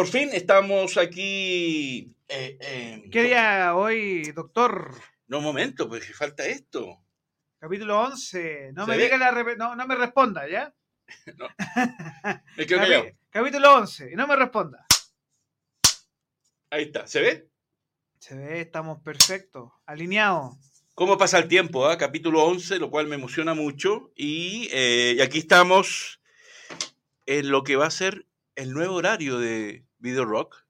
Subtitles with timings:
[0.00, 2.10] por fin estamos aquí.
[2.26, 4.94] eh, eh, ¿Qué día hoy, doctor?
[5.26, 7.04] No, un momento, pues falta esto.
[7.58, 8.70] Capítulo 11.
[8.72, 10.74] No ¿Se me diga la rep- no, no me responda, ¿ya?
[12.56, 13.04] Me quedo callado.
[13.28, 14.12] capítulo 11.
[14.12, 14.86] Y no me responda.
[16.70, 17.50] Ahí está, ¿se ve?
[18.20, 20.56] Se ve, estamos perfectos, alineados.
[20.94, 21.86] ¿Cómo pasa el tiempo?
[21.86, 21.98] ah?
[21.98, 24.12] Capítulo 11, lo cual me emociona mucho.
[24.16, 26.22] Y, eh, y aquí estamos
[27.26, 28.24] en lo que va a ser
[28.56, 30.64] el nuevo horario de Video Rock.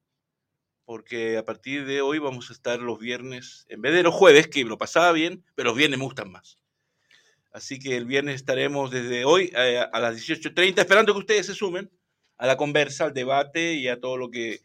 [0.85, 4.49] Porque a partir de hoy vamos a estar los viernes, en vez de los jueves,
[4.49, 6.59] que lo pasaba bien, pero los viernes me gustan más.
[7.53, 11.55] Así que el viernes estaremos desde hoy eh, a las 18.30, esperando que ustedes se
[11.55, 11.91] sumen
[12.37, 14.61] a la conversa, al debate y a todo lo que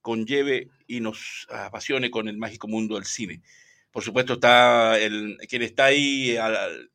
[0.00, 3.42] conlleve y nos apasione con el mágico mundo del cine.
[3.90, 6.36] Por supuesto está el, quien está ahí,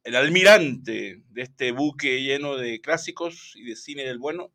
[0.03, 4.51] el almirante de este buque lleno de clásicos y de cine del bueno,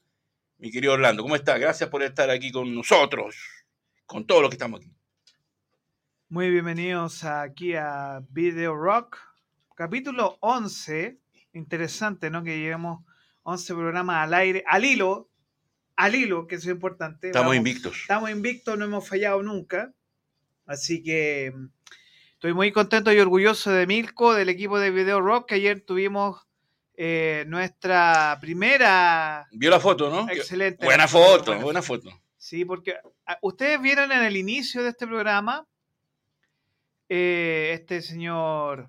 [0.59, 1.23] mi querido Orlando.
[1.23, 1.59] ¿Cómo está?
[1.59, 3.37] Gracias por estar aquí con nosotros,
[4.07, 4.91] con todo lo que estamos aquí.
[6.29, 9.19] Muy bienvenidos aquí a Video Rock,
[9.77, 11.19] capítulo 11.
[11.53, 12.43] Interesante, ¿no?
[12.43, 13.05] Que llevemos
[13.43, 15.31] 11 programas al aire, al hilo,
[15.97, 17.29] al hilo, que eso es importante.
[17.29, 17.97] Estamos Vamos- invictos.
[18.01, 19.93] Estamos invictos, no hemos fallado nunca.
[20.67, 21.67] Así que mm,
[22.33, 26.41] estoy muy contento y orgulloso de Milko, del equipo de Video Rock, que ayer tuvimos
[26.97, 30.31] eh, nuestra primera Vio la foto, ¿no?
[30.31, 30.85] excelente.
[30.85, 32.11] Buena foto, buena foto.
[32.37, 35.67] Sí, porque ah, ustedes vieron en el inicio de este programa
[37.09, 38.89] eh, este señor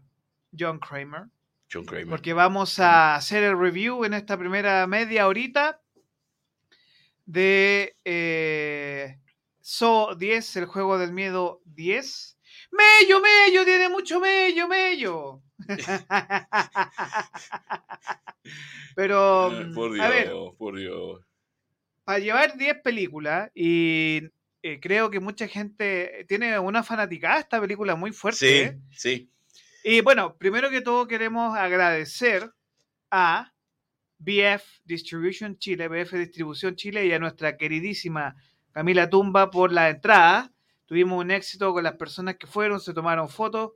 [0.58, 1.24] John Kramer,
[1.72, 2.10] John Kramer.
[2.10, 5.82] porque vamos a hacer el review en esta primera media horita
[7.26, 9.20] de eh,
[9.62, 12.38] So 10, el juego del miedo 10.
[12.72, 15.42] Mello, Mello, tiene mucho Mello, Mello.
[18.96, 21.22] Pero, por mm, Dios, a ver, por Dios.
[22.04, 24.22] para llevar 10 películas y
[24.62, 28.40] eh, creo que mucha gente tiene una fanaticada esta película muy fuerte.
[28.40, 28.80] Sí, ¿eh?
[28.92, 29.30] sí.
[29.84, 32.52] Y bueno, primero que todo queremos agradecer
[33.12, 33.54] a
[34.18, 38.36] BF Distribution Chile, BF Distribución Chile y a nuestra queridísima
[38.72, 40.52] Camila Tumba por la entrada.
[40.88, 43.74] Tuvimos un éxito con las personas que fueron, se tomaron fotos.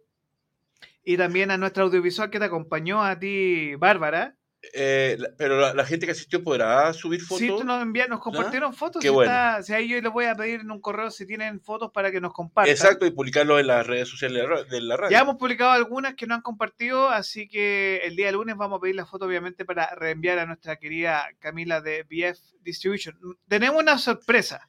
[1.03, 4.35] Y también a nuestra audiovisual que te acompañó a ti, Bárbara.
[4.73, 7.39] Eh, pero la, la gente que asistió podrá subir fotos.
[7.39, 9.01] Sí, tú nos envías, nos compartieron fotos.
[9.01, 9.31] Qué si bueno.
[9.31, 12.11] está- si ahí yo les voy a pedir en un correo si tienen fotos para
[12.11, 12.69] que nos compartan.
[12.69, 15.11] Exacto, y publicarlo en las redes sociales de la radio.
[15.11, 18.81] Ya hemos publicado algunas que no han compartido, así que el día lunes vamos a
[18.81, 23.17] pedir la foto, obviamente, para reenviar a nuestra querida Camila de BF Distribution.
[23.47, 24.67] Tenemos una sorpresa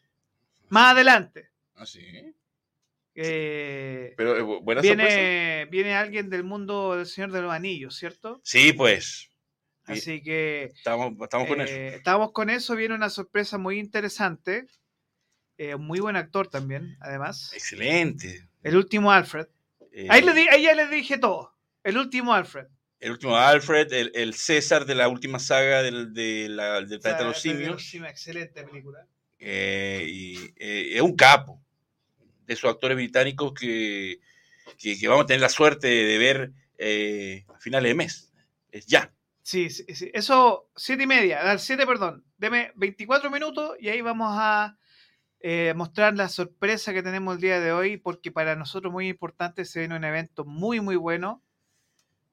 [0.68, 1.50] más adelante.
[1.74, 2.00] Ah, sí.
[3.14, 4.80] Eh, Pero eh, sorpresa.
[4.82, 8.40] viene, viene alguien del mundo del Señor de los Anillos, ¿cierto?
[8.44, 9.30] Sí, pues.
[9.86, 11.96] Sí, Así que Estamos, estamos con eh, eso.
[11.96, 12.76] estamos con eso.
[12.76, 14.66] Viene una sorpresa muy interesante.
[15.58, 17.52] Eh, muy buen actor también, además.
[17.52, 18.48] Excelente.
[18.62, 19.46] El último Alfred.
[19.92, 21.52] Eh, Ahí, le di- ahí ya les dije todo.
[21.82, 22.66] El último Alfred.
[23.00, 27.18] El último Alfred, el, el César de la última saga del, de la- del planeta
[27.24, 27.94] de los simios.
[27.94, 29.06] excelente película.
[29.38, 31.60] eh, y eh, es un capo
[32.50, 34.18] de esos actores británicos que,
[34.76, 38.32] que, que vamos a tener la suerte de ver eh, a finales de mes.
[38.72, 39.12] Es ya.
[39.40, 40.10] Sí, sí, sí.
[40.12, 42.24] Eso, siete y media, a las siete, perdón.
[42.38, 44.76] Deme 24 minutos y ahí vamos a
[45.38, 49.64] eh, mostrar la sorpresa que tenemos el día de hoy, porque para nosotros muy importante
[49.64, 51.44] se viene un evento muy, muy bueno.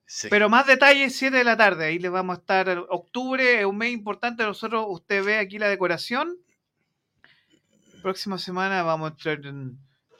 [0.07, 0.29] Sí.
[0.31, 1.85] Pero más detalles, 7 de la tarde.
[1.85, 2.69] Ahí les vamos a estar.
[2.89, 4.44] Octubre es un mes importante.
[4.44, 6.38] Nosotros, usted ve aquí la decoración.
[8.01, 9.77] Próxima semana vamos a entrar en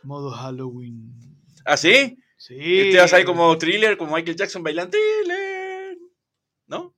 [0.07, 1.13] modo Halloween.
[1.66, 2.18] ¿Ah, sí?
[2.38, 2.56] Sí.
[2.79, 5.97] Este va a salir como thriller, como Michael Jackson bailando thriller.
[6.66, 6.95] ¿No?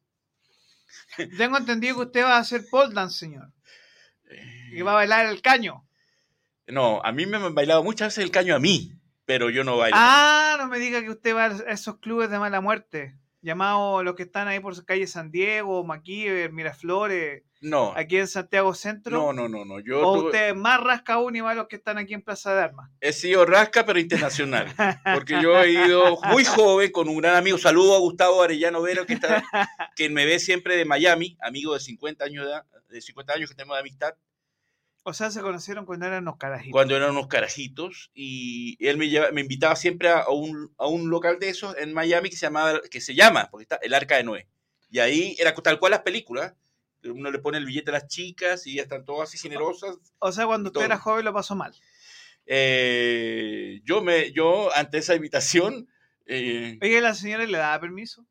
[1.38, 3.52] Tengo entendido que usted va a hacer pole dance, señor.
[4.72, 5.86] Y va a bailar el caño.
[6.68, 8.94] No, a mí me han bailado muchas veces el caño a mí,
[9.26, 9.98] pero yo no bailo.
[10.00, 13.19] Ah, no me diga que usted va a esos clubes de mala muerte.
[13.42, 18.74] Llamados los que están ahí por calle San Diego, Maquíver, Miraflores, no, aquí en Santiago
[18.74, 19.18] Centro.
[19.18, 19.80] no, no, no, no.
[19.80, 22.22] Yo o tuve- usted es más rasca aún y a los que están aquí en
[22.22, 22.90] Plaza de Armas.
[23.02, 24.68] he sido rasca, pero internacional.
[25.14, 27.58] Porque yo he ido muy joven con un gran amigo.
[27.58, 29.44] Saludo a Gustavo Arellano Vero, que, está,
[29.96, 33.56] que me ve siempre de Miami, amigo de 50 años de, de 50 años que
[33.56, 34.14] tenemos de amistad,
[35.04, 36.72] O sea, se conocieron cuando eran unos carajitos.
[36.72, 38.12] cuando eran unos carajitos.
[38.14, 41.94] Y él me, lleva- me invitaba siempre a, un, a un local de esos en
[41.94, 44.48] Miami que se, llamaba, que se llama, porque está el Arca de Noé.
[44.92, 46.54] Y ahí era tal cual las películas.
[47.04, 49.98] Uno le pone el billete a las chicas y ya están todas así generosas.
[50.20, 50.86] O sea, cuando usted Todo.
[50.86, 51.74] era joven lo pasó mal.
[52.46, 55.88] Eh, yo, me, yo, ante esa invitación,
[56.26, 58.26] eh, Oye, ¿la señora le daba permiso?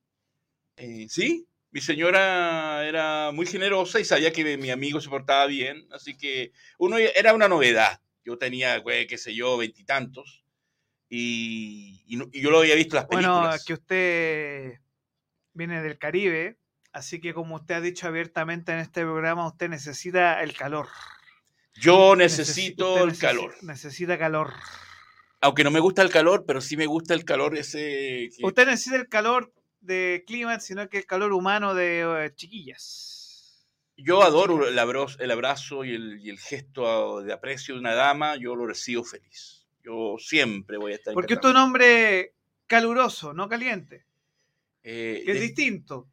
[0.77, 5.87] eh, sí, Mi señora era muy generosa y sabía que mi amigo se portaba bien,
[5.93, 8.01] así que uno era una novedad.
[8.25, 10.45] Yo tenía, güey, qué sé yo, veintitantos.
[11.11, 13.41] Y, y, y, yo lo había visto en las películas.
[13.41, 14.81] Bueno, que usted
[15.55, 16.59] viene del Caribe,
[16.93, 20.89] así que como usted ha dicho abiertamente en este programa, usted necesita el calor.
[21.75, 23.55] Yo necesito el calor.
[23.63, 24.53] Necesita calor.
[25.41, 28.31] Aunque no me gusta el calor, pero sí me gusta el calor ese.
[28.37, 28.45] Que...
[28.45, 29.53] Usted necesita el calor
[29.89, 33.67] de clima, sino que el calor humano de uh, chiquillas.
[33.97, 37.95] Yo adoro el abrazo, el abrazo y, el, y, el, gesto de aprecio de una
[37.95, 39.67] dama, yo lo recibo feliz.
[39.83, 41.15] Yo siempre voy a estar.
[41.15, 42.35] Porque usted es un hombre
[42.69, 44.07] caluroso, no caliente.
[44.85, 45.47] Eh, que es de...
[45.47, 46.09] distinto.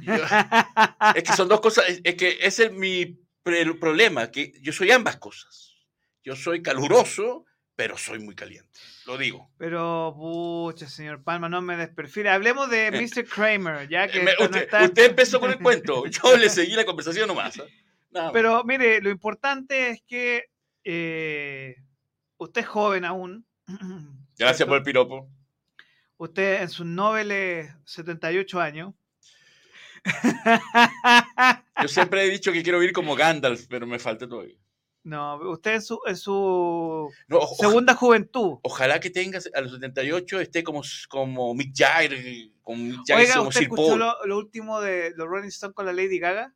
[0.00, 0.14] Yo,
[1.14, 1.84] es que son dos cosas.
[2.02, 5.74] Es que ese es mi problema, que yo soy ambas cosas.
[6.24, 7.44] Yo soy caluroso,
[7.76, 8.78] pero soy muy caliente.
[9.06, 9.50] Lo digo.
[9.58, 12.30] Pero, pucha, señor Palma, no me desperfile.
[12.30, 13.24] Hablemos de Mr.
[13.26, 14.20] Kramer, ya que.
[14.20, 14.84] Me, usted, no está...
[14.84, 16.06] usted, empezó con el cuento.
[16.06, 17.58] Yo le seguí la conversación nomás.
[17.58, 17.68] ¿eh?
[18.32, 20.50] Pero mire, lo importante es que
[20.84, 21.76] eh,
[22.36, 23.46] usted es joven aún.
[24.38, 24.70] Gracias ¿cierto?
[24.70, 25.28] por el piropo.
[26.18, 28.94] Usted en sus noveles 78 años.
[31.80, 34.56] Yo siempre he dicho que quiero vivir como Gandalf, pero me falta todavía.
[35.04, 38.58] No, usted en su, en su no, segunda juventud.
[38.62, 43.34] Ojalá que tenga a los 78 esté como, como Mick Jagger, como Mick Jagger Oiga,
[43.34, 43.98] como ¿usted Sir escuchó Paul.
[43.98, 46.54] lo, lo, último de los Rolling Stones con la Lady Gaga?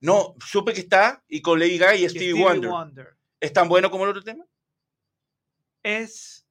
[0.00, 2.70] No, supe que está y con Lady Gaga y, y Stevie, Stevie Wonder.
[2.70, 3.16] Wonder.
[3.38, 4.44] ¿Es tan bueno como el otro tema?
[5.84, 6.46] Es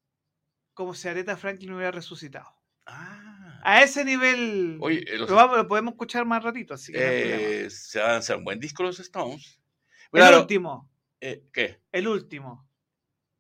[0.74, 2.56] como si Aretha Franklin hubiera resucitado.
[2.86, 3.60] Ah.
[3.64, 4.78] A ese nivel.
[4.82, 5.30] Oye, los...
[5.30, 6.74] lo, vamos, lo, podemos escuchar más ratito.
[6.74, 9.60] Así que eh, se van a hacer un buen disco los Stones.
[10.12, 10.93] Claro, el último.
[11.26, 11.80] Eh, ¿Qué?
[11.94, 12.70] El último.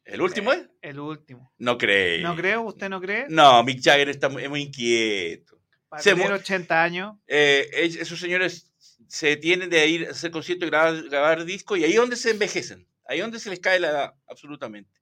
[0.05, 0.69] ¿El último eh, es?
[0.81, 1.51] El último.
[1.57, 2.21] No creo.
[2.21, 2.61] ¿No creo?
[2.61, 3.25] ¿Usted no cree?
[3.27, 5.59] No, Mick Jagger está muy, muy inquieto.
[5.89, 7.17] Para se tener 80 años.
[7.27, 8.71] Eh, esos señores
[9.09, 12.15] se tienen de ir a hacer conciertos y grabar, grabar discos y ahí es donde
[12.15, 12.87] se envejecen.
[13.05, 15.01] Ahí es donde se les cae la edad, absolutamente.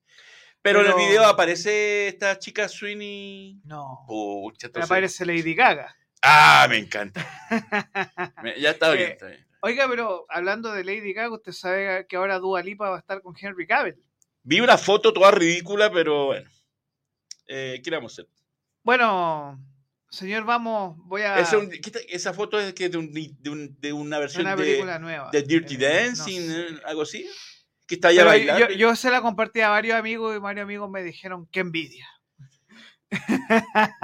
[0.64, 3.62] Pero, Pero, en el video aparece esta chica Sweeney.
[3.64, 4.06] No.
[4.08, 5.96] Pucha, aparece Lady Gaga.
[6.24, 7.24] Ah, me encanta.
[8.58, 9.51] ya está bien, está bien.
[9.62, 13.22] Oiga, pero hablando de Lady Gaga, usted sabe que ahora Dua Lipa va a estar
[13.22, 13.96] con Henry Cavill.
[14.44, 16.50] Vi una foto toda ridícula, pero bueno.
[17.48, 18.32] Eh, ¿Qué le vamos a hacer?
[18.84, 19.60] Bueno,
[20.10, 21.38] señor, vamos, voy a.
[21.40, 21.60] Esa,
[22.10, 25.30] esa foto es que de, un, de, un, de una versión una película nueva.
[25.32, 26.62] de Dirty Eh, Dancing, no sé.
[26.62, 27.30] eh, algo así.
[27.88, 28.68] Que está allá bailando.
[28.70, 32.08] yo, yo se la compartí a varios amigos y varios amigos me dijeron que envidia.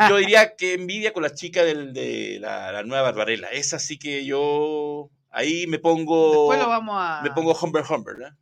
[0.09, 3.47] Yo diría que envidia con la chica del, de la, la nueva Barbarella.
[3.49, 6.49] Esa sí que yo ahí me pongo.
[6.49, 7.21] Después lo vamos a.
[7.23, 8.37] Me pongo Humber Humber, ¿no?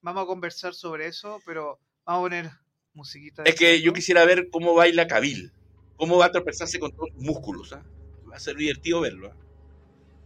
[0.00, 2.50] Vamos a conversar sobre eso, pero vamos a poner
[2.94, 3.42] musiquita.
[3.42, 5.52] Es que yo quisiera ver cómo baila Cabil.
[5.96, 7.72] Cómo va a tropezarse con todos los músculos.
[7.72, 7.82] ¿ah?
[8.30, 9.32] Va a ser divertido verlo.
[9.32, 9.36] ¿ah?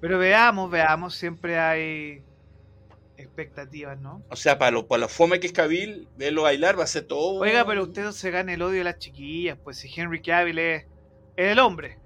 [0.01, 2.23] Pero veamos, veamos, siempre hay
[3.17, 4.23] expectativas, ¿no?
[4.29, 7.05] O sea, para lo, para la fome que es Cabil, verlo bailar va a ser
[7.05, 7.41] todo.
[7.41, 10.59] Oiga, pero usted no se gana el odio de las chiquillas, pues si Henry Cavill
[10.59, 10.85] es,
[11.37, 12.02] es el hombre.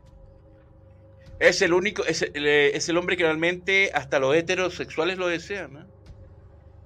[1.38, 5.72] Es el único, es el, es el hombre que realmente hasta los heterosexuales lo desean,
[5.74, 5.86] ¿no?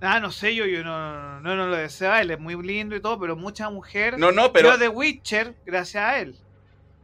[0.00, 3.00] Ah, no sé, yo, yo no, no, no lo deseaba, él es muy lindo y
[3.00, 4.18] todo, pero mucha mujer.
[4.18, 4.70] No, no, pero.
[4.70, 6.36] Yo de Witcher, gracias a él.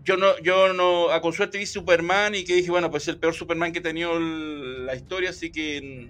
[0.02, 3.08] Yo no, yo no, a con suerte vi Superman y que dije, bueno, pues es
[3.08, 6.08] el peor Superman que ha tenido la historia, así que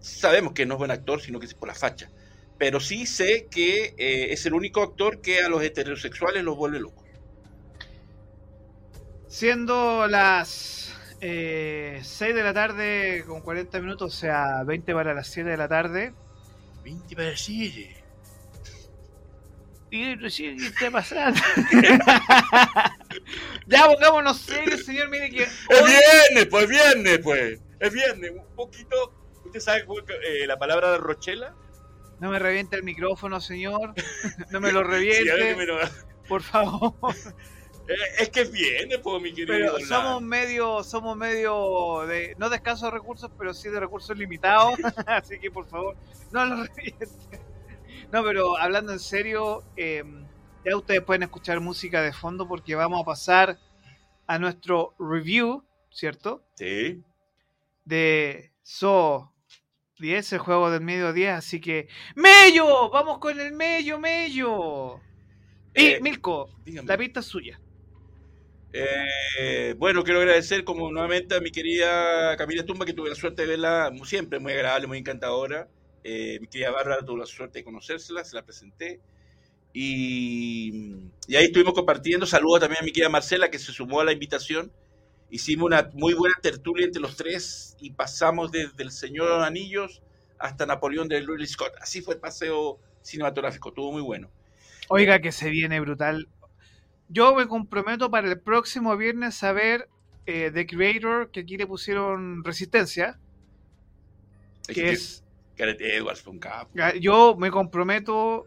[0.00, 2.10] sabemos que no es buen actor, sino que es por la facha.
[2.58, 6.78] Pero sí sé que eh, es el único actor que a los heterosexuales los vuelve
[6.78, 7.03] locos.
[9.34, 15.26] Siendo las eh, 6 de la tarde con 40 minutos, o sea, 20 para las
[15.26, 16.14] 7 de la tarde.
[16.84, 17.96] 20 para las 7.
[19.90, 21.40] ¿Y recién qué está pasando?
[23.66, 25.10] ya pongámonos serios, señor.
[25.10, 25.42] Mire que.
[25.42, 27.60] Es viernes, pues viernes, pues.
[27.80, 28.30] Es viernes.
[28.36, 29.12] Un poquito.
[29.46, 29.84] ¿Usted sabe
[30.28, 31.56] eh, la palabra de Rochela?
[32.20, 33.94] No me reviente el micrófono, señor.
[34.52, 35.50] no me lo reviente.
[35.50, 35.80] Sí, me lo...
[36.28, 36.94] Por favor.
[38.18, 39.74] Es que es viernes, pues, mi querido.
[39.74, 44.74] Pero somos medio, somos medio de, no de escasos recursos, pero sí de recursos limitados.
[45.06, 45.96] Así que por favor,
[46.32, 47.06] no lo reviente.
[48.12, 50.04] No, pero hablando en serio, eh,
[50.64, 53.58] ya ustedes pueden escuchar música de fondo porque vamos a pasar
[54.26, 56.42] a nuestro review, ¿cierto?
[56.54, 57.02] Sí.
[57.84, 59.32] De So
[59.98, 61.32] 10, el juego del medio 10.
[61.34, 62.88] Así que, ¡Mello!
[62.90, 65.00] ¡Vamos con el Mello, Mello!
[65.74, 66.88] Y Eh, Milko, dígame.
[66.88, 67.60] la pista es suya.
[68.76, 73.42] Eh, bueno, quiero agradecer como nuevamente a mi querida Camila Tumba, que tuve la suerte
[73.42, 75.68] de verla siempre, muy agradable, muy encantadora.
[76.02, 79.00] Eh, mi querida Bárbara tuve la suerte de conocérsela, se la presenté.
[79.72, 80.92] Y,
[81.28, 82.26] ahí estuvimos compartiendo.
[82.26, 84.72] Saludos también a mi querida Marcela, que se sumó a la invitación.
[85.30, 90.02] hicimos una muy buena tertulia entre los tres y pasamos desde El Señor Anillos
[90.40, 91.74] hasta Napoleón de Ridley Scott.
[91.80, 94.30] Así fue el paseo cinematográfico, estuvo muy bueno.
[94.88, 96.28] Oiga, que se viene brutal.
[97.08, 99.88] Yo me comprometo para el próximo viernes a ver
[100.26, 103.18] eh, The Creator, que aquí le pusieron Resistencia,
[104.66, 105.22] que es...
[105.56, 106.70] Gareth Edwards fue un capo.
[107.00, 108.46] Yo me comprometo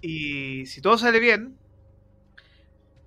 [0.00, 1.56] y si todo sale bien,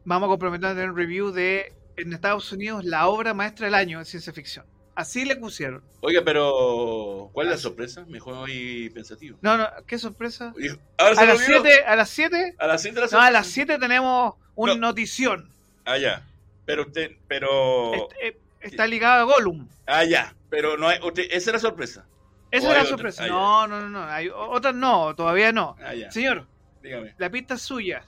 [0.06, 3.76] vamos a comprometer a tener un review de en Estados Unidos la obra maestra del
[3.76, 4.66] año en ciencia ficción.
[4.94, 5.82] Así le pusieron.
[6.02, 8.06] Oiga, pero ¿cuál es la sorpresa?
[8.08, 9.38] Mejor hoy pensativo.
[9.42, 10.54] No, no, ¿qué sorpresa?
[10.98, 11.40] ¿Ahora se a, las?
[11.46, 14.74] 7, a las 7, A las 7 de la no, a las 7 tenemos una
[14.76, 14.82] No.
[14.88, 15.50] notición.
[15.86, 16.28] Ah, ya.
[16.66, 17.94] Pero usted, pero...
[17.94, 19.68] Est- eh, está ligado a Gollum.
[19.88, 20.36] Ah, ya.
[20.50, 21.00] Pero no hay...
[21.02, 22.06] usted- esa es la sorpresa.
[22.52, 22.98] Esa ¿O es la hay otra?
[22.98, 23.24] sorpresa.
[23.24, 24.04] Ah, no, no, no, no.
[24.04, 25.78] Hay otras no, todavía no.
[25.84, 26.12] Ah, ya.
[26.12, 26.46] Señor,
[26.84, 27.16] Dígame.
[27.18, 28.04] la pista es suya.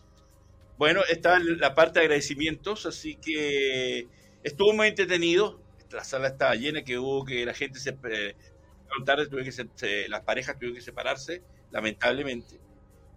[0.77, 4.07] Bueno, está en la parte de agradecimientos, así que
[4.43, 5.59] estuvo muy entretenido.
[5.93, 7.97] La sala estaba llena, que hubo que la gente se...
[8.09, 8.35] Eh,
[9.05, 12.59] tarde, tuve que se- se- las parejas tuvieron que separarse, lamentablemente.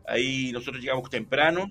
[0.06, 1.70] Ahí nosotros llegamos temprano,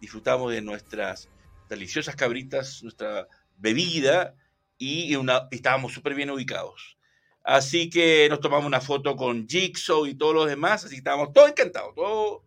[0.00, 1.28] disfrutamos de nuestras
[1.68, 4.34] deliciosas cabritas, nuestra bebida
[4.78, 6.98] y, una, y estábamos súper bien ubicados.
[7.42, 11.32] Así que nos tomamos una foto con Jigsaw y todos los demás, así que estábamos
[11.32, 12.44] todos encantados, todo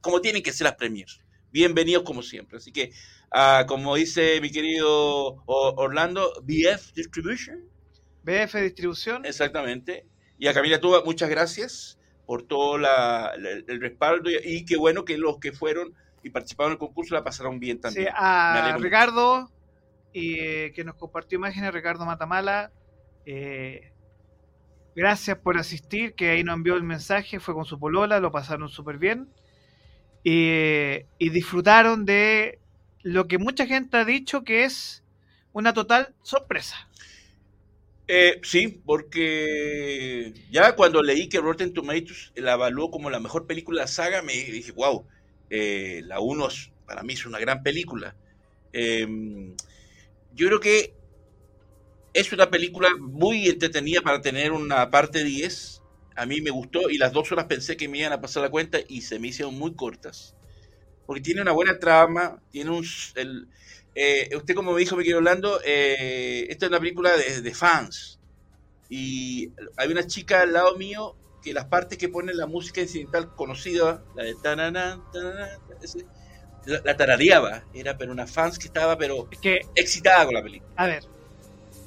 [0.00, 1.20] como tienen que ser las premiers.
[1.50, 2.58] Bienvenidos como siempre.
[2.58, 2.92] Así que,
[3.32, 7.64] ah, como dice mi querido Orlando, BF Distribution,
[8.22, 9.24] BF Distribución.
[9.24, 10.06] exactamente.
[10.38, 14.76] Y a Camila Tuba, muchas gracias por todo la- la- el respaldo y, y qué
[14.76, 18.04] bueno que los que fueron y participaron en el concurso la pasaron bien Sí, también.
[18.06, 18.76] Me a.
[18.78, 19.50] Ricardo,
[20.12, 22.72] y, eh, que nos compartió imágenes, Ricardo Matamala.
[23.26, 23.92] eh,
[24.94, 28.68] gracias por asistir, que ahí nos envió el mensaje, fue con su polola, lo pasaron
[28.68, 29.28] súper bien.
[30.24, 32.58] Y, y disfrutaron de
[33.06, 35.04] lo que mucha gente ha dicho que es
[35.52, 36.76] una total sorpresa.
[38.08, 43.80] Eh, sí, porque ya cuando leí que Rotten Tomatoes la evaluó como la mejor película
[43.80, 45.06] de la saga, me dije, wow,
[45.50, 48.16] eh, la 1 es- para mí es una gran película.
[48.72, 49.06] Eh,
[50.32, 50.94] yo creo que
[52.14, 55.82] es una película muy entretenida para tener una parte 10.
[56.16, 58.50] A mí me gustó y las dos horas pensé que me iban a pasar la
[58.50, 60.35] cuenta y se me hicieron muy cortas.
[61.06, 62.84] Porque tiene una buena trama, tiene un...
[63.14, 63.48] el-
[63.94, 67.54] eh, usted como me dijo, mi querido Orlando, eh, esta es una película de, de
[67.54, 68.20] fans.
[68.88, 73.34] Y hay una chica al lado mío que las partes que pone la música incidental
[73.34, 75.02] conocida, la de tananán,
[75.82, 76.06] ese,
[76.66, 77.64] la, la tarareaba.
[77.72, 80.72] Era pero una fans que estaba pero Es que excitada con la película.
[80.76, 81.04] A ver,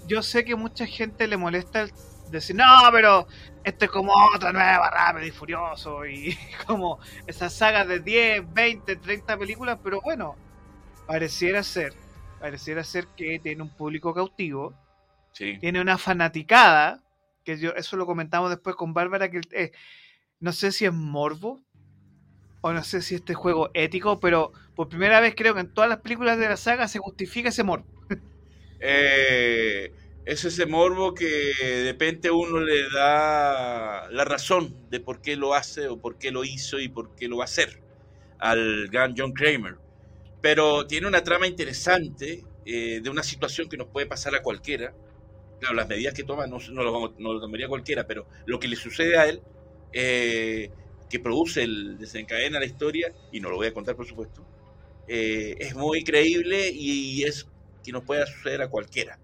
[0.08, 1.92] yo sé que mucha gente le molesta el
[2.32, 3.28] decir, no, pero
[3.64, 8.96] esto es como otra nueva, rápido y furioso, y como esas sagas de 10, 20,
[8.98, 10.36] 30 películas, pero bueno,
[11.08, 11.94] pareciera ser,
[12.40, 14.74] pareciera ser que tiene un público cautivo,
[15.32, 15.58] Sí.
[15.60, 17.02] tiene una fanaticada,
[17.46, 19.72] que yo eso lo comentamos después con Bárbara, que eh,
[20.40, 21.62] no sé si es morbo,
[22.62, 25.90] o no sé si este juego ético, pero por primera vez creo que en todas
[25.90, 27.86] las películas de la saga se justifica ese morbo.
[28.82, 29.94] Eh,
[30.30, 31.26] es ese morbo que
[31.66, 36.30] de repente uno le da la razón de por qué lo hace o por qué
[36.30, 37.82] lo hizo y por qué lo va a hacer
[38.38, 39.78] al gran John Kramer.
[40.40, 44.94] Pero tiene una trama interesante eh, de una situación que nos puede pasar a cualquiera.
[45.60, 49.18] Claro, las medidas que toma no, no, lo, tomaría cualquiera, pero lo que le sucede
[49.18, 49.42] a él,
[49.94, 50.70] eh,
[51.10, 54.46] que produce, el, desencadena la historia, y no lo voy a contar por supuesto,
[55.08, 57.48] eh, es muy creíble y es
[57.84, 59.18] que nos pueda suceder a cualquiera.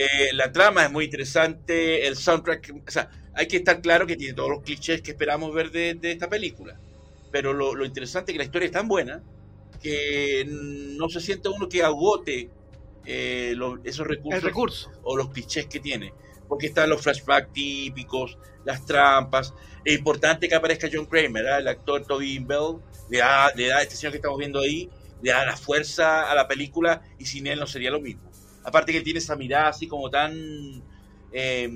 [0.00, 4.16] Eh, la trama es muy interesante, el soundtrack, o sea, hay que estar claro que
[4.16, 6.78] tiene todos los clichés que esperamos ver de, de esta película,
[7.32, 9.22] pero lo, lo interesante es que la historia es tan buena
[9.82, 12.50] que no se siente uno que agote
[13.04, 14.90] eh, lo- esos recursos recurso.
[15.02, 16.12] o los clichés que tiene,
[16.48, 19.52] porque están los flashbacks típicos, las trampas,
[19.84, 21.58] es importante que aparezca John Kramer, ¿ah?
[21.58, 22.76] el actor Toby Bell,
[23.10, 24.88] le da, le da, este señor que estamos viendo ahí,
[25.22, 28.27] le da la fuerza a la película y sin él no sería lo mismo.
[28.68, 30.32] Aparte que tiene esa mirada así como tan
[31.32, 31.68] eh,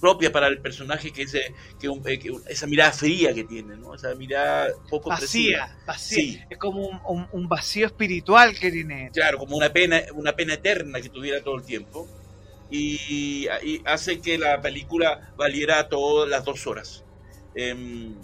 [0.00, 3.42] propia para el personaje que, ese, que, un- eh, que un- esa mirada fría que
[3.44, 3.94] tiene, ¿no?
[3.94, 5.10] esa mirada poco.
[5.10, 6.18] Vacía, vacía.
[6.18, 6.40] Sí.
[6.48, 9.10] Es como un, un- un vacío espiritual que tiene.
[9.12, 12.08] claro, como una pena, una pena eterna que tuviera todo el tiempo.
[12.70, 17.02] Y, y hace que la película valiera todas las dos horas.
[17.54, 18.14] Em,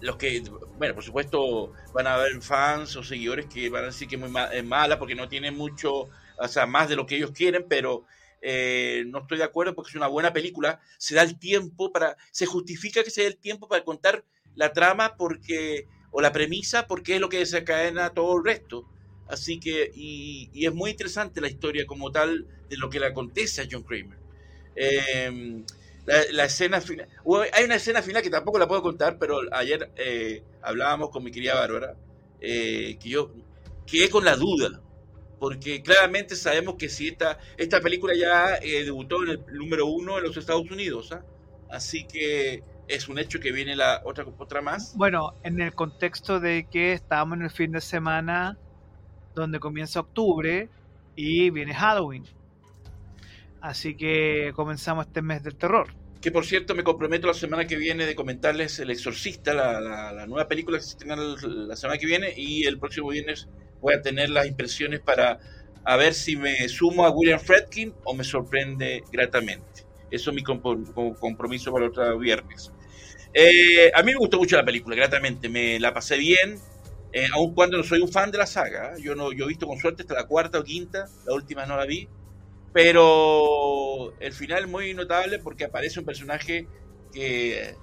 [0.00, 0.42] los que,
[0.82, 4.20] bueno, por supuesto, van a haber fans o seguidores que van a decir que es
[4.20, 4.32] muy
[4.64, 6.08] mala porque no tiene mucho,
[6.38, 8.04] o sea, más de lo que ellos quieren, pero
[8.40, 10.80] eh, no estoy de acuerdo porque es una buena película.
[10.98, 14.24] Se da el tiempo para, se justifica que se dé el tiempo para contar
[14.56, 18.84] la trama porque, o la premisa porque es lo que desencadena todo el resto.
[19.28, 23.62] Así que, y, es muy interesante la historia como tal de lo que le acontece
[23.62, 24.18] a John Kramer.
[24.74, 25.64] Em,
[26.06, 27.08] la, escena final,
[27.52, 31.30] hay una escena final que tampoco la puedo contar, pero ayer eh, hablábamos con mi
[31.30, 31.94] querida Bárbara,
[32.40, 33.30] eh, que yo
[33.86, 34.80] quedé con la duda,
[35.38, 40.18] porque claramente sabemos que si esta, esta película ya eh, debutó en el número uno
[40.18, 41.24] en los Estados Unidos, ¿ah?
[41.70, 44.96] así que es un hecho que viene la otra otra más.
[44.96, 48.58] Bueno, en el contexto de que estamos en el fin de semana
[49.34, 50.68] donde comienza octubre
[51.16, 52.24] y viene Halloween.
[53.62, 55.86] Así que comenzamos este mes del terror.
[56.20, 60.48] Que por cierto me comprometo la semana que viene de comentarles El Exorcista, la, nueva
[60.48, 63.48] película que se estrena la semana que viene y el próximo viernes
[63.80, 65.38] voy a tener las impresiones para
[65.84, 69.86] a ver si me sumo a William Fredkin o me sorprende gratamente.
[70.10, 72.72] Eso es mi compromiso para el otro viernes.
[73.32, 75.48] Eh, a mí me gustó mucho la película, gratamente.
[75.48, 76.58] Me la pasé bien,
[77.12, 78.94] eh, aun cuando no soy un fan de la saga.
[78.98, 81.76] Yo, no, yo he visto con suerte hasta la cuarta o quinta, la última no
[81.76, 82.08] la vi.
[82.72, 86.68] Pero el final muy notable porque aparece un personaje
[87.12, 87.74] que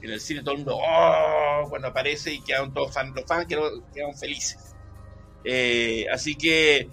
[0.00, 3.46] en el cine todo el mundo, oh", cuando aparece y quedan todos fan, los fans
[3.46, 4.74] quedan, felices.
[5.44, 6.88] Eh, así que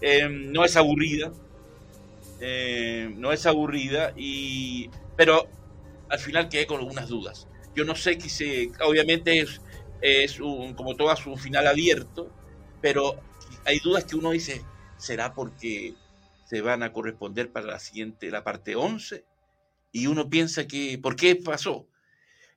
[0.00, 1.32] em, no es aburrida,
[2.40, 5.46] em, no es aburrida, y, pero
[6.08, 7.48] al final quedé con algunas dudas.
[7.74, 9.60] Yo no sé que se, obviamente es,
[10.00, 12.30] es un, como todas un final abierto,
[12.80, 13.20] pero
[13.64, 14.64] hay dudas que uno dice,
[14.96, 15.94] ¿será porque
[16.50, 19.24] se van a corresponder para la siguiente, la parte 11,
[19.92, 21.86] y uno piensa que, ¿por qué pasó?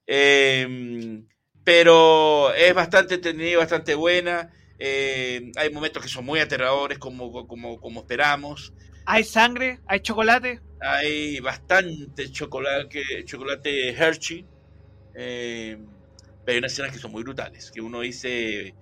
[0.07, 1.27] Em,
[1.63, 4.51] pero es bastante entretenida, bastante buena.
[4.79, 8.73] Em, hay momentos que son muy aterradores, como, como, como esperamos.
[9.05, 9.79] ¿Hay sangre?
[9.85, 10.59] ¿Hay chocolate?
[10.81, 14.43] Hay bastante chocolate, chocolate Hershey.
[15.13, 15.85] Em,
[16.43, 18.73] pero hay unas escenas que son muy brutales, que uno dice,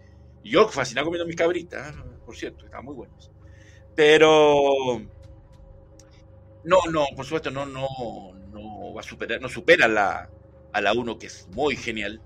[0.41, 1.93] yo fascinado comiendo mis cabritas,
[2.25, 3.29] por cierto, están muy buenas.
[3.95, 5.01] Pero
[6.63, 7.87] no, no, por supuesto, no, no,
[8.51, 10.29] no va a superar, no supera la,
[10.71, 12.21] a la 1, que es muy genial.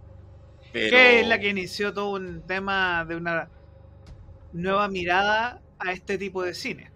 [0.73, 0.95] Pero...
[0.95, 3.49] Que es la que inició todo un tema de una
[4.51, 6.91] nueva mirada a este tipo de cine.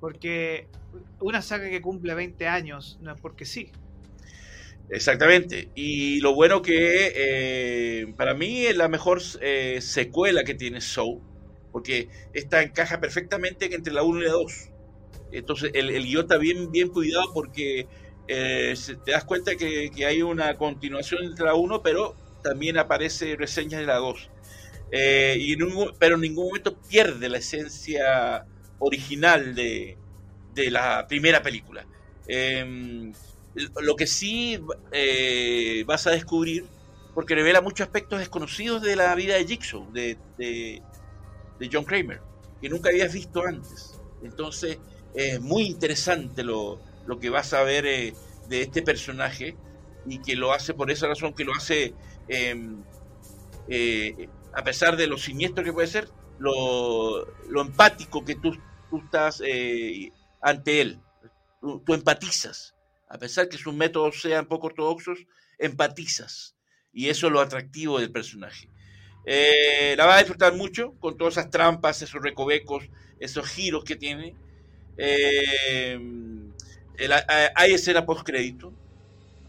[0.00, 0.68] Porque
[1.20, 3.70] una saga que cumple 20 años no es porque sí.
[4.90, 5.70] Exactamente.
[5.74, 11.20] Y lo bueno que eh, para mí es la mejor eh, secuela que tiene Soul
[11.72, 14.70] porque esta encaja perfectamente entre la 1 y la 2.
[15.32, 17.88] Entonces el, el guion está bien, bien cuidado porque
[18.28, 23.80] eh, te das cuenta que, hay una continuación entre la 1, pero también aparece reseñas
[23.80, 24.30] de la 2.
[24.92, 25.56] Eh, y
[25.98, 28.46] pero en ningún momento pierde la esencia
[28.78, 29.96] original de,
[30.70, 31.86] la primera película.
[32.26, 33.12] Em,
[33.80, 34.60] lo que sí
[34.92, 36.64] eh, vas a descubrir,
[37.14, 40.82] porque revela muchos aspectos desconocidos de la vida de Jigsaw, de, de
[41.70, 42.20] John Kramer,
[42.60, 44.00] que nunca habías visto antes.
[44.22, 44.78] Entonces,
[45.14, 46.80] es muy interesante lo,
[47.20, 48.14] que vas a ver eh,
[48.48, 49.56] de este personaje
[50.06, 51.94] y que lo hace por esa razón, que lo hace,
[52.28, 52.82] em,
[53.68, 57.26] eh, a pesar de lo siniestro que puede ser, lo,
[57.60, 58.56] empático que tú,
[59.04, 61.00] estás eh, ante él.
[61.60, 62.74] Tú, tú, empatizas.
[63.08, 65.18] A pesar que sus métodos sean poco ortodoxos,
[65.58, 66.56] empatizas.
[66.92, 68.68] Y eso es lo atractivo del personaje.
[69.24, 72.88] Eh, la va a disfrutar mucho con todas esas trampas, esos recovecos,
[73.20, 74.34] esos giros que tiene.
[74.96, 75.98] Eh,
[77.54, 78.72] hay escena post crédito,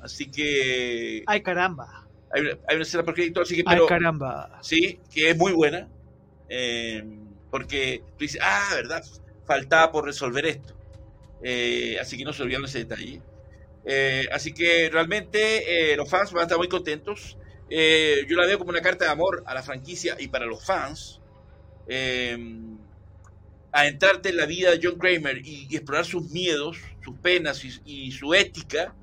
[0.01, 1.23] así que.
[1.25, 2.07] Ay caramba.
[2.31, 2.41] Hay,
[2.75, 3.63] una escena post crédito, así que.
[3.65, 4.59] Ay caramba.
[4.61, 5.87] Sí, que es muy buena.
[6.49, 7.03] Eh,
[7.49, 9.03] porque tú dices, ah, verdad,
[9.45, 10.75] faltaba por resolver esto.
[11.99, 13.21] así que no se olvidaron ese detalle.
[14.31, 17.37] así que realmente los fans van a estar muy contentos.
[17.75, 20.63] Eh, yo la veo como una carta de amor a la franquicia y para los
[20.63, 21.19] fans.
[21.87, 22.37] Eh,
[23.71, 28.11] a entrarte en la vida de John Kramer y, explorar sus miedos, sus penas y,
[28.11, 28.93] su ética,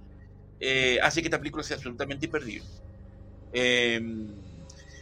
[0.61, 2.68] eh, hace que esta película sea absolutamente imperdible.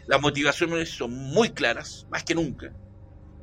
[0.07, 2.72] las motivaciones son muy claras, más que nunca,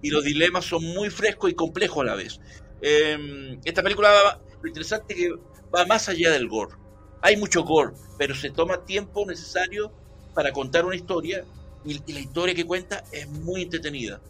[0.02, 2.40] y los dilemas son muy frescos y complejos a la vez.
[2.82, 5.30] esta película, lo interesante es que
[5.70, 6.74] va más allá del gore.
[7.22, 9.94] Hay mucho gore, pero se toma tiempo necesario
[10.36, 11.44] para contar una historia
[11.86, 14.22] y, la historia que cuenta es muy entretenida.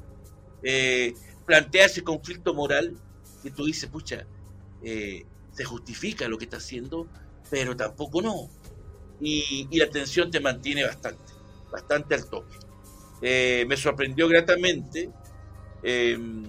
[0.63, 1.13] Eh,
[1.45, 2.95] plantea ese conflicto moral
[3.43, 4.25] que tú dices, pucha,
[4.83, 7.07] eh, se justifica lo que está haciendo,
[7.49, 8.49] pero tampoco no.
[9.19, 11.33] Y, la tensión te mantiene bastante,
[11.71, 12.57] bastante al toque.
[13.21, 15.09] Eh, me sorprendió gratamente.
[15.81, 16.43] Em,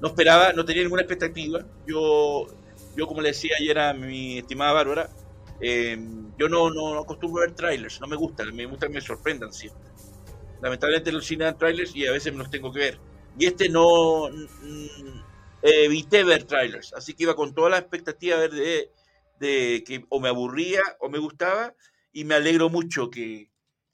[0.00, 1.66] no esperaba, no tenía ninguna expectativa.
[1.86, 2.46] Yo,
[2.96, 5.10] yo como le decía ayer a mi estimada Bárbara,
[5.60, 9.00] Em, yo no, no, acostumbro a ver trailers, no me gusta, me gusta que me
[9.00, 9.88] sorprendan siempre.
[10.60, 13.00] Lamentablemente los cine dan trailers y a veces me los tengo que ver.
[13.38, 15.20] Y este no mm,
[15.62, 18.90] evité ver trailers, así que iba con toda la expectativa de,
[19.38, 21.74] de que o me aburría o me gustaba
[22.12, 23.50] y me alegro mucho que,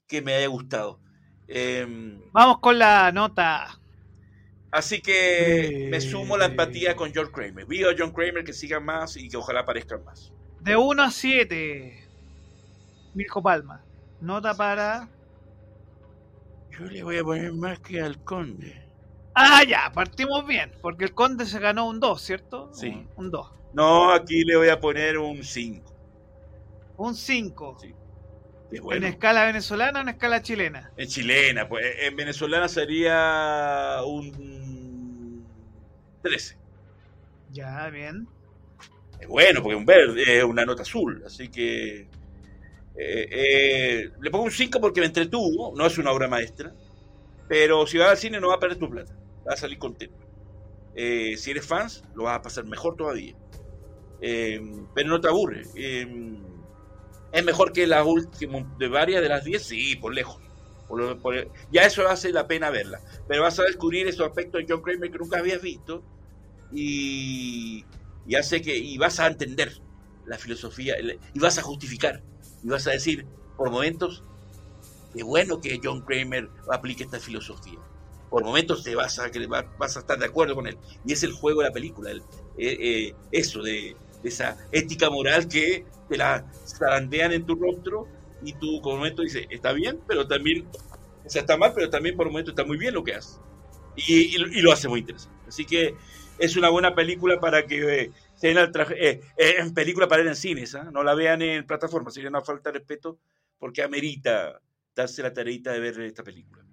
[0.07, 0.99] que me haya gustado.
[1.47, 3.79] Em, Vamos con la nota.
[4.71, 7.65] Así que me sumo la empatía con John Kramer.
[7.65, 10.33] Viva John Kramer que siga más y que ojalá aparezcan más.
[10.65, 12.07] De 1 a 7.
[13.13, 13.83] Mirko Palma.
[14.19, 15.07] Nota para.
[16.71, 18.83] Yo le voy a poner más que al conde.
[19.35, 20.71] Ah, ya, partimos bien.
[20.81, 22.71] Porque el conde se ganó un 2, ¿cierto?
[22.73, 23.07] Sí.
[23.15, 23.51] Un 2.
[23.73, 25.93] No, aquí le voy a poner un 5.
[26.97, 27.77] Un 5.
[27.79, 27.93] Sí.
[28.81, 29.05] Bueno.
[29.05, 30.91] ¿En escala venezolana o en escala chilena?
[30.97, 35.45] En chilena, pues en venezolana sería un
[36.23, 36.57] 13.
[37.51, 38.27] Ya, bien.
[39.19, 42.01] Es bueno, porque un verde es una nota azul, así que
[42.97, 46.73] eh, eh, le pongo un 5 porque me entretuvo, no es una obra maestra,
[47.47, 49.13] pero si vas al cine no vas a perder tu plata,
[49.45, 50.17] vas a salir contento.
[50.95, 53.35] Eh, si eres fans, lo vas a pasar mejor todavía.
[54.19, 55.63] Pero no te aburre.
[57.31, 60.39] Es mejor que las últimas, de varias de las 10, sí, por lejos.
[61.71, 63.01] Ya eso hace la pena verla.
[63.27, 66.03] Pero vas a descubrir esos aspectos de John Kramer que nunca habías visto
[66.71, 67.83] y,
[68.25, 69.73] y hace que y vas a entender
[70.25, 70.95] la filosofía
[71.33, 72.23] y vas a justificar
[72.61, 74.25] y vas a decir por momentos
[75.13, 77.79] qué bueno que John Kramer aplique esta filosofía.
[78.29, 79.29] Por momentos te vas a
[79.77, 82.25] vas a estar de acuerdo con él y es el juego de la película, el-
[82.55, 82.77] eh,
[83.09, 88.11] eh, eso de, esa ética moral que te la zarandean en tu rostro
[88.41, 90.69] y tú por momento dices está bien, pero también
[91.23, 93.39] o sea, está mal, pero también por momentos está muy bien lo que hace
[93.95, 95.39] y- y lo hace muy interesante.
[95.47, 95.97] Así que
[96.39, 100.07] es una buena película para que eh, se den al traje- eh, eh, en película
[100.07, 100.89] para ver en cines, ¿ah?
[100.91, 103.17] no la vean en plataformas, sería una falta de respeto
[103.57, 104.59] porque amerita
[104.95, 106.63] darse la tareita de ver esta película.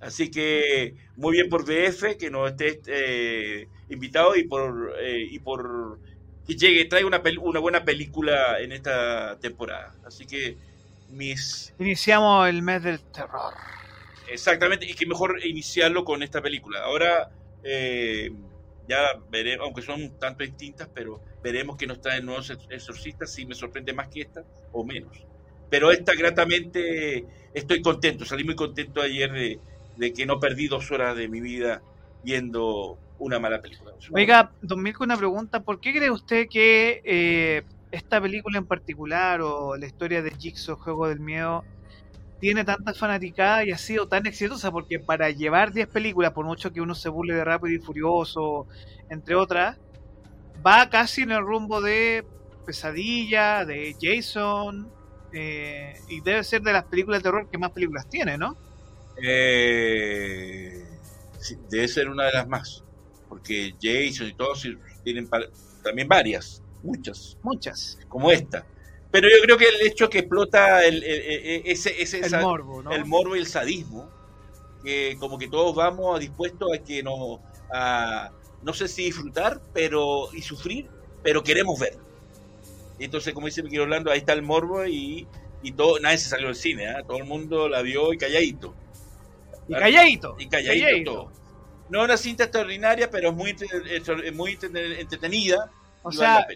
[0.00, 5.38] Así que muy bien por DF que nos esté eh, invitado y por eh, y
[5.40, 5.98] por
[6.46, 9.94] que llegue, traiga una, una buena película en esta temporada.
[10.04, 10.56] Así que
[11.10, 13.54] mis Iniciamos el mes del terror.
[14.30, 16.80] Exactamente, y que mejor iniciarlo con esta película.
[16.84, 17.30] Ahora
[17.64, 18.30] eh,
[18.88, 18.98] ya
[19.28, 23.54] veremos, aunque son tanto distintas, pero veremos que nos traen nuevos ex- exorcistas, si me
[23.54, 25.12] sorprende más que esta o menos.
[25.70, 31.16] Pero esta gratamente estoy contento, salí muy contento ayer de, que no perdí dos horas
[31.16, 31.82] de mi vida
[32.22, 33.92] viendo una mala película.
[34.12, 35.60] Oiga, Don una pregunta.
[35.60, 40.76] ¿Por qué cree usted que eh, esta película en particular o la historia de Jigsaw,
[40.76, 41.64] Juego del Miedo,
[42.40, 44.70] tiene tanta fanaticada y ha sido tan exitosa?
[44.70, 48.66] Porque para llevar 10 películas, por mucho que uno se burle de Rápido y Furioso,
[49.10, 49.78] entre otras,
[50.66, 52.24] va casi en el rumbo de
[52.66, 54.90] Pesadilla, de Jason,
[55.32, 58.56] eh, y debe ser de las películas de terror que más películas tiene, ¿no?
[59.22, 60.84] Eh,
[61.38, 62.84] sí, debe ser una de las más,
[63.28, 64.66] porque Jason y todos
[65.02, 65.28] tienen
[65.82, 67.36] también varias, muchas.
[67.42, 67.98] Muchas.
[68.08, 68.64] como esta.
[69.10, 72.82] Pero yo creo que el hecho que explota el, el- el- ese, ese El morbo,
[72.82, 72.92] ¿no?
[72.92, 74.10] el morbo y el sadismo,
[74.84, 77.40] que como que todos vamos dispuestos a que no,
[77.72, 78.30] a,
[78.62, 80.88] no sé si disfrutar pero y sufrir,
[81.22, 81.96] pero queremos ver.
[82.98, 85.26] Entonces, como dice Miguel Orlando, ahí está el morbo y,
[85.62, 87.02] y todo, nadie se salió del cine, ¿ah?
[87.06, 88.74] todo el mundo la vio y calladito.
[89.68, 90.36] Y calladito.
[90.38, 91.32] Y calladito, todo.
[91.90, 93.56] No una cinta extraordinaria, pero es muy,
[93.90, 95.70] es muy entre- entretenida.
[96.02, 96.46] O vale sea.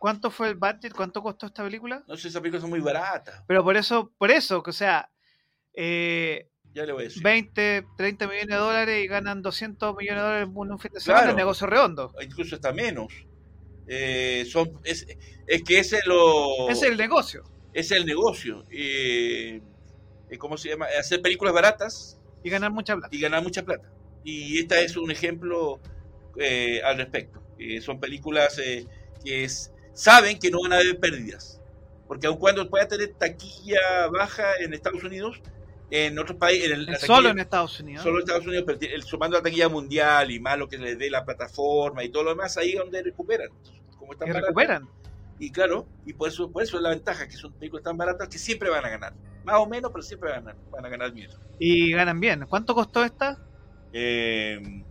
[0.00, 0.92] ¿Cuánto fue el budget?
[0.96, 2.02] ¿Cuánto costó esta película?
[2.08, 3.44] no sé, esas películas son muy baratas.
[3.46, 5.10] Pero por eso, por eso, que o sea,
[5.74, 7.22] eh, Ya le voy a decir.
[7.22, 11.00] 20, 30 millones de dólares y ganan 200 millones de dólares en un fin de
[11.00, 11.36] semana, Claro.
[11.36, 12.12] negocio redondo.
[12.20, 13.12] incluso hasta menos.
[13.86, 15.04] Eh, son, es,
[15.46, 17.42] es que ese es lo es el negocio.
[17.72, 18.64] es el negocio.
[18.70, 19.60] Eh,
[20.28, 20.86] eh, ¿Cómo se llama?
[20.98, 23.14] Hacer películas baratas Y ganar mucha plata.
[23.14, 23.90] y ganar mucha plata.
[24.22, 25.80] Y esta es un ejemplo
[26.38, 27.42] eh, al respecto.
[27.58, 28.86] Eh, son películas eh,
[29.24, 31.60] que es- saben que no van a haber pérdidas.
[32.06, 35.40] Porque aun cuando pueda tener taquilla baja en Estados Unidos,
[35.90, 38.02] en otros países, en Solo en Estados Unidos.
[38.02, 41.10] Solo Estados Unidos, pero el, sumando la taquilla mundial y más lo que les dé
[41.10, 43.50] la plataforma y todo lo demás, ahí es donde recuperan.
[43.98, 44.48] Como están que baratas.
[44.48, 44.88] recuperan.
[45.38, 48.28] Y claro, y por eso, por eso es la ventaja, que son películas tan baratas
[48.28, 49.14] que siempre van a ganar.
[49.44, 51.30] Más o menos, pero siempre van a ganar, van a ganar bien.
[51.58, 52.46] Y ganan bien.
[52.46, 53.38] ¿Cuánto costó esta?
[53.92, 54.84] Eh,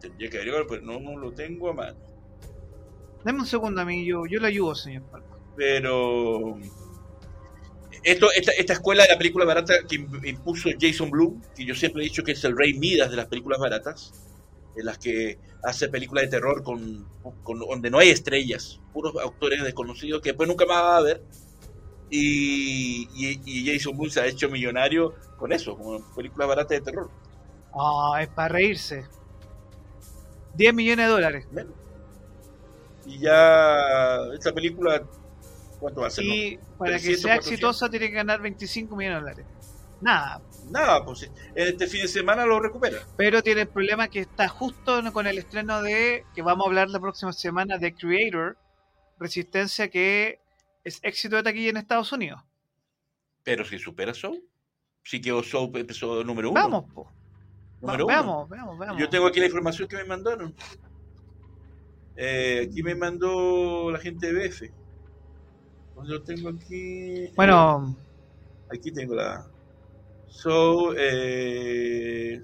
[0.00, 2.07] tendría que averiguar, pero no, no lo tengo a mano.
[3.28, 5.26] Deme un segundo a mí, yo, yo le ayudo, señor Palma.
[5.54, 6.56] Pero
[8.02, 11.74] esto, esta, esta escuela de la película barata que im- impuso Jason Blum, que yo
[11.74, 14.14] siempre he dicho que es el rey Midas de las películas baratas,
[14.74, 17.06] en las que hace películas de terror con,
[17.42, 21.22] con- donde no hay estrellas, puros autores desconocidos que después nunca más va a ver.
[22.08, 26.80] Y, y, y Jason Bourne se ha hecho millonario con eso, como película barata de
[26.80, 27.10] terror.
[27.74, 29.04] Ah, es para reírse.
[30.54, 31.46] 10 millones de dólares.
[31.52, 31.74] Menos.
[33.08, 35.02] Y ya esta película,
[35.80, 36.24] ¿cuánto va a ser?
[36.26, 36.34] no?
[36.34, 37.46] Y para que 300, sea 400.
[37.52, 39.46] exitosa tiene que ganar 25 millones de dólares.
[40.00, 40.42] Nada.
[40.70, 42.98] Nada, pues este fin de semana lo recupera.
[43.16, 46.90] Pero tiene el problema que está justo con el estreno de, que vamos a hablar
[46.90, 48.58] la próxima semana, de Creator,
[49.18, 50.38] Resistencia, que
[50.84, 52.40] es éxito de taquilla en Estados Unidos.
[53.42, 54.44] Pero si supera Soul,
[55.02, 56.60] sí que Soul empezó número uno.
[56.60, 57.04] Vamos, po.
[57.04, 58.14] Va- número uno.
[58.14, 59.00] veamos, veamos, veamos.
[59.00, 60.54] Yo tengo aquí la información que me mandaron.
[62.20, 64.62] Eh, aquí me mandó la gente de BF.
[65.94, 67.28] ¿Dónde lo tengo aquí?
[67.36, 67.96] Bueno,
[68.70, 69.46] Eh, aquí tengo la.
[70.26, 72.40] So, eh,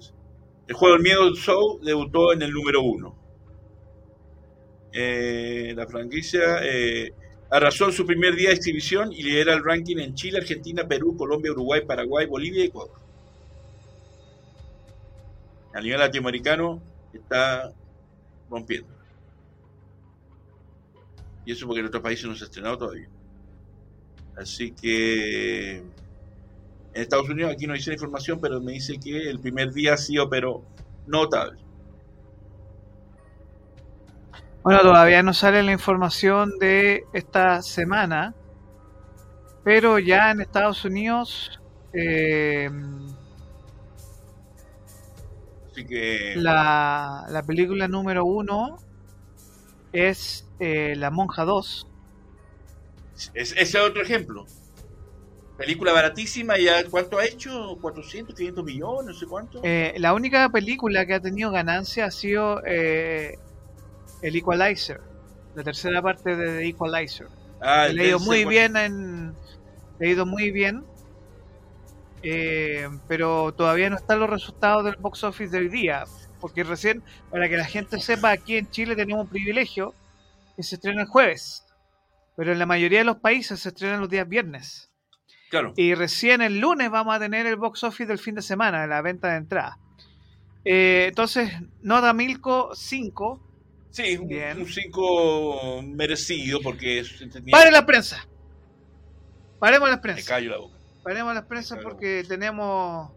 [0.67, 3.15] el juego del miedo Soul debutó en el número uno.
[4.93, 7.11] Eh, la franquicia eh,
[7.49, 11.17] arrasó en su primer día de exhibición y lidera el ranking en Chile, Argentina, Perú,
[11.17, 12.95] Colombia, Uruguay, Paraguay, Bolivia y Ecuador.
[15.73, 16.81] A nivel latinoamericano
[17.13, 17.73] está
[18.49, 18.94] rompiendo.
[21.45, 23.07] Y eso porque en otros países no se ha estrenado todavía.
[24.37, 25.85] Así que en
[26.93, 30.17] Estados Unidos aquí no dice la información, pero me dice que el primer día sí
[30.17, 30.63] operó
[31.07, 31.59] notable.
[34.63, 38.33] bueno, todavía no sale la información de esta semana,
[39.63, 41.59] pero ya en Estados Unidos
[41.93, 42.69] eh,
[45.71, 48.77] Así que la, la película número uno
[49.95, 51.87] es eh, La Monja 2.
[53.33, 54.45] es- ese es otro ejemplo.
[55.57, 57.77] Película baratísima, ya ¿cuánto ha hecho?
[57.81, 59.61] 400, 500 millones, no sé cuánto.
[59.63, 63.37] Eh, la única película que ha tenido ganancia ha sido eh,
[64.21, 64.99] El Equalizer,
[65.55, 67.27] la tercera parte de The Equalizer.
[67.61, 69.33] ah, He leído muy bien en.
[69.99, 70.83] He ido muy bien.
[72.27, 76.03] eh, pero todavía no están los resultados del box office de hoy día.
[76.45, 79.95] Porque recién, para que la gente sepa, aquí en Chile tenemos un privilegio
[80.55, 81.65] que se estrena el jueves.
[82.37, 84.91] Pero en la mayoría de los países se estrenan los días viernes.
[85.49, 85.73] Claro.
[85.75, 89.01] Y recién el lunes vamos a tener el box office del fin de semana, la
[89.01, 89.79] venta de entrada.
[90.63, 93.41] Eh, entonces, Nota Milko 5.
[93.89, 94.59] Sí, un- Bien.
[94.61, 97.57] un 5 merecido porque es entretenido.
[97.57, 98.27] ¡Pare la prensa!
[99.57, 100.29] Paremos la Me prensa.
[100.35, 100.77] callo la boca.
[101.03, 101.89] Paremos las prensas Claro.
[101.89, 103.11] porque tenemos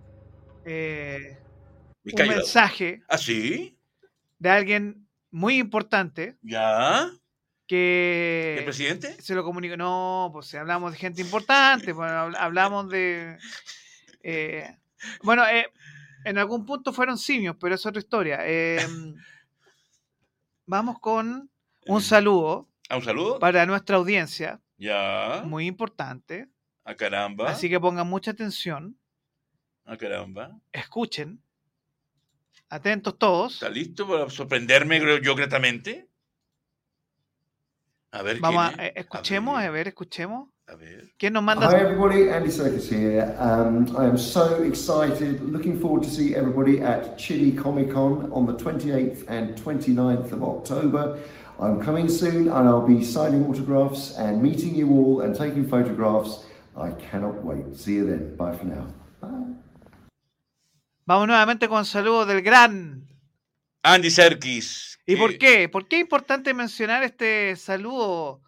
[0.64, 1.37] eh, Me
[2.14, 3.76] un mensaje ¿Ah, sí?
[4.38, 7.02] de alguien muy importante ¿Ya?
[7.04, 7.18] ¿El
[7.66, 9.20] que presidente?
[9.20, 9.76] se lo comunicó.
[9.76, 13.36] No, pues hablamos de gente importante, pues, habl- hablamos de.
[14.22, 14.74] eh,
[15.22, 15.70] bueno, eh,
[16.24, 18.38] en algún punto fueron simios, pero es otra historia.
[18.42, 18.78] Eh,
[20.66, 21.50] vamos con
[21.86, 23.38] un saludo ¿A un saludo?
[23.38, 25.42] para nuestra audiencia, Ya.
[25.44, 26.48] muy importante.
[26.84, 27.50] A caramba.
[27.50, 28.98] Así que pongan mucha atención,
[29.84, 30.58] A caramba.
[30.72, 31.42] escuchen,
[32.70, 33.54] atentos todos.
[33.54, 36.08] ¿Está listo para sorprenderme, creo yo, gratamente?
[38.12, 38.86] A ver, Vamos ¿quién es?
[38.88, 40.48] eh, escuchemos, a a ver, ver, escuchemos.
[40.66, 41.12] a ver.
[41.18, 41.68] ¿Quién nos manda?
[41.70, 43.34] Hi everybody, Andy Serkis here.
[43.38, 48.46] Um, I am so excited, looking forward to see everybody at Chile Comic Con on
[48.46, 51.18] the 28th and 29th of October.
[51.60, 56.44] I'm coming soon and I'll be signing autographs and meeting you all and taking photographs.
[56.76, 57.76] I cannot wait.
[57.76, 58.36] See you then.
[58.36, 58.86] Bye for now.
[59.20, 59.57] Bye.
[61.08, 63.08] Vamos nuevamente con saludos del gran.
[63.82, 64.98] Andy Serkis.
[65.06, 65.68] ¿Y que- por qué?
[65.70, 68.42] ¿Por qué es importante mencionar este saludo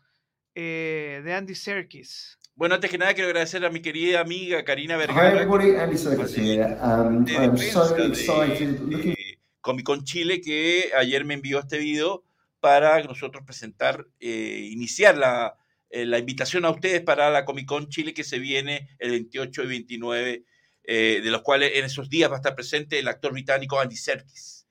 [0.54, 2.38] eh, de Andy Serkis?
[2.54, 5.28] Bueno, antes que nada quiero agradecer a mi querida amiga Karina Hi Vergara.
[5.30, 6.76] everybody, Andy Serkis here.
[6.82, 9.14] Um, de I am so excited, de, looking
[9.62, 12.24] Comic Con Chile que ayer me envió este video
[12.60, 15.56] para nosotros presentar, eh, iniciar la,
[15.88, 19.62] eh, la invitación a ustedes para la Comic Con Chile que se viene el 28
[19.62, 20.44] y 29,
[20.84, 23.96] eh, de los cuales en esos días va a estar presente el actor británico Andy
[23.96, 24.66] Serkis.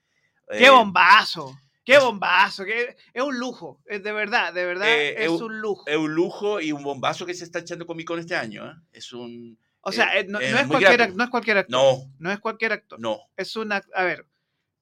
[0.50, 1.58] ¡Qué Eh, bombazo!
[1.86, 2.66] ¡Qué bombazo!
[2.66, 5.84] qué- es un lujo, es de verdad, de verdad, Eh, es un lujo.
[5.88, 8.70] Es un lujo y un bombazo que se está echando Comic Con este año.
[8.70, 8.76] ¿eh?
[8.92, 9.58] Es un...
[9.82, 11.72] o sea, eh, eh, no, es no es muy cualquier, no es cualquier actor.
[11.72, 13.00] No, No es cualquier actor.
[13.00, 13.20] no.
[13.38, 13.82] Es una.
[13.96, 14.26] A ver,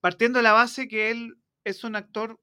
[0.00, 2.38] partiendo de la base que él es un actor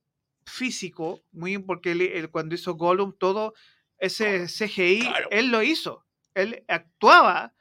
[0.45, 3.53] físico, muy porque él, él cuando hizo Gollum, todo
[3.97, 5.27] ese CGI, Claro.
[5.31, 6.05] él lo hizo.
[6.33, 7.53] Él actuaba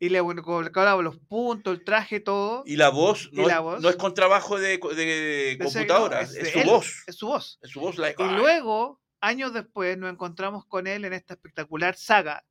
[0.00, 2.62] y le bueno, colocaba los puntos, el traje, todo.
[2.66, 3.80] Y la voz ¿Y no, la es, voz?
[3.82, 7.02] no es con trabajo de, de De computadora, es, de su él, voz.
[7.06, 7.58] Es su voz.
[7.62, 7.98] Es su voz.
[7.98, 12.44] like, Y luego, años después, nos encontramos con él en esta espectacular saga,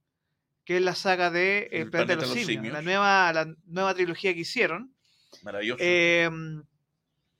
[0.66, 4.34] que es la saga de El planeta de los, simios, la nueva, la nueva trilogía
[4.34, 4.94] que hicieron.
[5.44, 5.80] Maravilloso.
[5.82, 6.30] Eh,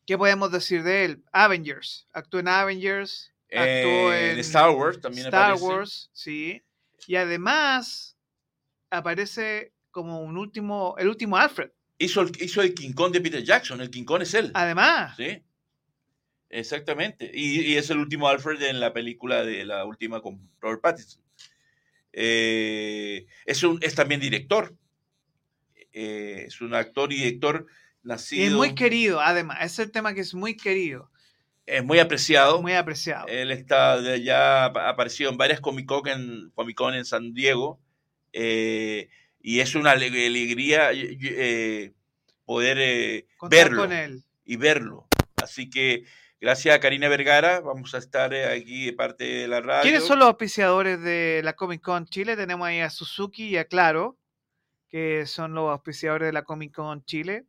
[0.06, 1.24] ¿Qué podemos decir de él?
[1.34, 2.08] Avengers.
[2.14, 3.34] Actuó en Avengers.
[3.52, 5.66] Actuó Eh, en en Star Wars también Star aparece.
[5.66, 6.64] Wars, sí.
[7.08, 8.16] Y además
[8.90, 11.72] aparece como un último, el último Alfred.
[11.98, 14.52] Hizo el, hizo el King Kong de Peter Jackson, el King Kong es él.
[14.54, 15.42] Además, Sí,
[16.52, 17.32] exactamente.
[17.34, 21.24] Y, y es el último Alfred en la película de la última con Robert Pattinson.
[22.14, 24.76] Eh, es, un, es también director.
[25.94, 27.66] Eh, es un actor y director
[28.04, 28.46] y nacido.
[28.46, 29.58] es muy querido, además.
[29.62, 31.10] Es el tema que es muy querido,
[31.66, 32.62] es muy apreciado.
[32.62, 33.26] muy apreciado.
[33.28, 37.34] Él está de- ya ha aparecido en varias Comic Con en, Comic Con en San
[37.34, 37.80] Diego.
[38.34, 39.10] eh,
[39.50, 41.94] y es una ale- alegría eh,
[42.44, 44.24] poder eh, verlo con él.
[44.44, 45.08] y verlo.
[45.38, 46.04] Así que
[46.42, 49.84] gracias a Karina Vergara, vamos a estar eh, aquí de parte de la radio.
[49.84, 52.36] ¿Quiénes son los auspiciadores de la Comic Con Chile?
[52.36, 54.18] Tenemos ahí a Suzuki y a Claro,
[54.90, 57.46] que son los auspiciadores de la Comic Con Chile.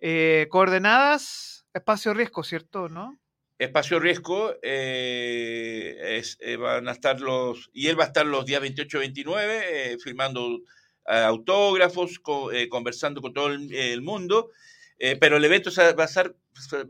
[0.00, 2.90] Eh, coordenadas, espacio riesgo, ¿cierto?
[2.90, 3.18] ¿No?
[3.58, 8.44] Espacio Riesgo, eh, es- eh, van a estar los, y él va a estar los
[8.44, 10.58] días 28 y 29, eh, firmando eh,
[11.06, 14.50] autógrafos, co- eh, conversando con todo el, el mundo,
[14.98, 16.34] eh, pero el evento va a ser,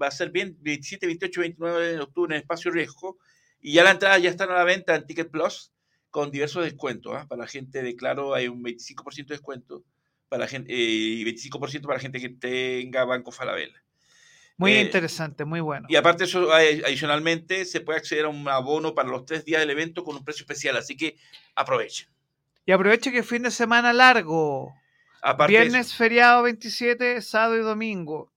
[0.00, 3.18] va a ser bien 27, 28 y 29 de octubre en Espacio Riesgo,
[3.60, 5.72] y ya la entrada ya están a la venta en Ticket Plus,
[6.10, 7.26] con diversos descuentos, ¿ah?
[7.28, 9.82] para la gente de Claro hay un 25% de descuento,
[10.28, 13.82] para gente, eh, y 25% para la gente que tenga Banco Falabella.
[14.56, 15.86] Muy Eh, interesante, muy bueno.
[15.90, 19.60] Y aparte eso, adi- adicionalmente, se puede acceder a un abono para los tres días
[19.60, 21.16] del evento con un precio especial, así que
[21.56, 22.08] aprovechen.
[22.66, 24.74] Y aproveche que fin de semana largo.
[25.22, 28.32] Aparte Viernes feriado 27, sábado y domingo,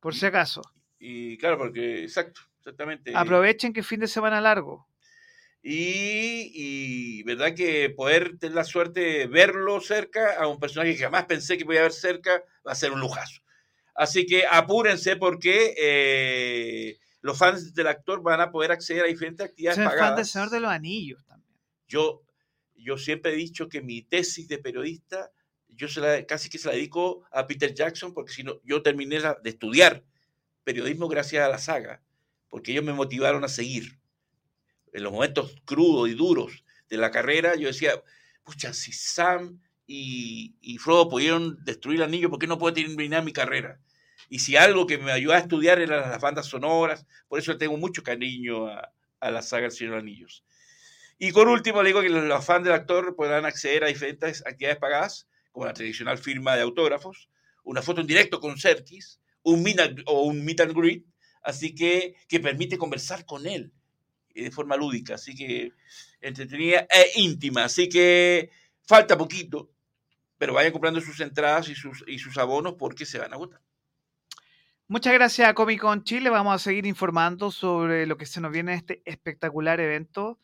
[0.00, 0.62] por si acaso.
[0.98, 3.12] y claro, porque, exacto, exactamente.
[3.14, 4.88] Aprovechen que fin de semana largo.
[5.62, 11.02] Y, y verdad que poder tener la suerte de verlo cerca a un personaje que
[11.04, 13.42] jamás pensé que podía ver cerca va a ser un lujazo.
[13.94, 19.46] Así que apúrense porque eh, los fans del actor van a poder acceder a diferentes
[19.46, 20.16] actividades Soy fan pagadas.
[20.16, 21.54] del Señor de los Anillos también.
[21.86, 22.22] Yo,
[22.82, 25.30] yo siempre he dicho que mi tesis de periodista,
[25.68, 28.82] yo se la, casi que se la dedico a Peter Jackson, porque si no, yo
[28.82, 30.04] terminé de estudiar
[30.64, 32.02] periodismo gracias a la saga,
[32.48, 33.98] porque ellos me motivaron a seguir.
[34.92, 37.92] En los momentos crudos y duros de la carrera, yo decía,
[38.44, 43.32] pucha, si Sam y, Frodo pudieron destruir el anillo, ¿por qué no puedo terminar mi
[43.32, 43.80] carrera?
[44.28, 47.76] Y si algo que me ayudó a estudiar eran las bandas sonoras, por eso tengo
[47.76, 50.44] mucho cariño a, a la saga El Señor de los Anillos.
[51.22, 54.78] Y por último, le digo que los, fans del actor podrán acceder a diferentes actividades
[54.78, 57.28] pagadas, como la tradicional firma de autógrafos,
[57.62, 61.04] una foto en directo con Serkis, un meet and- o un meet and greet,
[61.42, 63.70] así que, que permite conversar con él
[64.34, 65.74] eh, de forma lúdica, así que
[66.22, 67.64] entretenida e íntima.
[67.64, 68.48] Así que
[68.86, 69.70] falta poquito,
[70.38, 73.60] pero vayan comprando sus entradas y sus, y sus abonos porque se van a agotar.
[74.88, 76.30] Muchas gracias Comic Con Chile.
[76.30, 80.38] Vamos a seguir informando sobre lo que se nos viene en este espectacular evento.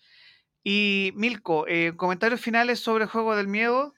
[0.68, 3.94] Y Milko, eh, comentarios finales sobre el juego del miedo.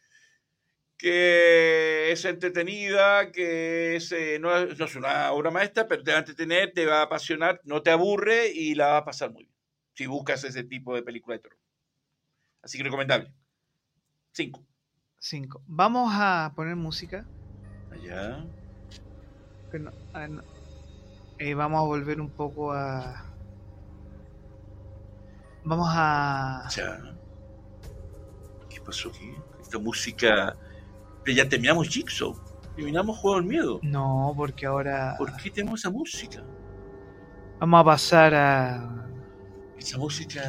[0.99, 6.11] que es entretenida, que es, eh, no, es- no es una obra maestra, pero te
[6.11, 9.31] va a entretener, te va a apasionar, no te aburre y la vas a pasar
[9.33, 9.55] muy bien.
[9.95, 11.59] Si buscas ese tipo de película de terror.
[12.63, 13.33] Así que recomendable.
[14.33, 14.67] Cinco.
[15.21, 15.63] 5.
[15.69, 17.29] Vamos a poner música.
[17.91, 18.45] Allá.
[19.69, 20.45] pero no- a ver, no.
[21.39, 23.28] Eh, vamos a volver un poco a.
[25.65, 26.67] Vamos a.
[26.71, 26.99] Ya.
[28.69, 29.33] ¿Qué pasó aquí?
[29.61, 30.57] Esta música.
[31.25, 32.35] Pero ya terminamos Jigsaw.
[32.77, 33.81] Terminamos Juego del Miedo.
[33.83, 35.15] No, porque ahora.
[35.19, 36.43] ¿Por qué tenemos esa música?
[37.61, 39.07] Vamos a pasar a,
[39.77, 40.41] Esa música.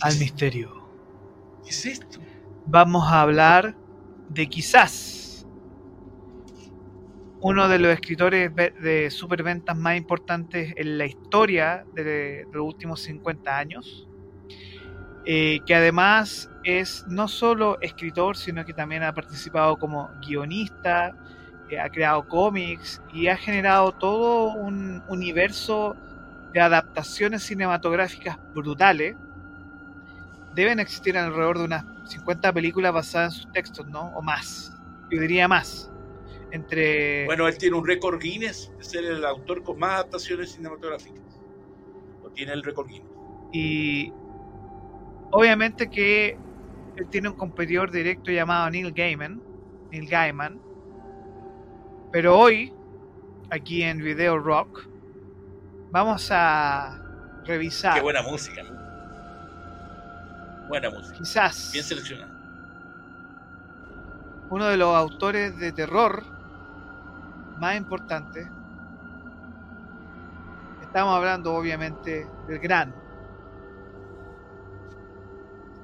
[0.00, 0.88] al misterio.
[1.64, 2.20] ¿Qué es esto?
[2.66, 3.76] Vamos a hablar
[4.28, 5.19] de quizás
[7.40, 13.00] uno de los escritores de superventas más importantes en la historia de, de los últimos
[13.00, 14.08] 50 años,
[15.24, 21.16] eh, que además es no solo escritor, sino que también ha participado como guionista,
[21.70, 25.96] eh, ha creado cómics y ha generado todo un universo
[26.52, 29.16] de adaptaciones cinematográficas brutales.
[30.54, 34.08] Deben existir alrededor de unas 50 películas basadas en sus textos, ¿no?
[34.16, 34.76] O más.
[35.10, 35.89] Yo diría más.
[36.52, 37.24] Entre.
[37.26, 41.22] Bueno, él tiene un récord Guinness de ser el autor con más adaptaciones cinematográficas.
[42.22, 43.10] Lo tiene el récord Guinness.
[43.52, 44.12] Y
[45.32, 46.36] obviamente que
[46.96, 49.42] él tiene un competidor directo llamado Neil Gaiman,
[49.90, 50.60] Neil Gaiman.
[52.12, 52.72] Pero hoy,
[53.50, 54.88] aquí en Video Rock,
[55.92, 57.00] vamos a
[57.44, 58.62] revisar Qué buena música.
[60.68, 61.18] Buena música.
[61.18, 62.32] quizás Bien seleccionada.
[64.50, 66.24] uno de los autores de terror
[67.60, 68.48] más importantes.
[70.80, 72.92] Estamos hablando obviamente del gran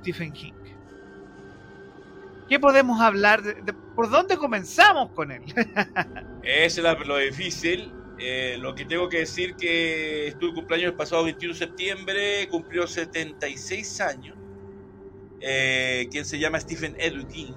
[0.01, 0.53] Stephen King.
[2.49, 3.43] ¿Qué podemos hablar?
[3.43, 5.43] De, ¿Por dónde comenzamos con él?
[6.43, 7.93] Es lo difícil.
[8.19, 12.87] Eh, lo que tengo que decir que estuve cumpleaños el pasado 21 de septiembre, cumplió
[12.87, 14.39] 76 años.
[15.41, 17.55] Eh, quien se llama Stephen Edwin King.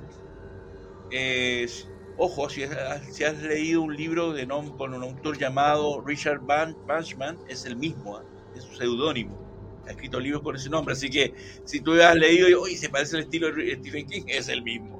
[1.09, 1.88] Es-
[2.20, 4.36] ojo, si has, si has leído un libro
[4.78, 8.24] con un autor llamado Richard Ban Banchman, es el mismo, ¿ah?
[8.55, 9.47] es su seudónimo.
[9.88, 13.15] Ha escrito libros con ese nombre, así que si tú has leído y se parece
[13.15, 14.99] al estilo de Stephen King, es el mismo.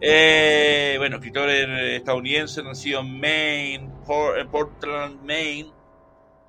[0.00, 3.90] Eh, bueno, escritor eh, estadounidense, nacido en Maine,
[4.50, 5.70] Portland, Maine,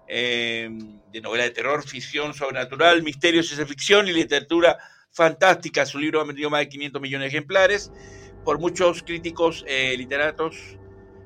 [0.07, 0.69] eh,
[1.11, 4.77] de novela de terror, ficción sobrenatural, misterio, ciencia ficción y literatura
[5.11, 5.85] fantástica.
[5.85, 7.91] Su libro ha vendido más de 500 millones de ejemplares
[8.43, 10.55] por muchos críticos eh, literatos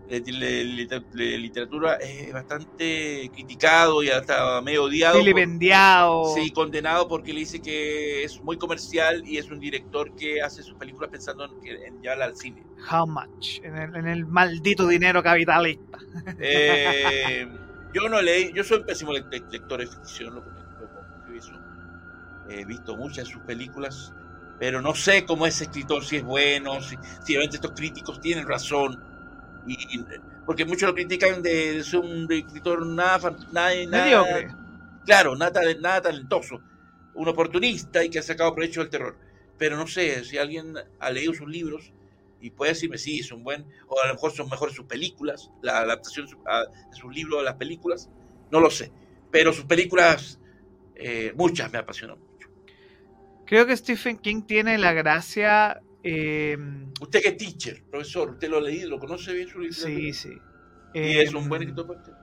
[0.09, 5.18] de, de- liter- de literatura es bastante criticado y hasta medio odiado.
[5.32, 5.39] por-.
[6.36, 10.61] Sí, condenado porque le dice que es muy comercial y es un director que hace
[10.64, 11.51] sus películas pensando en,
[11.88, 12.61] en llevarla al cine.
[12.91, 13.59] How much?
[13.64, 15.97] En el, en el maldito dinero capitalista.
[16.39, 17.47] Eh,
[17.93, 20.89] yo no leí, yo soy un pésimo le- le- lector de ficción, lo, lo- lo
[21.26, 21.51] confieso.
[22.49, 24.11] He visto muchas de sus películas,
[24.57, 28.47] pero no sé cómo es escritor, si es bueno, si, si realmente estos críticos tienen
[28.47, 29.03] razón.
[29.63, 30.05] Y, y-
[30.45, 34.25] porque muchos lo critican de, de ser un escritor nada, nada, nada-
[35.05, 36.65] claro, nada, nada talentoso,
[37.13, 39.19] un oportunista y que ha sacado provecho del terror.
[39.57, 41.93] Pero no sé, si alguien ha leído sus libros
[42.39, 45.79] y puede decirme, sí, son buen, o a lo mejor son mejores sus películas, la
[45.79, 46.31] adaptación de
[46.91, 48.09] sus libros a las películas,
[48.49, 48.93] no lo sé.
[49.29, 50.39] Pero sus películas,
[50.95, 52.22] eh, muchas me apasionan.
[53.45, 55.81] Creo que Stephen King tiene la gracia.
[56.03, 56.57] eh,
[57.01, 59.75] Usted que es teacher, profesor, usted lo ha leído, lo conoce bien su libro.
[59.75, 60.41] sí, sí.
[60.93, 62.13] Y Eh, es un buen escritor para usted.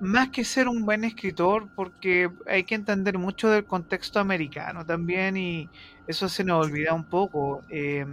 [0.00, 5.36] Más que ser un buen escritor, porque hay que entender mucho del contexto americano también,
[5.36, 5.70] y
[6.06, 7.62] eso se nos olvida un poco.
[7.70, 8.04] Eh,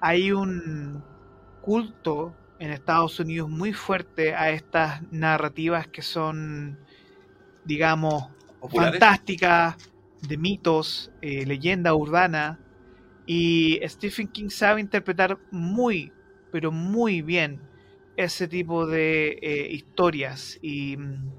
[0.00, 1.02] hay un
[1.60, 6.78] culto en Estados Unidos muy fuerte a estas narrativas que son,
[7.64, 8.24] digamos,
[8.60, 9.00] Populares.
[9.00, 9.76] fantásticas,
[10.22, 12.60] de mitos, eh, leyenda urbana.
[13.26, 16.12] Y Stephen King sabe interpretar muy,
[16.50, 17.60] pero muy bien
[18.16, 20.58] ese tipo de eh, historias.
[20.62, 21.32] Y mm,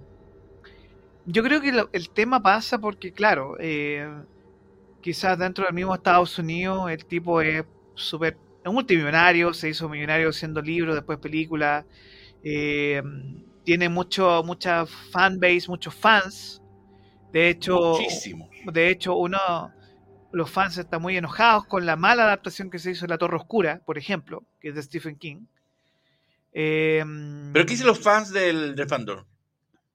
[1.25, 4.07] yo creo que el tema pasa porque, claro, eh,
[5.01, 7.65] quizás dentro del mismo Estados Unidos el tipo es
[7.95, 11.85] súper multimillonario, se hizo millonario haciendo libros, después películas.
[12.43, 13.01] eh,
[13.65, 16.61] tiene mucho, mucha fanbase, muchos fans.
[17.31, 18.49] De hecho, Muchísimos.
[18.71, 19.37] de hecho, uno,
[20.31, 23.37] los fans están muy enojados con la mala adaptación que se hizo de La Torre
[23.37, 25.45] Oscura, por ejemplo, que es de Stephen King.
[26.53, 27.03] Eh,
[27.53, 29.23] Pero ¿qué dicen los fans del, del fandom?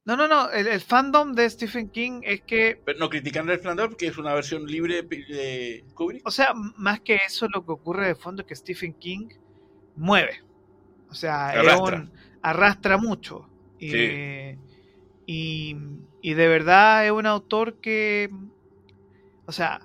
[0.05, 0.51] No, no, no.
[0.51, 4.19] El, el fandom de Stephen El es que, Pero no critican el fandom porque es
[4.19, 6.27] una versión libre de, Kubrick.
[6.27, 9.29] o sea, más que eso, lo que ocurre de fondo es que Stephen King
[9.97, 10.43] mueve.
[11.09, 11.97] O sea, es Arrastra.
[11.97, 12.13] un-
[12.43, 13.49] arrastra mucho.
[13.79, 14.59] Y, Sí.
[15.27, 15.77] Y,
[16.21, 18.31] y de verdad es un autor que,
[19.47, 19.81] o sea,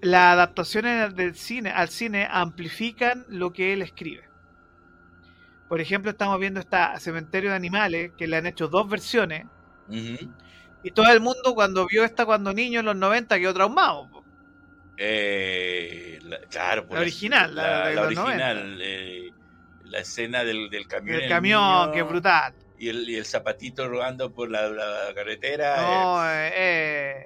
[0.00, 4.24] las adaptaciones del cine al cine amplifican lo que él escribe.
[5.68, 9.46] Por ejemplo, estamos viendo esta Cementerio de Animales, que le han hecho dos versiones,
[10.82, 14.08] y todo el mundo cuando vio esta cuando niño en los 90 quedó traumado.
[14.98, 19.30] Eh, la- claro, La original, la original, eh,
[19.84, 21.16] la escena del, del camión.
[21.16, 22.54] El el camión, niño, que es brutal.
[22.78, 25.76] Y el, y el zapatito rodando por la, la carretera.
[25.76, 26.52] No, eh, eh,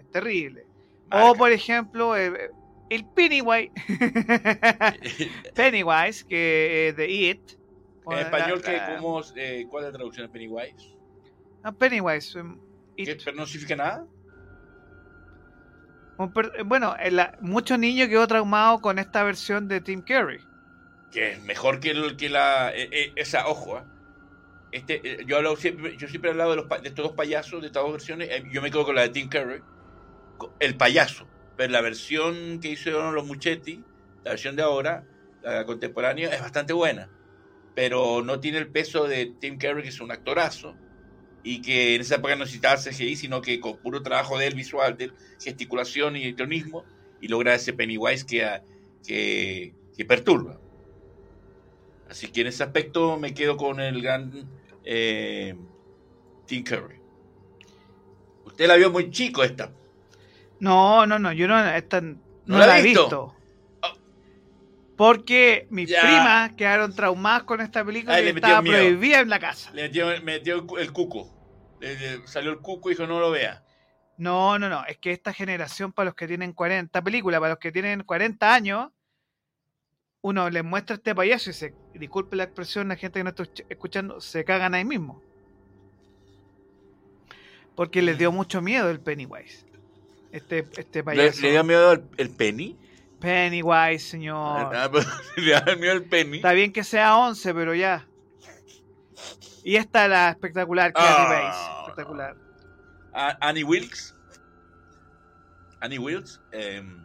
[0.00, 0.66] eh, terrible.
[1.06, 1.30] marca.
[1.30, 2.50] O por ejemplo, eh,
[2.88, 3.72] el Pennywise,
[5.54, 7.42] Pennywise, que es de It.
[8.06, 10.96] en español, La- ¿qué, la- cómo, eh, ¿cuál es la traducción de Pennywise?
[11.62, 12.38] no, Pennywise.
[12.96, 13.06] It.
[13.06, 14.06] ¿Qué, ¿Pero no significa nada?
[16.66, 20.46] Bueno, la- muchos niños quedó traumado con esta versión de Tim Curry.
[21.10, 22.70] Que es mejor que, el, que la.
[22.74, 23.82] eh, eh, esa, ojo.
[24.72, 27.60] Este, eh, yo, hablo siempre, yo siempre he hablado de, los, de estos dos payasos,
[27.60, 28.28] de estas dos versiones.
[28.30, 29.62] eh, yo me quedo con la de Tim Curry,
[30.60, 31.26] el payaso.
[31.56, 33.84] Pero la versión que hicieron los Muchetti,
[34.24, 35.04] la versión de ahora,
[35.42, 37.10] la contemporánea, es bastante buena.
[37.74, 40.76] Pero no tiene el peso de Tim Curry, que es un actorazo.
[41.42, 44.54] Y que en esa época no necesitaba CGI, sino que con puro trabajo de él
[44.54, 45.12] visual, de
[45.42, 46.84] gesticulación y tonismo,
[47.20, 48.62] y logra ese Pennywise que, ah,
[49.06, 50.60] que, que perturba.
[52.08, 54.48] Así que en ese aspecto me quedo con el gran
[54.84, 55.54] eh,
[56.46, 57.00] Tim Curry.
[58.44, 59.70] Usted la vio muy chico esta.
[60.58, 63.02] No, no, no, yo no, esta no, la he visto?
[63.02, 63.36] visto.
[64.96, 66.02] Porque mis Ya.
[66.02, 69.70] primas quedaron traumadas con esta película Ay, y estaba prohibida en la casa.
[69.72, 71.30] Le metió, me metió el, cu- el cuco.
[71.80, 73.64] Le- le salió el cuco y dijo no lo vea.
[74.18, 74.84] No, no, no.
[74.84, 78.52] Es que esta generación, para los que tienen 40, película, para los que tienen 40
[78.52, 78.90] años,
[80.20, 83.42] uno les muestra este payaso y se, disculpe la expresión, la gente que no está
[83.44, 85.20] escuch- escuchando, se cagan ahí mismo.
[87.74, 89.64] Porque les dio mucho miedo el Pennywise.
[90.32, 91.40] Este, este ¿Le, payaso.
[91.42, 92.76] le da miedo el, el penny?
[93.20, 94.74] Pennywise, señor.
[94.74, 96.36] Ah, pues, ¿Le da miedo el penny?
[96.36, 98.06] Está bien que sea 11, pero ya.
[99.64, 101.28] Y esta es la espectacular, Kathy Ah.
[101.28, 101.80] Bates.
[101.88, 102.36] Espectacular.
[103.12, 104.14] A- Annie Wilkes.
[105.80, 106.40] Annie Wilkes.
[106.52, 106.96] em,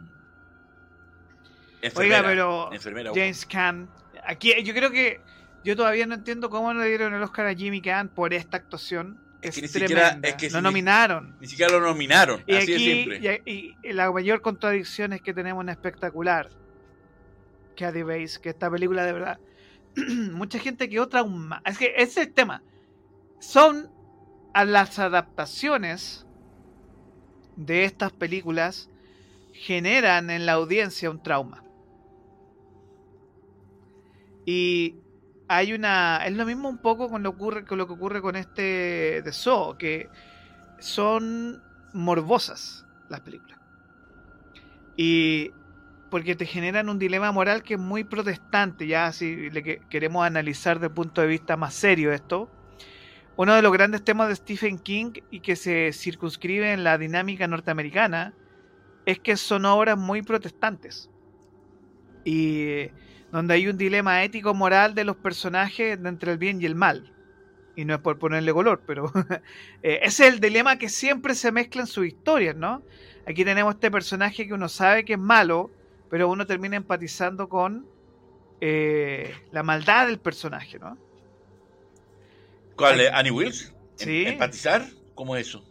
[1.96, 3.10] Oiga, enfermera, pero enfermera.
[3.14, 3.88] James Caan.
[4.26, 5.20] Aquí yo creo que
[5.64, 8.56] yo todavía no entiendo cómo no le dieron el Oscar a Jimmy Caan por esta
[8.56, 9.20] actuación.
[9.42, 11.36] Es Es, que ni siquiera- es que si- nominaron.
[11.40, 12.42] Ni siquiera lo nominaron.
[12.46, 13.42] Y así de aquí simple.
[13.46, 16.48] y, y la mayor contradicción es que tenemos una espectacular
[17.76, 19.38] Kathy Bates, que esta película de verdad
[20.32, 21.62] mucha gente quedó traumada.
[21.66, 22.62] Es que ese es el tema.
[23.38, 23.90] Son
[24.54, 26.26] a las adaptaciones
[27.56, 28.88] de estas películas
[29.52, 31.62] generan en la audiencia un trauma.
[34.46, 34.96] Y
[35.48, 36.24] hay una.
[36.24, 39.32] Es lo mismo un poco con lo, ocurre, con lo que ocurre con este de
[39.32, 40.08] Saw, que
[40.78, 43.58] son morbosas las películas.
[44.96, 45.50] Y
[46.10, 50.24] porque te generan un dilema moral que es muy protestante, ya si le que- queremos
[50.24, 52.50] analizar desde el punto de vista más serio esto.
[53.36, 57.46] Uno de los grandes temas de Stephen King y que se circunscribe en la dinámica
[57.46, 58.32] norteamericana
[59.04, 61.10] es que son obras muy protestantes.
[62.24, 62.88] Y
[63.36, 67.12] donde hay un dilema ético moral de los personajes entre el bien y el mal.
[67.76, 69.12] Y no es por ponerle color, pero
[69.82, 72.82] eh, ese es el dilema que siempre se mezcla en sus historias, ¿no?
[73.26, 75.70] Aquí tenemos este personaje que uno sabe que es malo,
[76.08, 77.86] pero uno termina empatizando con
[78.62, 80.96] eh, la maldad del personaje, ¿no?
[82.74, 83.06] ¿Cuál?
[83.12, 83.68] ¿Annie Wilkes?
[83.68, 84.24] ¿Em- Sí.
[84.28, 84.86] ¿Empatizar?
[85.14, 85.62] ¿Cómo es eso?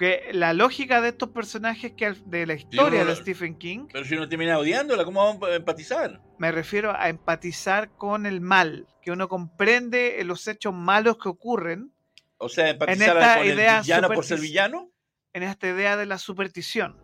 [0.00, 4.14] Que la lógica de estos personajes que de la historia de Stephen King, Pero si
[4.14, 6.22] uno termina odiándola, ¿cómo vamos a empatizar?
[6.38, 11.92] me refiero a empatizar con el mal, que uno comprende los hechos malos que ocurren
[12.38, 14.90] O sea, empatizar esta con el idea villano por ser villano.
[15.34, 16.96] en esta idea de la superstición.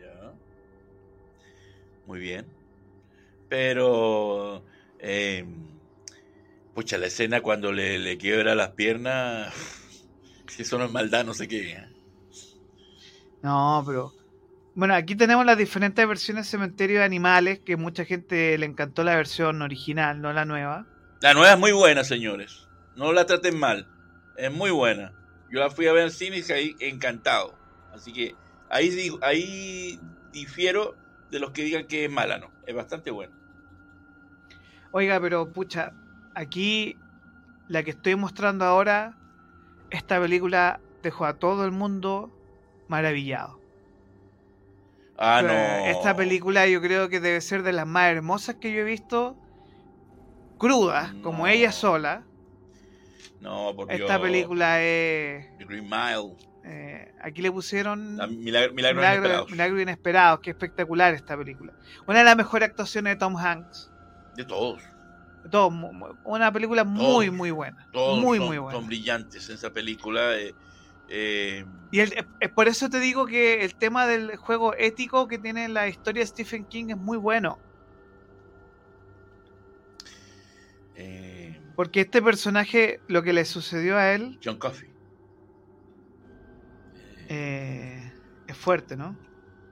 [0.00, 0.32] Ya.
[2.04, 2.46] Muy bien.
[3.48, 4.64] Pero,
[4.98, 5.44] eh,
[6.74, 9.54] pucha, la escena cuando le, le quiebra las piernas,
[10.50, 11.72] si eso no es maldad, no sé qué.
[11.72, 11.88] ¿eh?
[13.42, 14.12] No, pero.
[14.74, 19.02] Bueno, aquí tenemos las diferentes versiones de Cementerio de Animales, que mucha gente le encantó
[19.02, 20.86] la versión original, no la nueva.
[21.20, 22.68] La nueva es muy buena, señores.
[22.96, 23.88] No la traten mal.
[24.36, 25.12] Es muy buena.
[25.50, 27.54] Yo la fui a ver al cine y caí encantado.
[27.92, 28.34] Así que
[28.70, 29.98] ahí, digo- ahí
[30.32, 30.94] difiero
[31.30, 32.50] de los que digan que es mala, ¿no?
[32.66, 33.32] Es bastante buena.
[34.92, 35.92] Oiga, pero pucha,
[36.34, 36.96] aquí
[37.68, 39.16] la que estoy mostrando ahora,
[39.90, 42.30] esta película dejó a todo el mundo
[42.88, 43.58] maravillado.
[45.18, 45.50] Ah, no.
[45.86, 49.36] Esta película yo creo que debe ser de las más hermosas que yo he visto,
[50.58, 51.46] crudas, como No.
[51.46, 52.22] ella sola.
[53.40, 54.20] No, por Esta Dios.
[54.20, 55.56] película es...
[55.58, 56.36] The Green Mile.
[56.64, 58.16] eh, aquí le pusieron...
[58.16, 59.50] La milagro, milagros Milagro, inesperados.
[59.50, 61.72] Milagro Inesperados, que espectacular esta película.
[62.06, 63.90] Una de las mejores actuaciones de Tom Hanks.
[64.36, 64.82] De todos.
[65.50, 65.68] Todo,
[66.24, 67.36] una película muy, Todos.
[67.38, 67.88] muy buena.
[67.92, 68.78] Todos muy, son, muy buena.
[68.78, 70.36] son brillantes en esa película.
[70.38, 70.54] eh,
[71.08, 75.38] eh, Y el- es por eso te digo que el tema del juego ético que
[75.38, 77.58] tiene la historia de Stephen King es muy bueno.
[80.96, 84.90] eh, Porque este personaje, lo que le sucedió a él, John Coffey.
[86.94, 88.12] Eh, eh,
[88.46, 89.16] es fuerte, ¿no?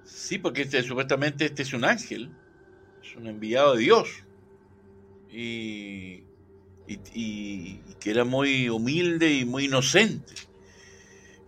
[0.05, 2.31] Sí, porque este, supuestamente este es un ángel,
[3.03, 4.09] es un enviado de Dios.
[5.31, 6.25] Y,
[6.87, 10.35] y, que era muy humilde y muy inocente.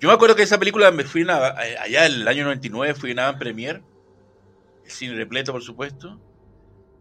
[0.01, 3.11] Yo me acuerdo que esa película me fui una- allá en el año 99, fui
[3.11, 3.83] a una premier,
[4.85, 6.21] el cine repleto por supuesto,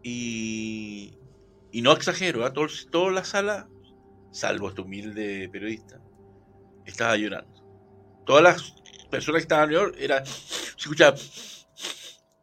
[0.02, 1.18] y,
[1.72, 2.52] y no exagero, ¿ah?
[2.52, 3.68] Todo- toda la sala,
[4.32, 6.00] salvo este humilde periodista,
[6.86, 7.62] estaba llorando.
[8.26, 8.74] Todas las
[9.10, 11.16] personas que estaban llorando, era, se escuchaba,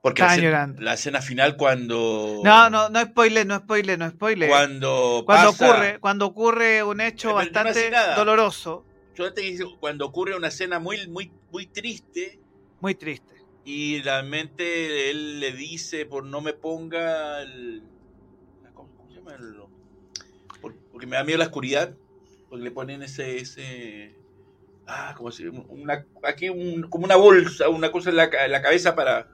[0.07, 0.81] porque la llorando.
[0.81, 2.41] la escena final cuando...
[2.43, 4.49] No, no, no spoiler, no spoiler, no spoiler.
[4.49, 8.85] Cuando, Cuando pasa- ocurre, cuando ocurre un hecho Pero yo no bastante doloroso,
[9.15, 12.39] que dice, cuando ocurre una escena muy, muy, muy triste
[12.79, 13.33] muy triste.
[13.65, 17.81] y realmente él le dice por no me ponga el,
[18.73, 19.33] ¿cómo, se llama?
[19.35, 19.55] El-
[20.61, 21.95] por- porque me da miedo la oscuridad,
[22.49, 24.15] porque le ponen ese, ese
[24.85, 25.63] ah, ¿cómo se llama?
[25.69, 29.27] Una, aquí un- como una bolsa, una cosa en la, en la cabeza para,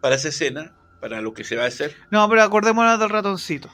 [0.00, 1.94] Para esa escena, para lo que se va a hacer.
[2.10, 3.70] No, pero acordémonos del ratoncito.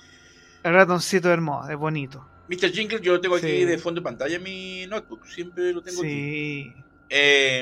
[0.62, 2.26] El ratoncito hermoso, es bonito.
[2.48, 2.70] Mr.
[2.72, 6.00] Jingle, yo lo tengo aquí de fondo de pantalla en mi notebook, siempre lo tengo
[6.00, 6.08] aquí.
[6.08, 6.72] Sí.
[7.08, 7.60] Eh,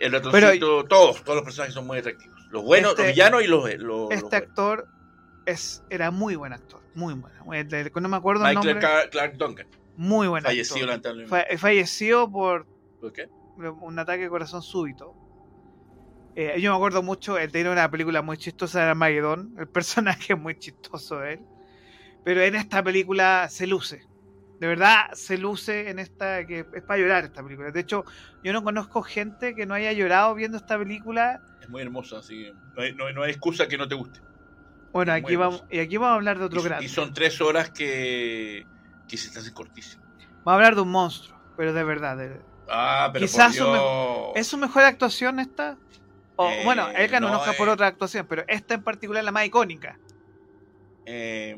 [0.00, 2.36] el ratoncito, todos, todos los personajes son muy atractivos.
[2.50, 4.88] Los buenos, Este- los villanos y los, Este actor
[5.46, 7.52] es, era muy buen actor, muy bueno.
[7.52, 8.88] El de- No me acuerdo el Michael nombre.
[9.02, 11.26] Ca- Clark Duncan, Muy buen fallecido actor.
[11.58, 12.66] falleció por
[13.00, 13.28] ¿Por qué?
[13.56, 15.14] un ataque de corazón súbito.
[16.40, 20.32] Eh, yo me acuerdo mucho, él tenía una película muy chistosa de Armagedón, el personaje
[20.34, 21.40] es muy chistoso de él,
[22.24, 24.02] pero en esta película se luce,
[24.60, 27.72] de verdad se luce en esta, que es para llorar esta película.
[27.72, 28.04] De hecho,
[28.44, 31.40] yo no conozco gente que no haya llorado viendo esta película.
[31.60, 34.20] Es muy hermosa, así que no hay, no no hay excusa que no te guste.
[34.92, 36.84] Bueno, aquí vamos, y aquí vamos a hablar de otro Y, grande.
[36.86, 38.64] y son tres horas que,
[39.08, 40.06] que se te hacen cortísimas.
[40.44, 42.16] Vamos a hablar de un monstruo, pero de verdad.
[42.16, 44.32] de- Ah, pero Quizás por su Dios.
[44.36, 45.76] ¿Es su mejor actuación esta?
[46.40, 49.22] O, Eh, bueno, él ganó un no, Oscar por otra actuación, pero esta en particular
[49.22, 49.98] es la más icónica.
[51.04, 51.56] Eh,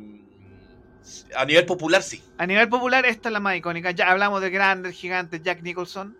[1.36, 2.22] a nivel popular, sí.
[2.38, 3.90] A nivel popular, esta es la más icónica.
[3.90, 6.16] Ya hablamos de grandes, gigantes, Jack Nicholson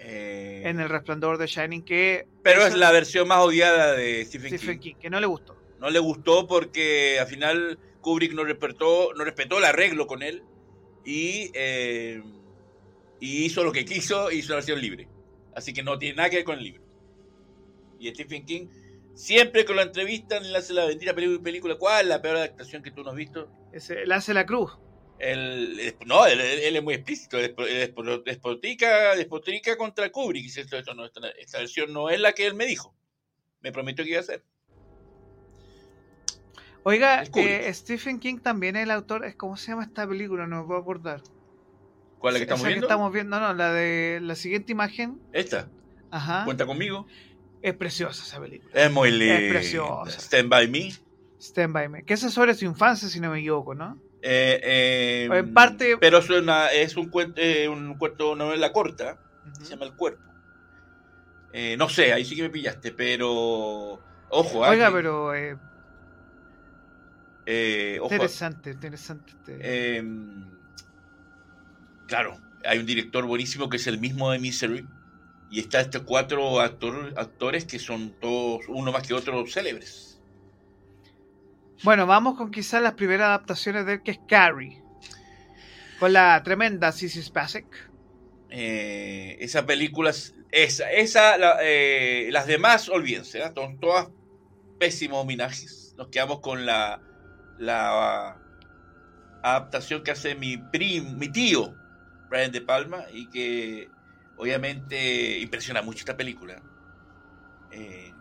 [0.00, 2.26] Eh, en El Resplandor de Shining, que.
[2.42, 4.94] pero es la versión más odiada de Stephen, Stephen King.
[4.94, 5.56] King, que no le gustó.
[5.78, 10.42] No le gustó porque al final Kubrick no respetó, no respetó el arreglo con él
[11.04, 12.22] y, eh,
[13.20, 15.08] y hizo lo que quiso y hizo una versión libre.
[15.54, 16.82] Así que no tiene nada que ver con el libro.
[17.98, 18.68] Y Stephen King,
[19.14, 21.76] siempre que lo entrevistan, le hace la bendita película.
[21.76, 23.50] ¿Cuál es la peor adaptación que tú no has visto?
[23.72, 24.72] Ese, él hace la cruz.
[25.18, 27.38] Él- no, él, es muy explícito.
[27.38, 30.44] Despo- despo- Despotrica, despotrica contra Kubrick.
[30.44, 32.94] Dice, esto, esto no, esta, esta versión no es la que él me dijo.
[33.60, 34.44] Me prometió que iba a ser.
[36.84, 39.24] Oiga, El eh, Stephen King también es el autor.
[39.24, 40.46] es- ¿Cómo se llama esta película?
[40.46, 41.22] No me puedo acordar.
[42.18, 42.86] ¿Cuál es la que estamos Esa viendo?
[42.86, 45.20] que estamos viendo, no, la de la siguiente imagen.
[45.32, 45.68] Esta.
[46.10, 46.44] Ajá.
[46.44, 47.06] Cuenta conmigo.
[47.62, 48.70] Es preciosa esa película.
[48.74, 49.36] Es muy linda.
[49.50, 50.18] preciosa.
[50.20, 50.92] Stand by me.
[51.40, 52.02] Stand by Me.
[52.04, 54.00] Que es sobre su infancia, si no me equivoco, ¿no?
[54.22, 58.72] Eh, eh, O en parte- Pero es, una, es un cuento, eh, un cuento novela
[58.72, 59.18] corta.
[59.60, 60.22] Se llama El Cuerpo.
[61.52, 64.00] Eh, no sé, ahí sí que me pillaste, pero.
[64.30, 65.56] Ojo, ah, Oiga, pero eh,
[67.46, 69.32] eh, ojo, interesante, interesante.
[69.46, 70.02] eh,
[72.06, 74.86] claro, hay un director buenísimo que es el mismo de Misery.
[75.50, 80.20] Y está estos cuatro actor- actores que son todos, uno más que otro, célebres.
[81.84, 84.82] Bueno, vamos con quizás las primeras adaptaciones de él, que es Carrie.
[85.98, 87.66] Con la tremenda Sissy Spacek.
[88.50, 93.52] Eh, esa película, es- esa, esa la- eh, las demás, olvídense, ¿eh?
[93.54, 94.08] son todas
[94.78, 95.94] pésimos homenajes.
[95.96, 97.00] Nos quedamos con la,
[97.58, 98.36] la
[99.42, 101.74] adaptación que hace mi prim, mi tío,
[102.28, 103.88] Brian De Palma, y que
[104.38, 106.64] obviamente impresiona mucho esta película.
[107.70, 108.16] Eh,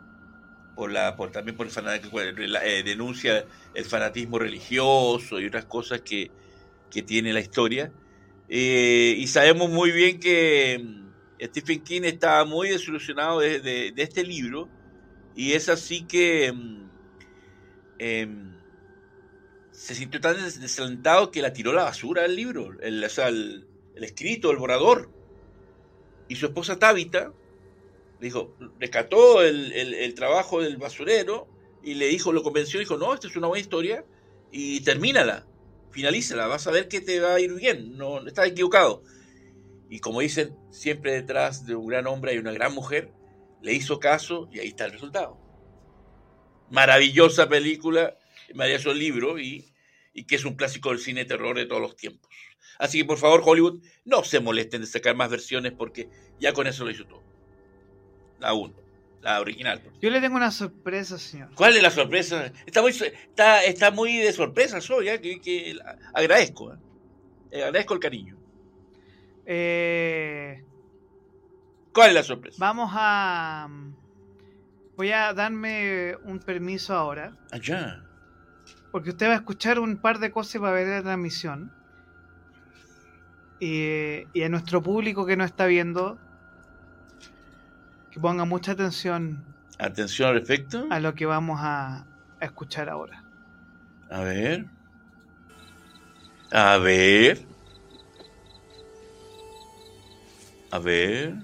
[0.76, 6.34] por la, también por el fanatismo, eh, denuncia el fanatismo religioso y otras cosas que,
[6.90, 7.94] que tiene la historia.
[8.48, 14.24] Eh, y sabemos muy bien que mm, Stephen King estaba muy desilusionado de, de- este
[14.26, 14.74] libro
[15.34, 16.90] y es así que mm,
[18.00, 18.58] em,
[19.72, 23.10] se sintió tan des- desalentado que la tiró a la basura el libro, el, o
[23.10, 25.14] sea, el escrito, el borrador.
[26.28, 27.34] Y su esposa Tabitha
[28.20, 31.48] le dijo, rescató el, el- trabajo del basurero
[31.84, 34.06] y le dijo, lo convenció, dijo, no, esta es una buena historia
[34.52, 35.48] y termínala
[35.92, 39.04] finalízala, vas a ver que te va a ir bien, no no estás equivocado.
[39.90, 43.14] Y como dicen, siempre detrás de un gran hombre hay una gran mujer,
[43.62, 45.40] le hizo caso y ahí está el resultado.
[46.70, 48.18] Maravillosa película,
[48.54, 49.66] maravilloso libro y,
[50.18, 52.30] y que es un clásico del cine de terror de todos los tiempos.
[52.80, 56.10] Así que por favor, Hollywood, no se molesten de sacar más versiones porque
[56.40, 57.24] ya con eso lo hizo todo.
[58.40, 58.74] La 1,
[59.22, 59.82] la original.
[60.02, 61.50] Yo le tengo una sorpresa, señor.
[61.56, 62.52] ¿Cuál es la sorpresa?
[62.66, 65.22] Está muy, está, está muy de sorpresa, soy, ¿eh?
[65.22, 66.74] que, que la- agradezco.
[66.74, 66.78] ¿eh?
[67.52, 68.38] Eh, agradezco el cariño.
[69.46, 70.64] Eh,
[71.94, 72.58] ¿Cuál es la sorpresa?
[72.60, 73.70] vamos a.
[74.96, 77.38] Voy a darme un permiso ahora.
[77.52, 78.04] Allá.
[78.98, 81.72] Porque usted va a escuchar un par de cosas para ver la transmisión.
[83.60, 86.18] Y, y a nuestro público que no está viendo,
[88.10, 89.46] que ponga mucha atención
[89.78, 90.88] Atención al respecto.
[90.90, 92.08] a lo que vamos a,
[92.40, 93.24] a escuchar ahora.
[94.10, 94.66] A ver.
[96.52, 97.46] A ver.
[100.72, 101.36] A ver.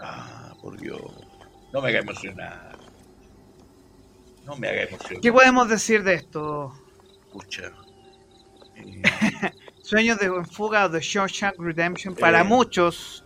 [0.00, 1.02] Ah, por Dios.
[1.72, 2.71] No me haga emocionar.
[4.44, 5.20] No me haga emocionar.
[5.20, 6.72] ¿Qué podemos decir de esto?
[7.26, 7.72] Escucha.
[8.76, 9.02] Eh,
[9.82, 12.44] Sueños de fuga de Shawshank Redemption, para Eh.
[12.44, 13.24] muchos,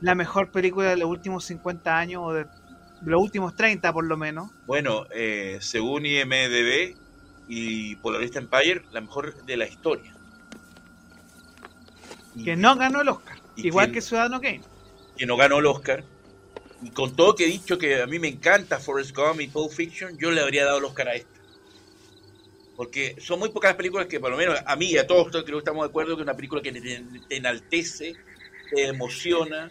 [0.00, 2.46] la mejor película de los últimos 50 años o de
[3.02, 4.50] los últimos 30 por lo menos.
[4.66, 6.96] bueno, eh, según IMDB
[7.48, 10.14] y Polaroid Empire, la mejor de la historia.
[12.42, 13.38] Que no ganó el Oscar.
[13.56, 13.94] ¿Y Igual quién?
[13.94, 14.62] que Ciudadano Kane.
[15.16, 16.02] que no ganó el Oscar.
[16.82, 19.72] Y con todo que he dicho que a mí me encanta Forrest Gump y Pulp
[19.72, 21.30] Fiction, yo le habría dado el Oscar a esta.
[22.76, 25.28] Porque son muy pocas las películas que, por lo menos a mí y a todos
[25.30, 26.80] creo que estamos de acuerdo que es una película que te,
[27.28, 28.14] te enaltece,
[28.70, 29.70] te emociona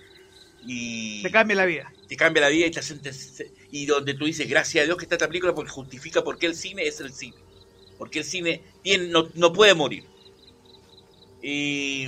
[0.65, 1.93] y Te cambia la vida.
[2.07, 2.97] te cambia la vida y te hace
[3.71, 6.45] y donde tú dices gracias a Dios que está esta película porque justifica por qué
[6.45, 7.35] el cine es el cine
[7.97, 10.05] porque el cine tiene, no, no puede morir
[11.41, 12.07] y,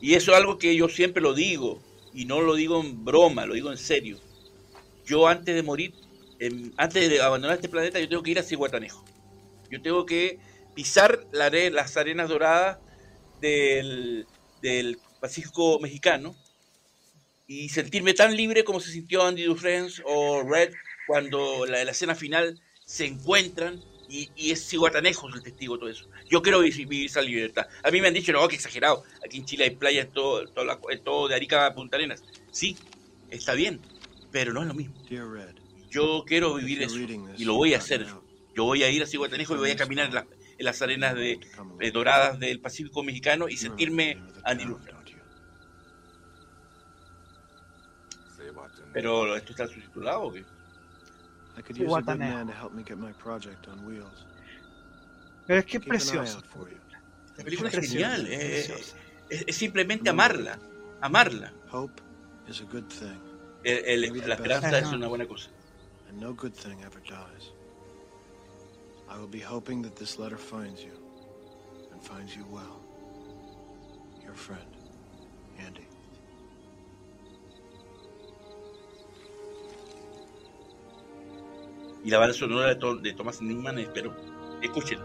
[0.00, 1.80] y eso es algo que yo siempre lo digo
[2.14, 4.18] y no lo digo en broma lo digo en serio
[5.04, 5.94] yo antes de morir
[6.76, 9.04] antes de abandonar este planeta yo tengo que ir a Cihuatanejo
[9.70, 10.38] yo tengo que
[10.74, 12.78] pisar la las arenas doradas
[13.40, 14.26] del,
[14.62, 16.34] del Pacífico mexicano
[17.46, 20.72] y sentirme tan libre como se sintió Andy Dufresne o Red
[21.06, 25.90] cuando la, la escena final se encuentran y, y es Cihuatanejo el testigo de todo
[25.90, 26.08] eso.
[26.30, 27.66] Yo quiero vivir, vivir esa libertad.
[27.82, 29.04] A mí me han dicho, no, que exagerado.
[29.24, 32.24] Aquí en Chile hay playas, todo, todo, la- todo de Arica a Punta Arenas.
[32.50, 32.78] Sí,
[33.28, 33.82] está bien,
[34.30, 34.94] pero no es lo mismo.
[35.08, 35.56] Dear Red,
[35.90, 38.06] Yo quiero vivir eso y lo voy a hacer.
[38.56, 40.26] Yo voy a ir a Cihuatanejo y voy a caminar en, la-
[40.58, 41.38] en las arenas de,
[41.80, 44.22] eh, doradas del Pacífico mexicano y sentirme
[44.64, 44.80] you?
[48.92, 50.46] Pero esto está subtitulado o qué?
[51.56, 54.26] I could use a good man to help me get my project on wheels.
[55.46, 56.22] Pero es que es you.
[57.36, 58.26] La película es genial.
[58.28, 58.58] eh,
[59.28, 60.58] es, es simplemente amarla.
[61.00, 61.52] Amarla.
[61.70, 62.00] Hope
[62.48, 63.18] is a good thing,
[63.64, 65.50] El- el- la esperanza es una buena cosa.
[66.08, 67.52] and no good thing ever dies.
[69.10, 70.92] I will be hoping that this letter finds you,
[71.92, 72.80] and finds you well.
[74.24, 74.66] Your friend,
[75.58, 75.86] Andy.
[82.04, 84.14] Y la banda sonora de, To- de Thomas Newman, espero.
[84.62, 84.98] Escuchen.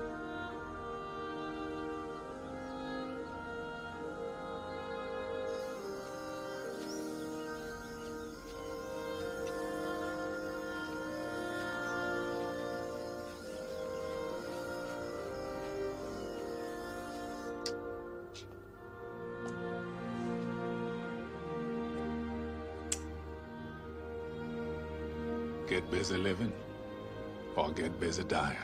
[28.24, 28.58] Dying.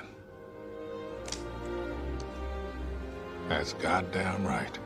[3.47, 4.80] That's goddamn right.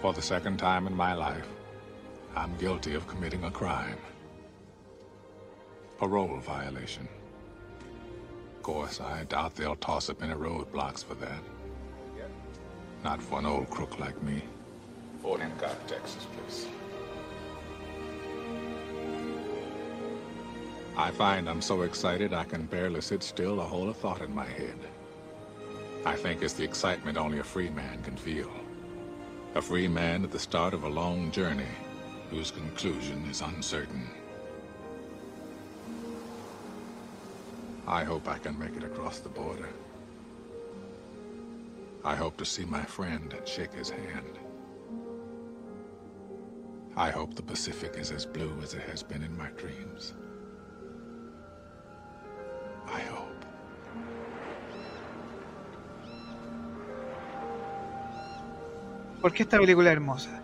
[0.00, 1.48] For the second time in my life,
[2.36, 3.98] I'm guilty of committing a crime.
[5.98, 7.08] Parole violation.
[8.56, 11.42] Of course, I doubt they'll toss up any roadblocks for that.
[13.04, 14.42] Not for an old crook like me.
[15.22, 16.66] Fort Hancock, Texas, please.
[20.98, 24.34] I find I'm so excited I can barely sit still or hold a thought in
[24.34, 24.80] my head.
[26.04, 28.50] I think it's the excitement only a free man can feel.
[29.54, 31.70] A free man at the start of a long journey
[32.30, 34.08] whose conclusion is uncertain.
[37.86, 39.68] I hope I can make it across the border.
[42.04, 44.36] I hope to see my friend and shake his hand.
[46.96, 50.14] I hope the Pacific is as blue as it has been in my dreams.
[59.20, 60.42] ¿Por qué esta película es hermosa?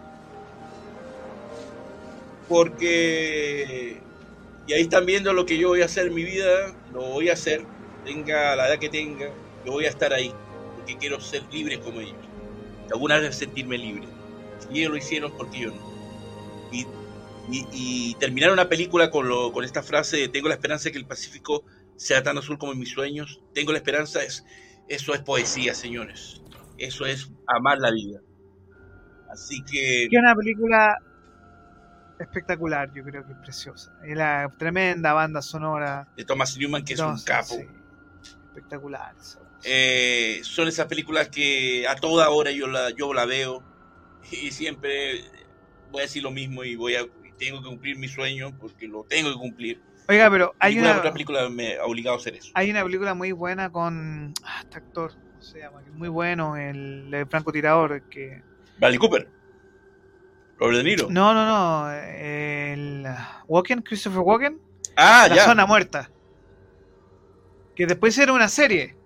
[2.49, 4.01] Porque.
[4.67, 6.75] Y ahí están viendo lo que yo voy a hacer en mi vida.
[6.93, 7.65] Lo voy a hacer.
[8.05, 9.29] Tenga la edad que tenga.
[9.65, 10.33] Yo voy a estar ahí.
[10.77, 12.17] Porque quiero ser libre como ellos.
[12.91, 14.09] Alguna vez sentirme libre.
[14.71, 15.95] Y ellos lo hicieron porque yo no.
[16.73, 16.87] Y,
[17.51, 20.99] y, y terminar una película con, lo, con esta frase tengo la esperanza de que
[20.99, 21.65] el Pacífico
[21.97, 23.41] sea tan azul como en mis sueños.
[23.53, 24.23] Tengo la esperanza.
[24.25, 24.45] Es,
[24.89, 26.43] eso es poesía, señores.
[26.79, 28.21] Eso es amar la vida.
[29.35, 30.09] Así que...
[30.17, 30.97] Una película
[32.19, 33.93] espectacular, yo creo que es preciosa.
[34.03, 36.09] Es la tremenda banda sonora.
[36.17, 37.57] De Thomas Newman, que es un capo.
[37.57, 37.67] sí,
[38.49, 39.15] espectacular.
[39.65, 43.63] Eh, son esas películas que a toda hora yo la, yo la veo
[44.31, 45.25] y siempre
[45.91, 47.07] voy a decir lo mismo y voy a
[47.39, 49.83] tengo que cumplir mi sueño porque lo tengo que cumplir.
[50.09, 52.53] Oiga, pero hay Ninguna una, otra película me ha obligado a hacer eso.
[52.55, 55.83] hay una película muy buena con ah, este actor, ¿cómo se llama?
[55.95, 58.03] Muy bueno, el, el francotirador.
[58.03, 58.43] que
[58.79, 59.29] Bradley Cooper,
[60.59, 61.09] Robert De Niro.
[61.11, 61.93] No, no, no.
[61.93, 63.07] El
[63.49, 64.61] Walken, Christopher Walken.
[64.97, 65.45] ah, la ya.
[65.45, 66.11] zona muerta.
[67.75, 68.97] Que después era una serie,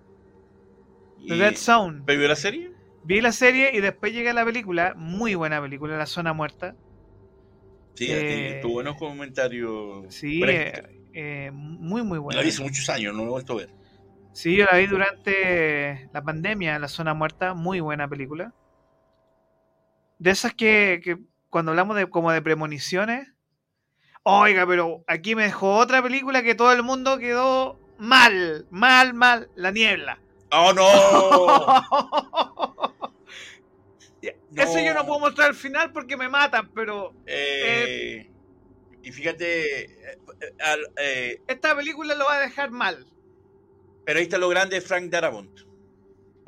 [1.27, 2.03] The Dead Zone.
[2.05, 2.73] ¿Pero vio la serie?
[3.05, 4.93] Vi la serie y después llegué a la película.
[4.97, 6.75] Muy buena película, La Zona Muerta.
[7.95, 10.05] Sí, Eh, tuvo buenos comentarios.
[10.14, 10.83] Sí, eh,
[11.14, 12.37] eh, muy, muy buena.
[12.39, 13.71] la vi hace muchos años, no lo he vuelto a ver.
[14.35, 18.53] Sí, yo la vi durante la pandemia, La Zona Muerta, muy buena película.
[20.19, 21.19] De esas que, que
[21.51, 23.29] cuando hablamos de como de premoniciones,
[24.23, 29.51] oiga, pero aquí me dejó otra película que todo el mundo quedó mal, mal, mal,
[29.55, 30.21] La Niebla.
[30.51, 30.83] ¡Oh, no!
[34.57, 38.31] Eso yo no puedo mostrar al final porque me matan, pero Eh,
[39.03, 40.19] y fíjate, eh,
[40.97, 43.07] eh, esta película lo va a dejar mal.
[44.05, 45.61] pero ahí está lo grande de Frank Darabont,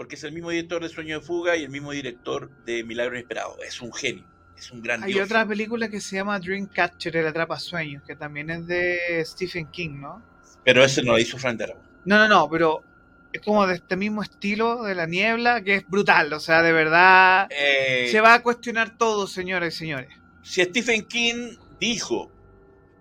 [0.00, 3.16] porque es el mismo director de Sueño de Fuga y el mismo director de Milagro
[3.16, 3.58] Inesperado.
[3.62, 4.24] Es un genio,
[4.56, 8.66] es un gran Hay otra película que se llama Dreamcatcher, el atrapasueños, que también es
[8.66, 10.22] de Stephen King, ¿no?
[10.64, 11.84] Pero ese no lo hizo Frank Darabont.
[12.06, 12.82] No, no, no, pero
[13.30, 16.72] es como de este mismo estilo de la niebla, que es brutal, o sea, de
[16.72, 20.08] verdad Eh, se va a cuestionar todo, señores y señores.
[20.42, 22.32] si Stephen King dijo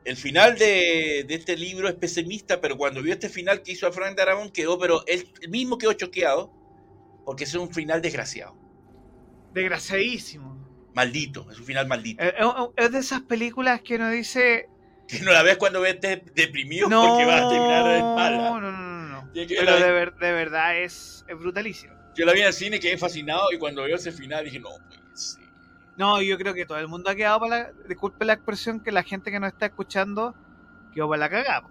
[0.04, 3.88] el final de, de este libro es pesimista, pero cuando vio este final que hizo
[3.88, 6.59] a Frank Darabont quedó, pero él mismo quedó choqueado
[7.30, 8.55] porque es un final desgraciado,
[9.53, 10.89] Desgraciadísimo.
[10.95, 12.23] maldito, es un final maldito.
[12.23, 14.67] Es, de esas películas que uno dice,
[15.07, 18.38] Que no la ves cuando ves de- deprimido no, porque va a terminar no, mala.
[18.38, 19.30] no, no, no, no.
[19.32, 21.93] Pero de, ver- de verdad es, es brutalísimo.
[22.15, 24.69] Yo la vi en el cine, quedé fascinado y cuando veo ese final dije, no,
[24.88, 25.41] pues sí.
[25.97, 28.91] No, yo creo que todo el mundo ha quedado para la, disculpe la expresión, que
[28.91, 30.34] la gente que nos está escuchando
[30.95, 31.67] quedó para la cagada.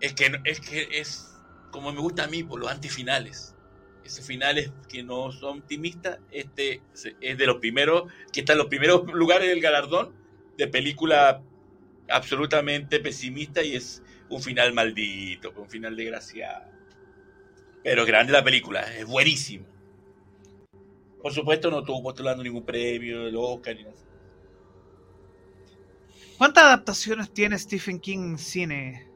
[0.00, 1.32] Es que, es que es
[1.70, 3.54] como me gusta a mí, por los antifinales.
[4.08, 6.82] Finales que no son optimistas, este
[7.20, 10.12] es de los primeros, que está en los primeros lugares del galardón
[10.56, 11.42] de película
[12.08, 16.64] absolutamente pesimista y es un final maldito, un final desgraciado.
[17.82, 19.66] Pero grande la película, es buenísimo.
[21.22, 23.96] Por supuesto no estuvo postulando ningún premio, el Oscar ni nada.
[26.38, 29.08] ¿Cuántas adaptaciones tiene Stephen King en cine?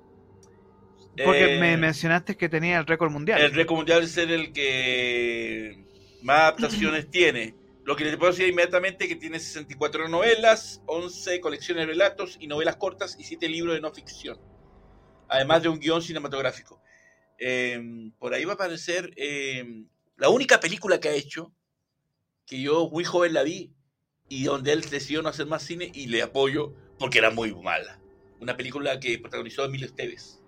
[1.25, 3.41] Porque Eh, me mencionaste que tenía el récord mundial.
[3.41, 5.85] El récord mundial es el que
[6.23, 7.55] más adaptaciones tiene.
[7.85, 12.37] Lo que les puedo decir inmediatamente es que tiene 64 novelas, 11 colecciones de relatos
[12.41, 14.39] y novelas cortas y 7 libros de no ficción.
[15.29, 16.81] Además de un guion cinematográfico.
[17.39, 19.85] Eh, por ahí va a aparecer eh,
[20.19, 21.53] la única película que ha hecho,
[22.47, 23.73] que yo muy joven la vi,
[24.29, 27.99] y donde él decidió no hacer más cine y le apoyo porque era muy mala.
[28.41, 30.40] Una película que protagonizó Emilio Esteves.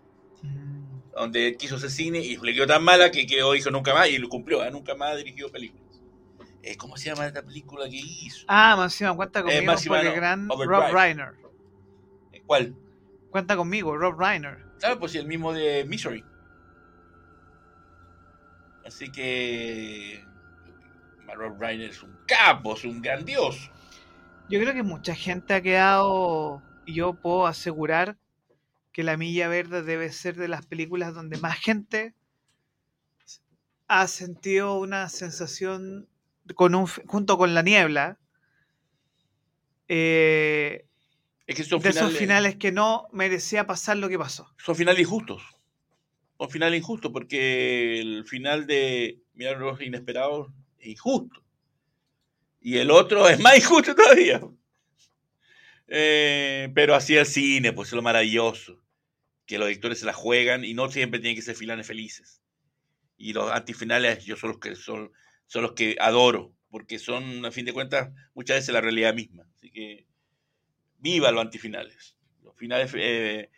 [1.14, 4.08] Donde él quiso hacer cine y le quedó tan mala que quedó dijo nunca más
[4.08, 4.70] y lo cumplió, ¿eh?
[4.70, 6.00] nunca más dirigió películas.
[6.62, 8.44] Eh, ¿Cómo se llama esta película que hizo?
[8.48, 10.80] Ah, Máxima, cuenta conmigo Máxima por el gran Overdrive.
[10.80, 11.34] Rob Reiner.
[12.32, 12.74] Eh, ¿Cuál?
[13.30, 14.58] Cuenta conmigo, Rob Reiner.
[14.78, 16.24] Claro, pues sí, el mismo de Misery.
[18.84, 20.24] Así que
[21.34, 23.70] Rob Reiner es un capo, es un grandioso.
[24.48, 28.16] Yo creo que mucha gente ha quedado, y yo puedo asegurar
[28.92, 32.14] que La Milla Verde debe ser de las películas donde más gente
[33.88, 36.08] ha sentido una sensación
[36.54, 38.18] con un, junto con La Niebla.
[39.88, 40.86] eh,
[41.46, 44.48] Es que son de esos finales, finales que no merecía pasar lo que pasó.
[44.58, 45.42] son finales injustos.
[46.38, 51.42] Son finales injustos porque el final de Milagros Inesperados es injusto.
[52.60, 54.40] Y el otro es más injusto todavía.
[55.88, 58.81] Eh, pero así el cine, pues es lo maravilloso.
[59.52, 62.40] Que los directores se la juegan y no siempre tienen que ser finales felices.
[63.18, 65.12] Y los antifinales yo son los que son,
[65.44, 69.46] son los que adoro, porque son, a fin de cuentas, muchas veces la realidad misma.
[69.54, 70.06] Así que
[71.00, 72.16] viva los antifinales.
[72.42, 73.50] Los finales, eh,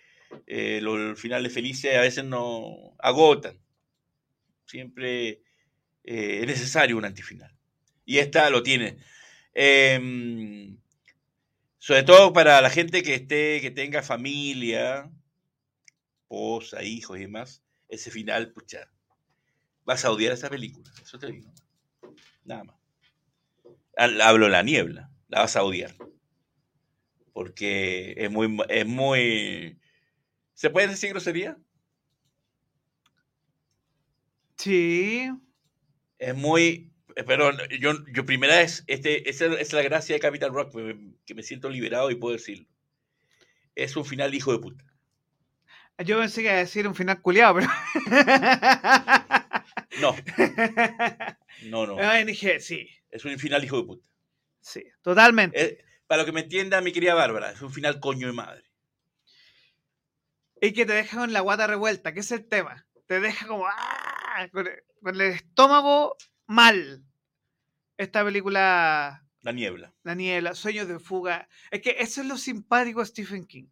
[0.49, 3.61] eh, los finales felices a veces no agotan.
[4.67, 5.43] Siempre
[6.03, 7.57] eh, es necesario un antifinal.
[8.05, 8.97] Y esta lo tiene.
[9.55, 10.77] Em,
[11.79, 15.09] sobre todo para la gente que esté, que tenga familia,
[16.35, 18.91] esposa, hijos y demás, ese final, pucha,
[19.85, 21.53] vas a odiar esa película, eso te digo.
[22.45, 22.77] Nada más.
[23.97, 25.95] Al- Hablo de la niebla, la vas a odiar.
[27.33, 29.79] Porque es muy, es muy.
[30.55, 31.59] ¿Se puede decir grosería?
[34.57, 35.31] Sí,
[36.19, 36.93] Es muy.
[37.27, 40.75] Perdón, yo, yo primera vez, este, esa es la gracia de Capital Rock,
[41.27, 42.67] que me siento liberado y puedo decirlo.
[43.77, 44.85] Es un final hijo de puta.
[45.99, 47.69] Yo pensé que iba a decir un final culiado, pero.
[50.01, 50.17] No,
[51.67, 51.99] no, no.
[52.01, 54.09] Ay, dije, sí, Es un final hijo de puta.
[54.61, 55.63] sí, totalmente.
[55.63, 58.65] Eh, para lo que me entienda, mi querida Bárbara, es un final coño de madre.
[60.61, 62.87] Y que te deja con la guata revuelta, que es el tema.
[63.07, 64.49] Te deja como ¡ah!
[64.53, 66.17] con, el, con el estómago
[66.47, 67.05] mal.
[67.97, 69.95] Esta película, La niebla.
[70.03, 71.49] La Niebla, Sueños de Fuga.
[71.71, 73.69] Es que eso es lo simpático de Stephen King.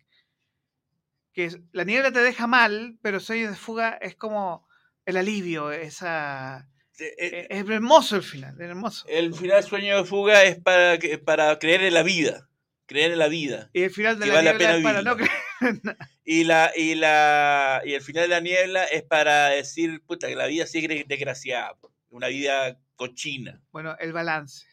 [1.33, 4.67] Que La Niebla te deja mal, pero Sueños de Fuga es como
[5.07, 6.69] el alivio, esa...
[6.99, 9.07] Eh, eh, Es hermoso el final, es hermoso.
[9.09, 12.49] el final sueño de fuga es para, para creer en la vida.
[12.87, 13.71] Creer en la vida.
[13.73, 15.97] Y el final de la vale la niebla pena es para no creer.
[16.25, 20.37] Y la, y la y el final de la niebla es para decir, puta, que
[20.37, 21.77] la vida sigue desgraciada.
[22.11, 23.63] Una vida cochina.
[23.73, 24.67] Bueno, el balance.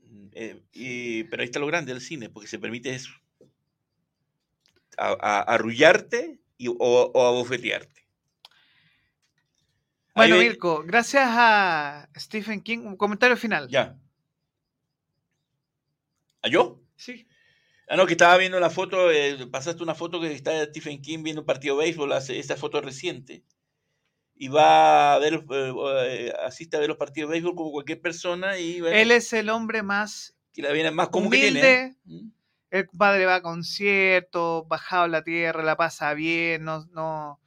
[0.00, 3.10] Mm, eh, y- pero ahí está lo grande del cine, porque se permite eso.
[4.96, 8.06] A, a- arrullarte y, o, o abofetearte.
[10.14, 13.68] Ahí Bueno, ve- Mirko, gracias a Stephen King, un comentario final.
[13.68, 13.96] Ya.
[16.42, 16.80] ¿A yo?
[16.96, 17.26] Sí.
[17.88, 21.22] Ah, no, que estaba viendo la foto, eh, pasaste una foto que está Stephen King
[21.22, 23.44] viendo un partido de béisbol, hace- esta foto reciente.
[24.34, 25.72] Y va a ver, eh,
[26.06, 29.32] eh, asiste a ver los partidos de béisbol como cualquier persona y bueno, Él es
[29.32, 31.60] el hombre más que la viene más común que tiene.
[31.60, 31.96] humilde.
[32.08, 32.30] ¿eh?
[32.70, 37.40] El padre va a conciertos, bajado a la tierra, la pasa bien, no, no,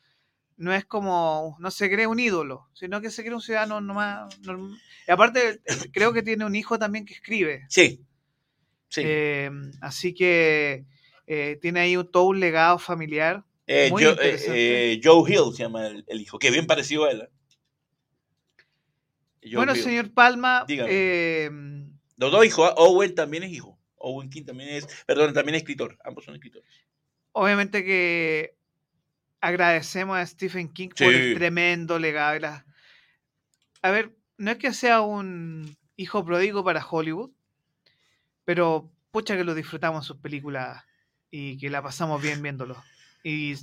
[0.59, 4.38] no es como, no se cree un ídolo, sino que se cree un ciudadano nomás.
[5.07, 5.61] Y aparte,
[5.93, 7.65] creo que tiene un hijo también que escribe.
[7.70, 8.05] Sí.
[8.89, 9.01] Sí.
[9.05, 9.51] Eh,
[9.82, 10.86] así que
[11.28, 13.45] eh, tiene ahí un, todo un legado familiar.
[13.67, 17.30] Eh, muy Joe, Hill se llama el, el hijo, que bien parecido a él.
[19.41, 19.84] Joe bueno, Hill.
[19.84, 21.89] señor Palma, Dígame.
[22.17, 22.74] Los dos hijos, ¿ah?
[22.78, 23.78] Owen también es hijo.
[24.00, 25.97] Owen King también es, perdón, también es escritor.
[26.04, 26.68] Ambos son escritores.
[27.32, 28.56] obviamente que
[29.39, 32.36] agradecemos a Stephen King por el tremendo legado.
[32.36, 32.66] y la-
[33.82, 37.30] A ver, no es que sea un hijo pródigo para Hollywood,
[38.45, 40.84] pero pucha que lo disfrutamos sus películas
[41.32, 42.82] y que la pasamos bien viéndolo.
[43.24, 43.54] Y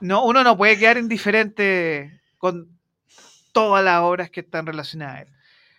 [0.00, 2.68] no, uno no puede quedar indiferente con
[3.52, 5.28] todas las obras que están relacionadas a él.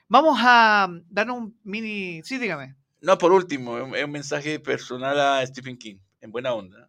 [0.08, 2.22] Vamos a dar un mini...
[2.24, 2.76] Sí, dígame.
[3.02, 6.88] No, por último, es un, mensaje personal a Stephen King, en buena onda.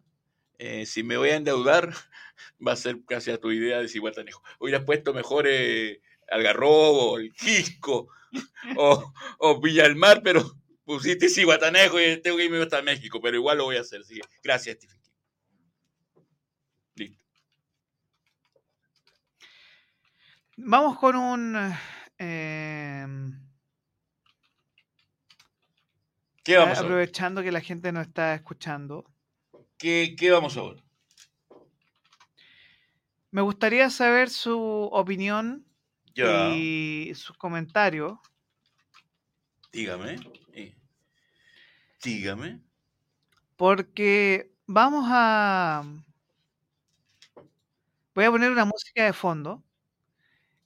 [0.59, 1.91] Eh, si me voy a endeudar,
[2.65, 4.43] va a ser casi a tu idea de Ciguatanejo.
[4.59, 8.09] Hubieras puesto mejor eh, Algarrobo, el Quisco
[8.77, 10.43] o, o Villa del Mar, pero
[10.85, 14.01] pusiste Ciguatanejo y tengo que irme hasta México, pero igual lo voy a hacer.
[14.43, 15.11] gracias, Stephen King.
[16.95, 17.25] Listo.
[20.57, 21.73] Vamos con un...
[22.19, 23.07] eh,
[26.43, 29.05] ¿Qué vamos a aprovechando que la gente no está escuchando.
[29.77, 30.83] ¿Qué, qué vamos a ver?
[33.31, 34.57] Me gustaría saber su
[34.91, 35.65] opinión
[36.15, 38.17] Ya, y sus comentarios.
[39.71, 40.15] dígame.
[42.03, 42.61] Dígame.
[43.55, 45.83] Porque vamos a...
[48.15, 49.63] Voy a poner una música de fondo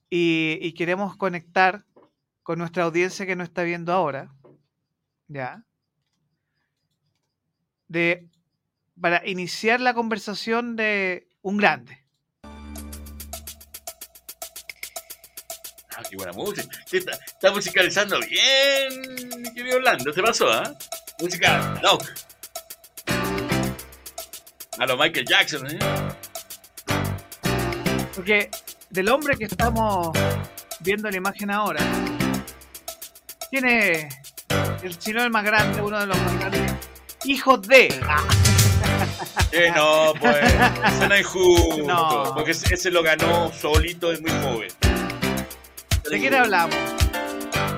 [0.09, 1.85] y, y queremos conectar
[2.43, 4.33] con nuestra audiencia que nos está viendo ahora.
[5.27, 5.63] ¿Ya?
[7.87, 8.27] De,
[8.99, 12.03] para iniciar la conversación de un grande.
[15.95, 16.67] Ah, qué buena música.
[16.91, 20.13] Está, está musicalizando bien, mi querido Orlando.
[20.13, 20.77] ¿Se pasó, ah?
[21.19, 21.97] Música, no.
[24.77, 25.79] A lo Michael Jackson, ¿eh?
[28.13, 28.51] Porque
[28.89, 30.11] del hombre que estamos
[30.81, 31.81] viendo la imagen ahora,
[33.49, 34.07] tiene,
[34.87, 36.71] el, si no el más grande, uno de los más grandes,
[37.25, 37.99] hijos de.
[38.07, 38.23] Ah,
[39.51, 40.35] Eh, no, pues.
[40.97, 41.83] Suena injusto.
[41.85, 42.33] No.
[42.35, 44.69] Porque ese, lo ganó solito, es muy joven.
[46.09, 46.75] ¿De quién hablamos?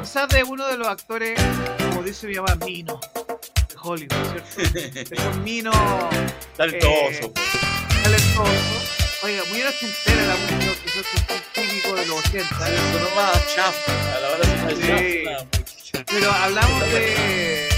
[0.01, 1.39] Quizás de uno de los actores,
[1.89, 2.99] como dice mi mamá, Mino,
[3.69, 4.15] de Hollywood,
[4.55, 4.79] ¿cierto?
[5.13, 5.71] Es un Mino
[6.57, 6.89] Talentoso.
[6.89, 7.31] Eh,
[8.03, 8.51] talentoso.
[9.23, 12.49] Oiga, muy ochentera la música, que es un típico de los 80.
[12.55, 13.91] Sonó más chafa.
[14.15, 15.23] A la hora de Sí.
[15.25, 15.58] chafa.
[16.05, 17.69] Pero hablamos de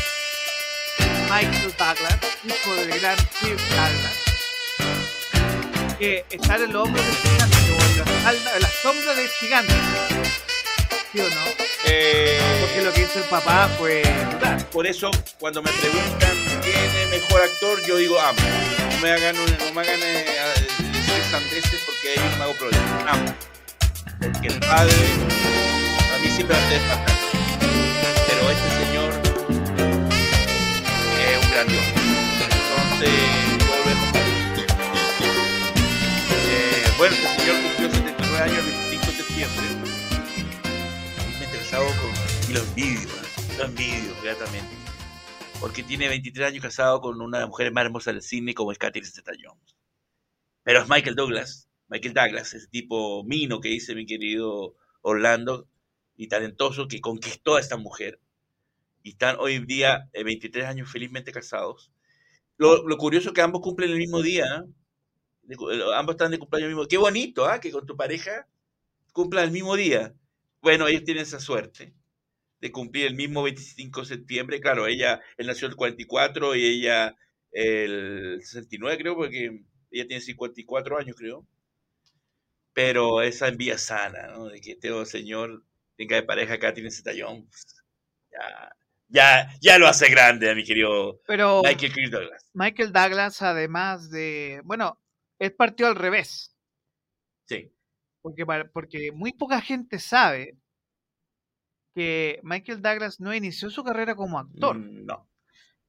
[1.30, 4.14] Michael Douglas, hijo del gran Kirk Douglas,
[6.00, 9.74] que está en el hombro del gigante, o en la, sombra del gigante.
[11.12, 11.46] ¿Sí o no?
[11.86, 14.66] Eh, Porque lo que hizo el papá fue brutal.
[14.72, 18.44] Por eso, cuando me preguntan quién es mejor actor, yo digo ambos.
[18.92, 22.54] No me hagan, no me hagan eh, a- decir sandeces porque ahí no me hago
[22.54, 23.06] problema.
[23.10, 23.34] Ambos.
[24.22, 24.94] Porque el padre,
[26.16, 27.31] a mí siempre ser fantástico.
[28.28, 29.12] Pero este señor
[31.20, 31.84] es un gran dios.
[32.44, 33.10] Entonces.
[36.54, 39.66] Eh, bueno, este señor cumplió 79 años el 25 de septiembre.
[41.40, 42.50] Me he interesado con...
[42.50, 43.58] Y lo envidio, ¿eh?
[43.58, 44.76] lo envidio, gratamente.
[45.60, 48.72] Porque tiene 23 años casado con una de las mujeres más hermosas del cine como
[48.72, 49.76] es Catherine Zeta-Jones.
[50.64, 55.68] Pero es Michael Douglas, Michael Douglas, ese tipo mino que dice mi querido Orlando,
[56.24, 58.20] y talentoso que conquistó a esta mujer.
[59.04, 61.92] Y están hoy en día, eh, 23 años felizmente casados.
[62.58, 64.66] Lo, lo curioso es que ambos cumplen el mismo día,
[65.58, 66.88] cu- eh, ambos están de cumpleaños mismo.
[66.88, 67.60] Qué bonito, ¿ah?
[67.60, 68.48] Que con tu pareja
[69.14, 70.16] cumplan el mismo día.
[70.62, 71.94] Bueno, ellos tienen esa suerte
[72.62, 74.62] de cumplir el mismo 25 de septiembre.
[74.62, 77.18] Claro, ella, nació el 44 y ella
[77.52, 81.48] el 69, creo, porque ella tiene 54 años, creo.
[82.74, 84.48] Pero esa envidia sana, ¿no?
[84.48, 85.64] De que este señor
[86.08, 87.46] de pareja acá, tiene ese tallón.
[87.48, 87.66] pues,
[88.32, 88.76] ya,
[89.08, 92.50] ya, ya lo hace grande mi querido Pero Michael Chris Douglas.
[92.54, 94.62] Michael Douglas, además de.
[94.64, 95.02] Bueno,
[95.40, 96.56] él partió al revés.
[97.48, 97.74] Sí.
[98.22, 100.58] Porque, porque muy poca gente sabe
[101.94, 104.78] que Michael Douglas no inició su carrera como actor.
[104.78, 105.28] Mm, No.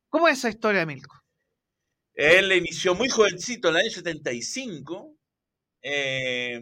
[0.09, 1.23] ¿Cómo es esa historia, Milko?
[2.15, 5.17] Él inició muy jovencito en el año 75.
[5.83, 6.61] eh,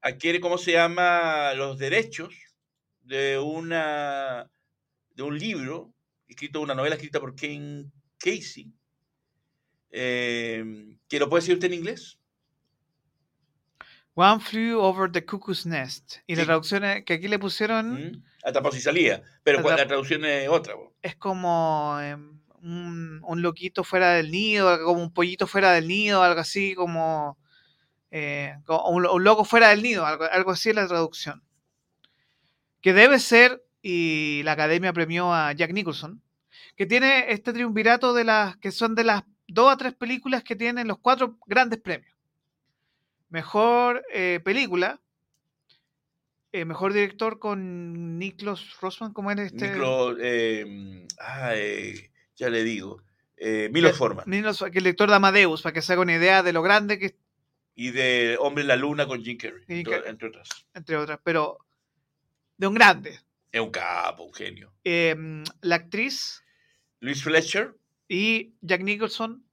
[0.00, 1.52] adquiere, ¿cómo se llama?
[1.54, 2.34] Los derechos
[3.02, 4.50] de una
[5.14, 5.92] de un libro,
[6.28, 8.72] escrito, una novela escrita por Ken Casey.
[9.90, 10.64] eh,
[11.08, 12.18] que lo puede decir usted en inglés.
[14.14, 16.16] One Flew Over the Cuckoo's Nest.
[16.26, 18.24] Y la traducción es- que aquí le pusieron ¿Mm?
[18.44, 19.22] Hasta por si salía.
[19.42, 20.74] Pero la traducción es otra.
[21.02, 26.22] es como em, un, un loquito fuera del nido, como un pollito fuera del nido,
[26.22, 27.38] algo así como,
[28.10, 28.54] eh,
[28.88, 31.42] un, un loco fuera del nido, algo, algo así es la traducción.
[32.80, 36.22] Que debe ser, y la academia premió a Jack Nicholson,
[36.76, 40.56] que tiene este triunvirato de las que son de las dos a tres películas que
[40.56, 42.14] tienen los cuatro grandes premios.
[43.28, 45.00] Mejor eh, película,
[46.52, 49.72] eh, mejor director con Niklas Rossman, ¿cómo era este?
[50.20, 53.02] Eh, ah, eh, ya le digo.
[53.36, 54.24] Eh, Milos Que- Forman.
[54.26, 56.98] Milos- que el director de Amadeus, para que se haga una idea de lo grande
[56.98, 57.14] que es,
[57.76, 60.10] Y de Hombre en la Luna con Jim Carrey, Jim entre, Carrey.
[60.10, 60.48] entre otras.
[60.74, 61.58] entre otras, pero
[62.56, 63.20] de un grande.
[63.52, 64.72] Es un capo, un genio.
[64.82, 65.14] Eh,
[65.60, 66.42] la actriz
[67.00, 67.76] Luis Fletcher,
[68.08, 69.44] y Jack Nicholson,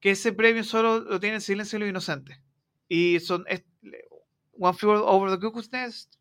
[0.00, 2.38] que ese premio solo lo tiene en Silencio de los Inocentes.
[2.88, 3.64] Y son es-
[4.52, 6.16] One Flew Over the Cuckoo's Nest,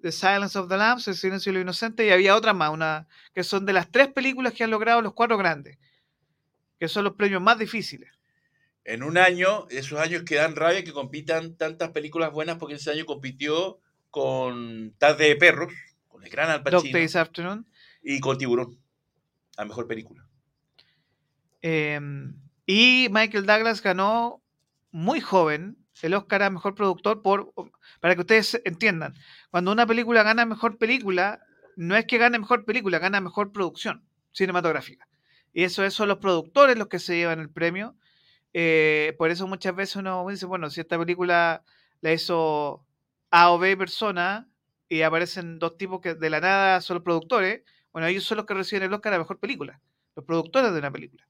[0.00, 3.06] The Silence of the Lambs, El Silencio de los Inocentes, y había otra más, una,
[3.34, 5.78] que son de las tres películas que han logrado los cuatro grandes,
[6.80, 8.10] que son los premios más difíciles.
[8.88, 12.90] En un año, esos años que dan rabia que compitan tantas películas buenas, porque ese
[12.90, 13.80] año compitió
[14.10, 15.74] con Tarde de Perros,
[16.08, 17.66] con el gran Al Dog Pacino, Days Afternoon.
[18.02, 18.80] y con Tiburón,
[19.58, 20.26] la mejor película.
[21.60, 22.00] Eh,
[22.64, 24.42] y Michael Douglas ganó
[24.90, 27.52] muy joven el Oscar a Mejor Productor por,
[28.00, 29.12] para que ustedes entiendan,
[29.50, 31.40] cuando una película gana Mejor Película,
[31.76, 35.06] no es que gane Mejor Película, gana Mejor Producción cinematográfica.
[35.52, 37.96] Y eso, eso son los productores los que se llevan el premio.
[38.52, 41.64] Eh, por eso muchas veces uno dice, bueno, si esta película
[42.00, 42.84] la hizo
[43.30, 44.48] A o B persona
[44.88, 48.46] y aparecen dos tipos que de la nada son los productores, bueno, ellos son los
[48.46, 49.80] que reciben el Oscar a Mejor Película,
[50.16, 51.26] los productores de una película.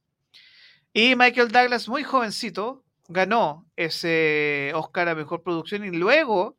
[0.92, 6.56] Y Michael Douglas, muy jovencito, ganó ese Oscar a Mejor Producción y luego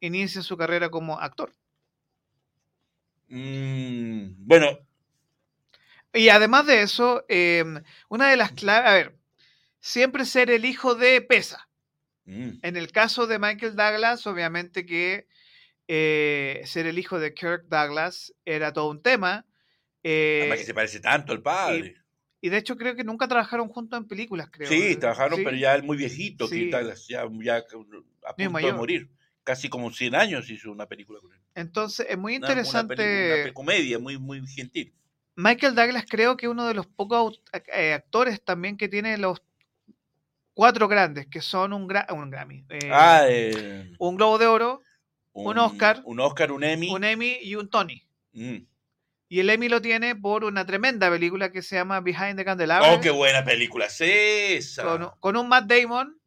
[0.00, 1.54] inicia su carrera como actor.
[3.28, 4.78] Mm, bueno,
[6.14, 7.64] Y además de eso, eh,
[8.08, 9.16] una de las claves, a ver,
[9.82, 11.68] siempre ser el hijo de pesa.
[12.24, 15.26] mm, En el caso de Michael Douglas, obviamente que
[15.88, 19.44] eh, ser el hijo de Kirk Douglas era todo un tema.
[20.04, 21.96] eh, además que se parece tanto al padre.
[22.40, 24.68] y de hecho creo que nunca trabajajaron juntos en películas, creo.
[24.68, 25.44] sí, trabajaron, Sí.
[25.44, 26.56] pero ya él muy viejito, Sí.
[26.58, 29.10] Kirk Douglas, ya, ya a punto de morir.
[29.44, 31.40] Casi como 100 años hizo una película con él.
[31.56, 32.96] Entonces es muy Una- una interesante.
[32.96, 34.92] peli- Una, pe- comedia muy, muy gentil.
[35.36, 37.40] Michael Douglas creo que uno de los pocos
[37.74, 39.40] eh, actores también que tiene los
[40.54, 44.82] cuatro grandes, que son un, gra- un Grammy, eh, ah, eh, un Globo de Oro,
[45.32, 46.90] un Oscar, Un Oscar, un Emmy.
[46.90, 48.02] un Emmy y un Tony.
[48.32, 48.56] Mm.
[49.28, 52.92] Y el Emmy lo tiene por una tremenda película que se llama Behind the Candelabra,
[52.92, 54.82] Oh, qué buena película es esa.
[54.84, 56.20] con, con un Matt Damon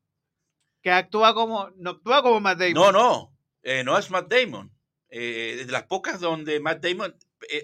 [0.81, 4.71] que actúa como, no actúa como Matt Damon, No, no, eh, no es Matt Damon.
[5.09, 7.15] De las pocas donde Matt Damon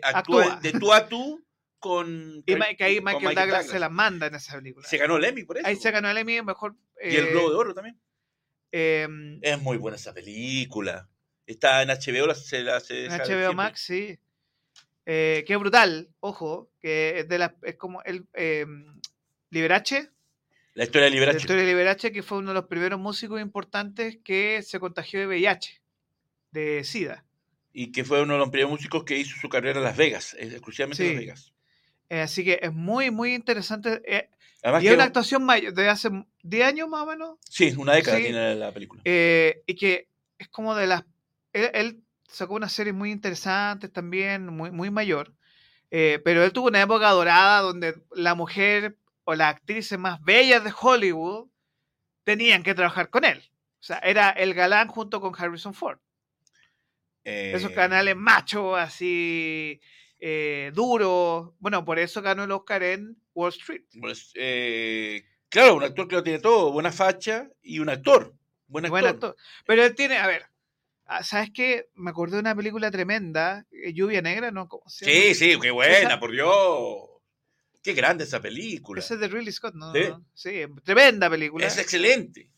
[0.04, 0.60] actúa, Actúa.
[0.62, 1.44] de tú a tú
[1.82, 2.44] con.
[2.46, 4.88] y que ahí con Michael, Douglas, se la manda en esa película.
[4.88, 5.68] Se ganó el Emmy por eso.
[5.68, 6.76] ahí se ganó el Emmy mejor.
[7.04, 8.00] Y el eh, Globo de Oro también.
[8.72, 11.10] em, Es muy buena esa película.
[11.46, 13.54] Está en HBO, la, se la se En HBO siempre.
[13.56, 14.18] Max, sí.
[15.06, 18.66] Eh, qué brutal, ojo, que es, de la, es como el eh,
[19.50, 20.12] Liberace,
[20.76, 21.40] La historia de la Liberace.
[21.40, 25.26] historia de Liberace, que fue uno de los primeros músicos importantes que se contagió de
[25.28, 25.82] VIH,
[26.52, 27.26] de SIDA.
[27.74, 30.36] Y que fue uno de los primeros músicos que hizo su carrera en Las Vegas,
[30.36, 31.16] eh, exclusivamente en.
[31.16, 31.54] Las Vegas.
[32.12, 34.02] Eh, así que es muy, muy interesante.
[34.06, 34.30] eh,
[34.82, 36.10] y es una actuación may- de hace
[36.44, 38.24] 10 años más o menos, Sí, una década Sí.
[38.24, 39.02] tiene la película.
[39.06, 41.06] eh, y que es como de las...
[41.54, 45.34] Él, él sacó unas series muy interesantes también, muy, muy mayor,
[45.90, 50.74] pero él tuvo una época dorada donde la mujer o las actrices más bellas de
[50.80, 51.48] Hollywood
[52.26, 53.40] tenían que trabajar con él.
[53.80, 56.00] O sea, era el galán junto con Harrison Ford.
[57.24, 59.80] Esos canales machos, así,
[60.22, 61.52] eh, duros.
[61.60, 63.84] Bueno, por eso ganó el Oscar en Wall Street.
[64.00, 68.34] pues, eh, claro, un actor que lo tiene todo, buena facha y un actor.
[68.68, 69.02] Buen actor.
[69.02, 69.36] Buen actor.
[69.66, 70.46] Pero él tiene, a ver,
[71.06, 71.90] ah, ¿sabes qué?
[71.96, 74.68] Me acordé de una película tremenda, eh, Lluvia Negra, ¿no?
[74.70, 75.22] ¿Cómo se llama?
[75.28, 77.08] Sí, sí, qué buena, Esa- por Dios.
[77.84, 79.00] Qué grande esa película.
[79.00, 79.92] Esa es de Ridley Scott, ¿no?
[79.92, 80.02] Sí.
[80.36, 81.66] Sí, tremenda película.
[81.66, 82.52] Es excelente.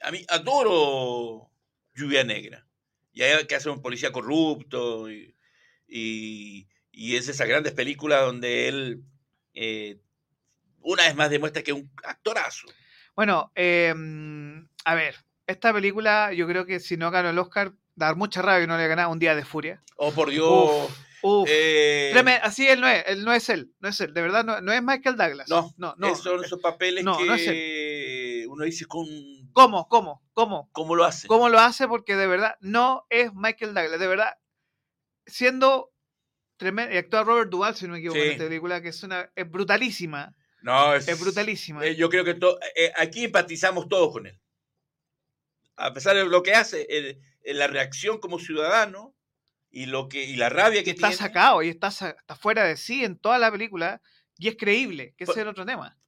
[0.00, 1.50] A mí adoro
[1.94, 2.64] Lluvia Negra.
[3.12, 5.10] Y hay que hace un policía corrupto.
[5.10, 5.34] Y,
[5.88, 9.02] y- y es esas grandes películas donde él
[9.54, 9.98] eh,
[10.80, 12.66] una vez más demuestra que es un actorazo.
[13.16, 13.94] Bueno, eh,
[14.84, 15.16] a ver,
[15.46, 18.76] esta película yo creo que si no ganó el Oscar, dar mucha rabia y no
[18.76, 19.82] le ganaba un día de furia.
[19.96, 20.48] Oh, por Dios.
[20.48, 21.48] Uf, uf.
[21.50, 22.12] Eh,
[22.42, 24.72] así él no es, él no es él, no es él, de verdad no, no
[24.72, 25.48] es Michael Douglas.
[25.48, 26.08] No, no, no.
[26.08, 29.06] esos son esos papeles no, que no uno dice con
[29.52, 29.88] ¿Cómo?
[29.88, 30.22] ¿Cómo?
[30.32, 30.68] ¿Cómo?
[30.72, 31.28] cómo lo hace.
[31.28, 31.86] ¿Cómo lo hace?
[31.86, 34.36] Porque de verdad no es Michael Douglas, de verdad.
[35.26, 35.93] Siendo
[36.56, 38.30] tremendo, y actúa Robert Duvall, si no me equivoco, en Sí.
[38.32, 41.84] esta película, que es una es brutalísima, No, es, es brutalísima.
[41.84, 44.40] eh, yo creo que to- eh, aquí empatizamos todos con él.
[45.76, 49.14] A pesar de lo que hace, el- el- la reacción como ciudadano
[49.70, 51.16] y lo que y la rabia que que está tiene.
[51.18, 54.00] sacado y está, está fuera de sí en toda la película
[54.38, 55.98] y es creíble, que ese es el otro tema.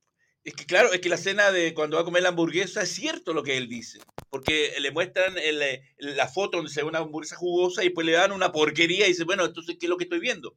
[0.47, 2.91] Es que claro, es que la escena de cuando va a comer la hamburguesa es
[2.91, 3.99] cierto lo que él dice.
[4.31, 8.13] Porque le muestran eh, la foto donde se ve una hamburguesa jugosa y pues le
[8.13, 10.57] dan una porquería y dice, bueno, entonces, ¿qué es lo que estoy viendo?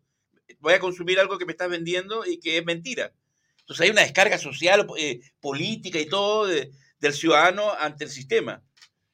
[0.59, 3.15] Voy a consumir algo que me estás vendiendo y que es mentira.
[3.61, 8.63] Entonces hay una descarga social, eh, política y todo de- del ciudadano ante el sistema.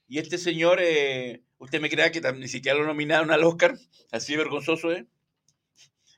[0.10, 3.77] Y este señor, eh, usted me crea que ni siquiera lo nominaron al Oscar,
[4.11, 5.06] así vergonzoso es.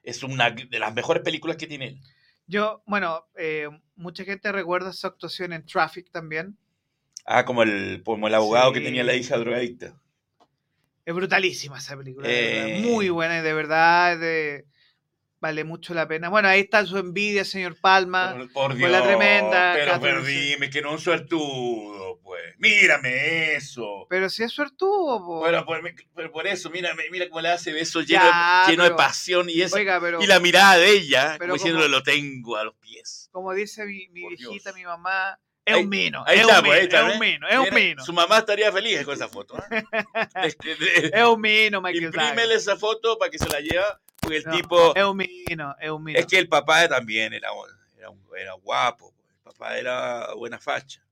[0.01, 2.01] Es una de las mejores películas que tiene él.
[2.47, 6.57] Yo, bueno, eh, mucha gente recuerda su actuación en Traffic también.
[7.25, 9.93] Ah, como el, como el abogado que tenía la hija drogadicta.
[11.05, 12.27] Es brutalísima esa película.
[12.29, 12.79] Eh.
[12.81, 14.65] Muy buena y de verdad de-
[15.39, 16.29] vale mucho la pena.
[16.29, 18.33] Bueno, ahí está su envidia, señor Palma.
[18.33, 22.41] Por, por con la tremenda Pero perdime, que no un suertudo, pues.
[22.57, 24.07] Mírame eso.
[24.09, 25.39] Pero si es suertudo, po.
[25.39, 25.81] Bueno, por,
[26.15, 29.49] pero por eso, mírame, mira cómo le hace beso lleno, Ya, lleno de pero- pasión
[29.49, 29.75] y eso.
[29.75, 32.75] Oiga, pero y la mirada de ella, pero como diciendo, como- lo tengo a los
[32.75, 33.29] pies.
[33.31, 34.75] como dice mi, mi viejita, Dios.
[34.75, 36.23] mi mamá, es Ahí- un mino.
[36.25, 37.07] Ahí es, está, un pues, ahí mino está.
[37.07, 38.03] es un mino, es un mino.
[38.05, 39.57] Su mamá estaría feliz con esa foto.
[39.69, 39.83] ¿eh?
[40.41, 43.83] De- Es un mino, Michael Imprímele esa foto para que se la lleve,
[44.21, 44.95] porque el No, tipo...
[44.95, 46.19] Es un mino, es un mino.
[46.19, 47.49] Es que el papá también era,
[48.37, 51.03] era, guapo, el papá era buena facha.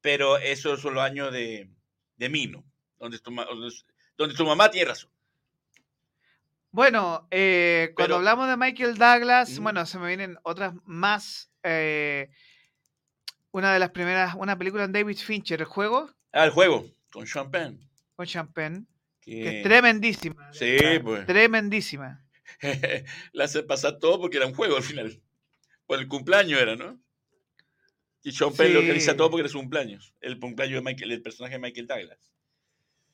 [0.00, 1.68] Pero esos son los años de,
[2.16, 2.64] de Mino,
[2.98, 3.74] donde tu, donde,
[4.16, 5.10] donde tu mamá tiene razón.
[6.72, 11.50] Bueno, eh, cuando Pero- hablamos de Michael Douglas, bueno, se me vienen otras más.
[11.62, 12.30] eh,
[13.52, 17.24] una de las primeras, una película en David Fincher, el juego Ah, el juego, con
[17.50, 17.80] Penn.
[18.14, 18.84] con Champagne,
[19.20, 20.50] que Que es tremendísima.
[20.52, 21.26] de Sí, pues.
[21.26, 22.22] Tremendísima.
[23.32, 25.22] le hace pasar todo porque era un juego al final.
[25.86, 27.00] Por el cumpleaños era, ¿no?
[28.22, 28.72] Y Sean Penn Sí.
[28.74, 30.14] lo organiza todo porque era su cumpleaños.
[30.20, 32.32] El cumpleaños de Michael, el personaje de Michael Douglas.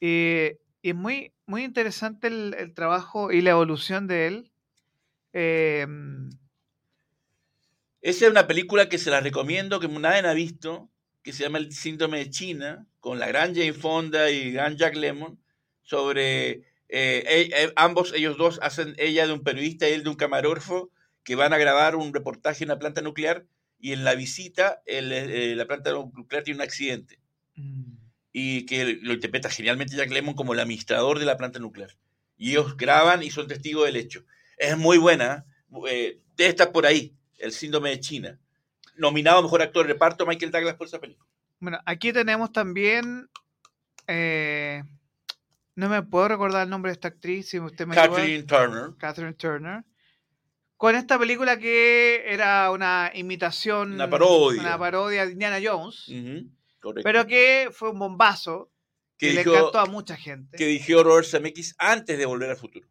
[0.00, 4.52] Eh, y es muy, muy interesante el, el trabajo y la evolución de él.
[5.32, 5.86] Eh,
[8.00, 10.90] Esa es una película que se la recomiendo, que nadie ha visto,
[11.22, 14.94] que se llama El síndrome de China, con la gran Jane Fonda y gran Jack
[14.96, 15.40] Lemmon,
[15.82, 20.10] sobre eh, e- e- ambos, ellos dos hacen ella de un periodista y él de
[20.10, 20.90] un camarógrafo,
[21.24, 23.44] que van a grabar un reportaje en una planta nuclear
[23.78, 27.18] y en la visita el, eh, la planta nuclear tiene un accidente
[27.56, 27.92] mm,
[28.32, 31.90] y que lo interpreta genialmente Jack Lemmon como el administrador de la planta nuclear.
[32.36, 34.24] Y ellos graban y son testigos del hecho.
[34.58, 35.44] Es muy buena,
[35.88, 38.38] eh, debe estar por ahí, El síndrome de China.
[38.96, 41.28] Nominado a Mejor Actor de Reparto Michael Douglas por esa película.
[41.58, 43.28] bueno, aquí tenemos también.
[44.06, 44.82] eh,
[45.76, 48.16] no me puedo recordar el nombre de esta actriz, si usted me ayuda.
[48.16, 48.90] Kathleen Turner.
[48.98, 49.84] Catherine Turner.
[50.76, 53.92] Con esta película que era una imitación.
[53.92, 54.60] Una parodia.
[54.60, 56.04] Una parodia de Indiana Jones.
[56.80, 57.02] Correcto.
[57.04, 58.70] Pero que fue un bombazo.
[59.18, 60.56] que, Que le encantó a mucha gente.
[60.58, 62.86] que dirigió Robert Zemeckis antes de Volver al Futuro.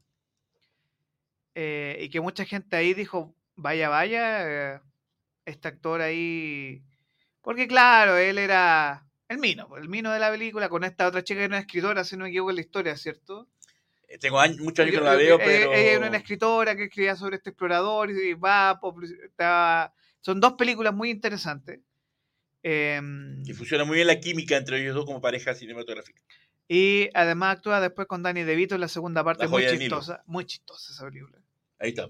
[1.53, 4.81] eh, y que mucha gente ahí dijo, vaya, vaya, eh,
[5.45, 6.83] este actor ahí.
[7.41, 11.23] Porque claro, él era el mino, pues, el mino de la película, con esta otra
[11.23, 13.47] chica que era una escritora, si no me equivoco en la historia, ¿cierto?
[14.07, 15.73] Eh, Tengo años- muchos años que no la veo, eh, pero...
[15.73, 18.79] Ella era una escritora que escribía sobre este explorador y va,
[19.23, 21.79] está- son dos películas muy interesantes.
[22.63, 26.19] Em, que funciona muy bien la química entre ellos dos como pareja cinematográfica.
[26.67, 30.45] y además actúa después con Danny DeVito en la segunda parte, La muy chistosa, muy
[30.45, 31.37] chistosa esa película.
[31.79, 32.09] Ahí está.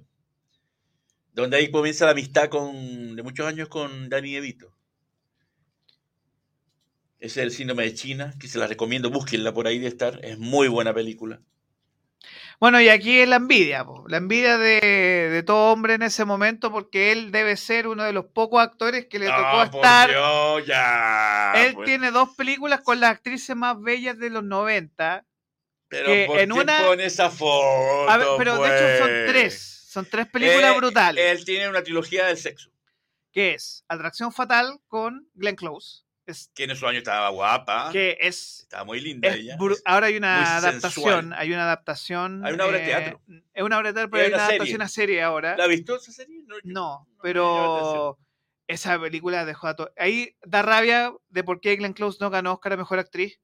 [1.34, 4.74] Donde ahí comienza la amistad con, de muchos años con Danny DeVito.
[7.26, 10.20] Ese es el síndrome de China, que se la recomiendo, búsquenla por ahí de estar.
[10.24, 11.40] Es muy buena película.
[12.60, 16.24] Bueno, y aquí es la envidia, po, la envidia de, de todo hombre en ese
[16.24, 19.80] momento, porque él debe ser uno de los pocos actores que le tocó Ah, por
[19.82, 20.10] estar.
[20.10, 21.54] Dios, ya.
[21.66, 21.86] él pues.
[21.86, 25.26] tiene dos películas con las actrices más bellas de los 90.
[25.90, 28.10] Pero que ¿por en qué una- pone esa foto?
[28.10, 29.32] A ver, pero de hecho son pues?
[29.32, 29.72] tres.
[29.90, 31.26] Son tres películas Eh, brutales.
[31.40, 32.70] Él tiene una trilogía del sexo.
[33.32, 36.05] que es Atracción Fatal con Glenn Close.
[36.26, 37.90] Es, Que en esos años estaba guapa.
[37.92, 39.58] que es Estaba muy linda Es ella.
[39.86, 42.44] ahora hay una adaptación, hay una adaptación.
[42.46, 43.22] Hay una obra de eh, teatro.
[43.54, 45.56] Es una obra de teatro, pero hay hay una adaptación a serie ahora.
[45.56, 46.44] ¿La visto esa serie?
[46.64, 48.18] No, yo- pero
[48.68, 49.92] esa película dejó a todo.
[49.98, 53.40] Ahí da rabia de por qué Glenn Close no ganó Oscar a Mejor Actriz.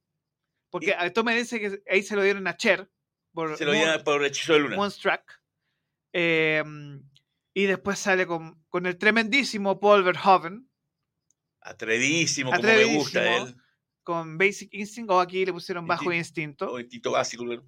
[0.72, 2.90] Porque Y- esto me dice que ahí se lo dieron a Cher.
[3.34, 4.76] Por Se lo Moon- dieron por hechizo de luna.
[4.76, 5.22] Moonstruck.
[6.14, 6.64] Eh,
[7.54, 10.68] y después sale con, con el tremendísimo Paul Verhoeven,
[11.62, 13.56] Atrevidísimo, como me gusta él.
[14.04, 16.72] con Basic Instinct, o aquí le pusieron Bajo Insti- Instinto.
[16.72, 17.46] O el Tito Básico.
[17.46, 17.64] claro.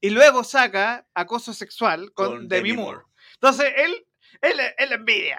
[0.00, 2.96] Y luego saca Acoso Sexual con, Con Demi Demi Moore.
[2.98, 3.08] Moore.
[3.34, 4.06] Entonces, él,
[4.42, 5.38] él, él envidia.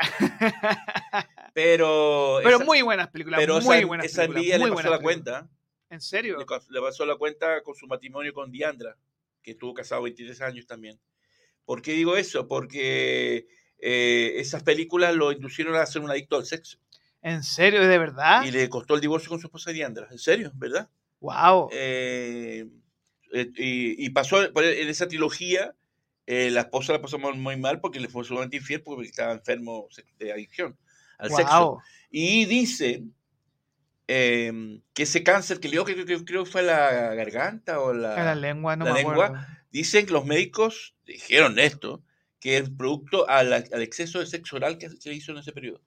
[1.53, 2.39] Pero.
[2.43, 4.99] Pero esa- muy buenas películas, pero muy esa, buenas esa envidia muy le pasó la
[4.99, 5.49] cuenta.
[5.89, 6.37] ¿En serio?
[6.37, 8.97] Le, le pasó la cuenta con su matrimonio con Diandra,
[9.41, 10.99] que estuvo casado 23 años también.
[11.63, 12.47] ¿Por qué digo eso?
[12.47, 13.47] Porque
[13.79, 16.79] eh, esas películas lo inducieron a ser un adicto al sexo.
[17.25, 17.87] ¿En serio?
[17.87, 18.43] ¿De verdad?
[18.43, 20.07] Y le costó el divorcio con su esposa Diandra.
[20.11, 20.51] ¿En serio?
[20.53, 20.87] ¿Verdad?
[21.21, 21.69] Wow.
[21.71, 22.67] Eh,
[23.33, 25.73] eh, y, y pasó por- en esa trilogía,
[26.27, 29.87] eh, la esposa la pasó muy, mal porque le fue sumamente infiel porque estaba enfermo
[30.19, 30.77] de adicción
[31.17, 31.71] al sexo.
[31.71, 31.79] wow.
[32.11, 33.03] Y dice
[34.07, 37.79] eh, que ese cáncer que le dio, que, que- que creo que fue la garganta
[37.79, 39.45] o la, lengua, no la me lengua, acuerdo.
[39.71, 42.03] Dicen que los médicos dijeron esto,
[42.39, 45.81] que es producto al, al exceso de sexo oral que se hizo en ese periodo.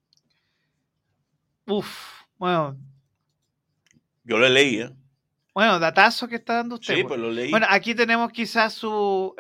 [1.69, 2.23] Uf.
[2.39, 2.77] Bueno,
[4.25, 4.91] Yo lo leí, ¿eh?
[5.55, 6.95] bueno, datazo que está dando usted.
[6.95, 7.09] Sí, pues.
[7.09, 7.51] pues lo leí.
[7.51, 9.35] Bueno, aquí tenemos quizás su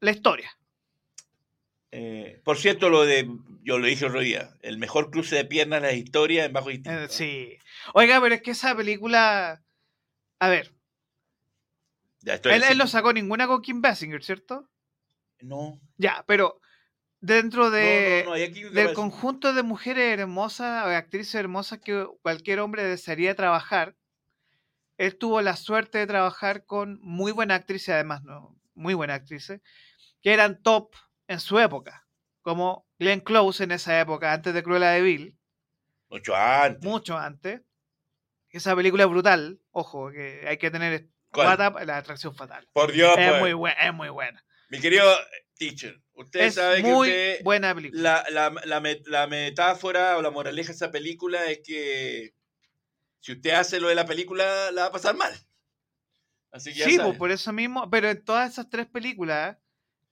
[0.00, 0.50] la historia.
[1.90, 3.28] Eh, por cierto, lo de,
[3.62, 6.70] yo lo dije otro día, el mejor cruce de piernas de la historia en Bajo
[6.70, 7.02] Instinto.
[7.02, 7.58] Eh, sí.
[7.94, 9.62] Oiga, pero es que esa película.
[10.38, 10.74] A ver,
[12.20, 14.68] Ya él, él no sacó ninguna con Kim Basinger, ¿cierto?
[15.40, 16.60] No, Ya, pero
[17.22, 21.78] dentro de, no, no, no, hay aquí del conjunto de mujeres hermosas o actrices hermosas
[21.78, 23.96] que cualquier hombre desearía trabajar,
[24.98, 28.58] él tuvo la suerte de trabajar con muy buenas actrices, además, ¿no?
[28.74, 29.60] Muy buenas actrices,
[30.20, 30.94] que eran top
[31.28, 32.06] en su época,
[32.42, 35.38] como Glenn Close en esa época, antes de Cruella de Vil,
[36.10, 36.84] mucho antes.
[36.84, 37.62] mucho antes.
[38.50, 42.68] Esa película es brutal, ojo, que hay que tener la atracción fatal.
[42.74, 43.40] Por Dios, Es pues.
[43.40, 44.44] muy, buena, es muy buena.
[44.68, 45.10] mi querido
[45.70, 48.24] teacher, usted Es sabe que usted, buena película.
[48.30, 52.34] la, la, la, met- la metáfora o la moraleja de esa película es que
[53.20, 55.32] si usted hace lo de la película, la va a pasar mal.
[56.50, 59.56] Así que ya Sí, pues, por eso mismo, pero en todas esas tres películas,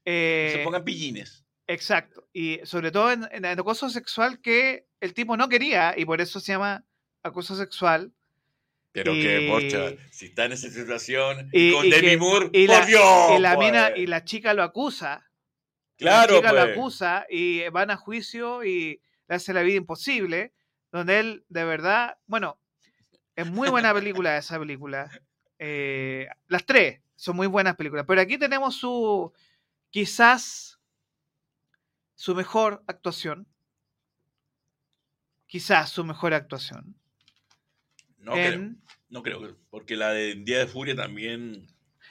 [0.04, 1.44] eh, se pongan pillines.
[1.66, 6.04] exacto, y sobre todo en, en el acoso sexual que el tipo no quería, y
[6.04, 6.84] por eso se llama
[7.22, 8.12] acoso sexual,
[8.92, 12.50] Pero y- que, porcha, si está en esa situación y- con y Demi que- Moore,
[12.52, 14.00] y por la, Dios, y la mina, pues.
[14.00, 15.29] y la chica lo acusa,
[16.00, 16.76] Claro, la chica lo pues.
[16.76, 20.52] acusa, y van a juicio y le hace la vida imposible,
[20.90, 22.58] donde él, de verdad, bueno,
[23.36, 25.10] es muy buena película esa película,
[25.58, 29.30] eh, las tres son muy buenas películas, pero aquí tenemos su,
[29.90, 30.80] quizás,
[32.14, 33.46] su mejor actuación.
[35.46, 36.94] Quizás su mejor actuación.
[38.18, 38.74] No creo,
[39.10, 41.66] no creo, porque la de Día de Furia también...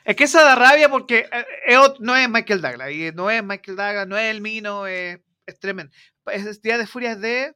[0.09, 2.91] Es que esa da rabia porque eh, no es Michael Douglas.
[2.91, 5.93] Y no es Michael Douglas, no es el Mino, es, es tremendo.
[6.25, 7.55] Es, es Día de Furia es de.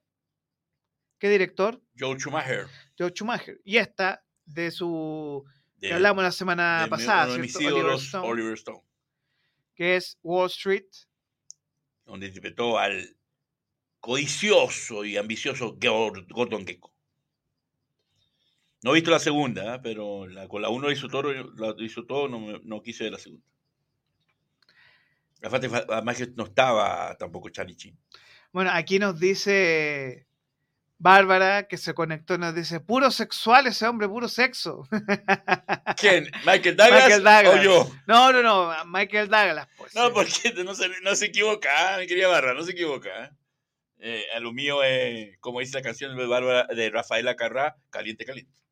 [1.20, 1.82] ¿Qué director?
[1.98, 2.68] Joe Schumacher.
[2.98, 3.60] Joe Schumacher.
[3.64, 5.44] Y esta, de su.
[5.78, 7.40] De, que hablamos la semana de pasada, uno de.
[7.42, 8.82] Oliver ídolos, Stone, Oliver Stone,
[9.76, 10.86] que es Wall Street.
[12.06, 13.18] donde interpretó al
[14.00, 16.93] codicioso y ambicioso Gor- Gordon Gekko.
[18.84, 19.80] No he visto la segunda, ¿eh?
[19.82, 23.46] pero la- con la uno hizo todo, la hizo todo no, quise ver la segunda.
[25.42, 27.98] Además que no estaba tampoco Charlie Chin.
[28.52, 30.26] Bueno, aquí nos dice
[30.98, 34.88] Bárbara, que se conectó, nos dice: puro sexual ese hombre, puro sexo.
[35.98, 36.30] ¿Quién?
[36.46, 37.60] ¿Michael Douglas, Michael Douglas.
[37.60, 37.92] o yo?
[38.08, 39.94] No, no, no, Michael Douglas, pues.
[39.96, 42.02] No, porque no se, no se equivoca, ¿eh?
[42.02, 43.26] mi querida Barra, no se equivoca.
[43.26, 43.30] ¿eh?
[44.00, 48.24] Eh, a lo mío es, como dice la canción de, Bárbara, de Rafaela Carrá, caliente,
[48.26, 48.63] caliente.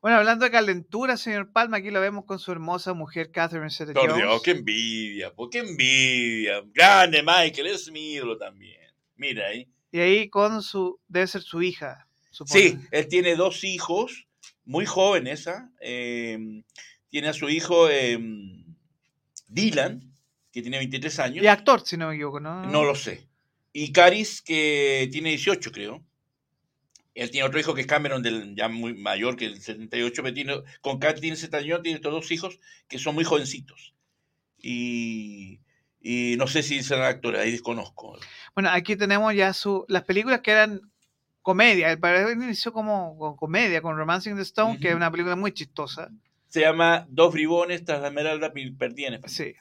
[0.00, 3.92] Bueno, hablando de calentura, señor Palma, aquí lo vemos con su hermosa mujer Catherine Zeta
[3.92, 4.14] Por.
[4.14, 6.62] Dios, qué envidia, po, qué envidia.
[6.72, 8.80] Grande Michael, es mi ídolo también.
[9.16, 9.68] Mira ahí.
[9.92, 12.58] Y ahí con su, debe ser su hija, supongo.
[12.58, 14.26] Sí, él tiene dos hijos
[14.64, 15.70] muy joven esa.
[15.80, 16.62] eh,
[17.10, 18.18] tiene a su hijo eh,
[19.48, 20.14] Dylan,
[20.52, 21.44] que tiene 23 años.
[21.44, 22.64] Y actor, si no me equivoco, ¿no?
[22.66, 23.26] No lo sé.
[23.72, 26.04] Y Caris, que tiene 18, creo.
[27.20, 30.34] Él tiene otro hijo que es Cameron, del, ya muy mayor que el 78, pero
[30.34, 33.92] tiene, con Caris tiene 71, tiene estos dos hijos que son muy jovencitos.
[34.56, 35.60] Y,
[36.00, 38.18] y no sé si serán actores, ahí desconozco.
[38.54, 40.80] Bueno, aquí tenemos ya su, las películas que eran
[41.42, 41.90] comedia.
[41.90, 45.52] El padre inició como con comedia, con Romancing the Stone, que es una película muy
[45.52, 46.08] chistosa.
[46.48, 49.34] Se llama Dos bribones tras la esmeralda perdida en España.
[49.34, 49.54] Sí.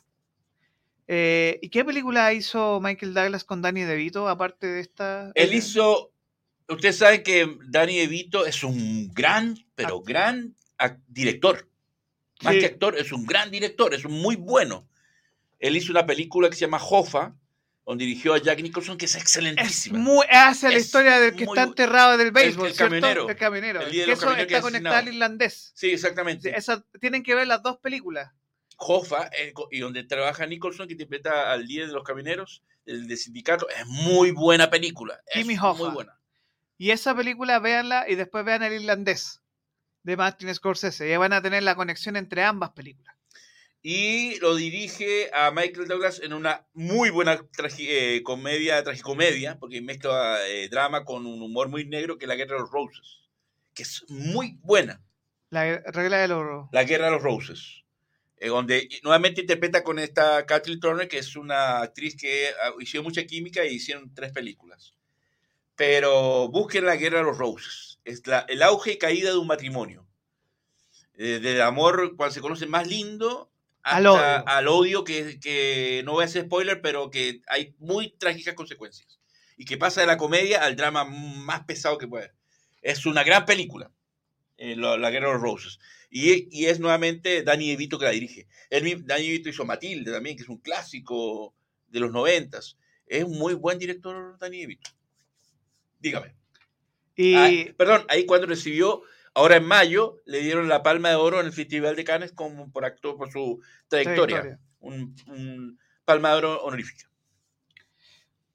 [1.09, 5.33] Eh, ¿Y qué película hizo Michael Douglas con Danny DeVito, aparte de esta?
[5.35, 6.13] Él hizo,
[6.69, 11.67] ustedes saben que Danny DeVito es un gran, pero gran ac- director.
[12.41, 12.59] Más Sí.
[12.61, 14.87] que actor, es un gran director, es muy bueno.
[15.59, 17.35] Él hizo una película que se llama Hoffa,
[17.85, 19.97] donde dirigió a Jack Nicholson, que es Es excelentísima.
[19.99, 22.91] muy, hace la Es historia del que muy está enterrado del béisbol, el ¿cierto?
[22.95, 23.29] camionero.
[23.29, 23.81] El camionero.
[23.81, 25.71] El que eso está conectado al irlandés.
[25.75, 26.55] Sí, exactamente.
[26.55, 28.31] Esa- tienen que ver las dos películas.
[28.77, 33.17] Hoffa, eh, y donde trabaja Nicholson, que interpreta al líder de los camioneros, el de
[33.17, 35.19] sindicato, es muy buena película.
[35.25, 35.89] Es Jimmy muy Hoffa.
[35.89, 36.18] buena.
[36.79, 39.41] Y esa película, véanla y después vean el irlandés
[40.03, 41.11] de Martin Scorsese.
[41.11, 43.13] Y van a tener la conexión entre ambas películas.
[43.81, 49.81] Y lo dirige a Michael Douglas en una muy buena tragi- eh, comedia, tragicomedia, porque
[49.81, 53.29] mezcla eh, drama con un humor muy negro, que es La Guerra de los Roses,
[53.73, 55.01] que es muy buena,
[55.49, 56.69] La regla del oro.
[56.71, 57.83] La Guerra de los Roses,
[58.37, 63.05] eh, donde nuevamente interpreta con esta Kathleen Turner, que es una actriz que ah, hicieron
[63.05, 64.93] mucha química y hicieron tres películas.
[65.79, 69.47] Pero busquen La Guerra de los Roses, es la- el auge y caída de un
[69.47, 70.05] matrimonio,
[71.13, 73.49] eh, del amor cuando se conoce más lindo
[73.83, 74.11] Al hasta
[74.41, 74.47] odio.
[74.49, 79.21] al odio que, que no voy a hacer spoiler, pero que hay muy trágicas consecuencias.
[79.55, 82.33] Y que pasa de la comedia al drama más pesado que puede.
[82.81, 83.89] Es una gran película,
[84.57, 85.79] eh, lo- La Guerra de los Roses.
[86.09, 88.47] Y, y es nuevamente Danny DeVito que la dirige.
[88.83, 91.55] Mi- Danny DeVito hizo Matilde también, que es un clásico
[91.87, 92.75] de los noventas.
[93.07, 94.89] Es un muy buen director Danny DeVito.
[95.99, 96.35] Dígame.
[97.15, 99.03] Y Ah, perdón, ahí cuando recibió,
[99.33, 102.71] ahora en mayo, le dieron la Palma de Oro en el Festival de Cannes como
[102.71, 104.41] por actor, por su trayectoria.
[104.41, 104.59] trayectoria.
[104.79, 107.09] Un, un Palma de Oro honorífica.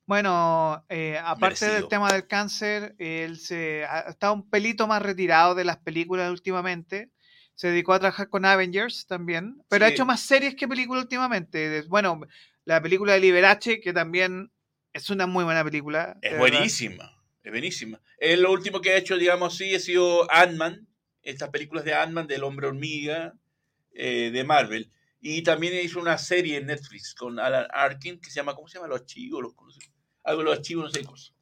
[0.07, 5.55] Bueno, eh, aparte del tema del cáncer, él se ha está un pelito más retirado
[5.55, 7.11] de las películas últimamente.
[7.55, 11.83] Se dedicó a trabajar con Avengers también, pero ha hecho más series que películas últimamente.
[11.83, 12.21] Bueno,
[12.65, 14.51] la película de Liberace, que también
[14.93, 16.19] es una muy buena película.
[16.21, 17.14] Es verdad.
[17.45, 18.01] Es buenísima.
[18.19, 20.89] Él lo último que ha hecho, digamos así, ha sido Ant-Man,
[21.23, 23.35] estas películas de Ant-Man, del hombre hormiga,
[23.93, 24.91] eh, de Marvel.
[25.21, 28.75] Y también hizo una serie en Netflix con Alan Arkin que se llama, ¿cómo se
[28.79, 28.89] llama?
[28.89, 29.55] Los archivos, los,
[30.25, 31.33] algo de los archivos, no sé qué cosa.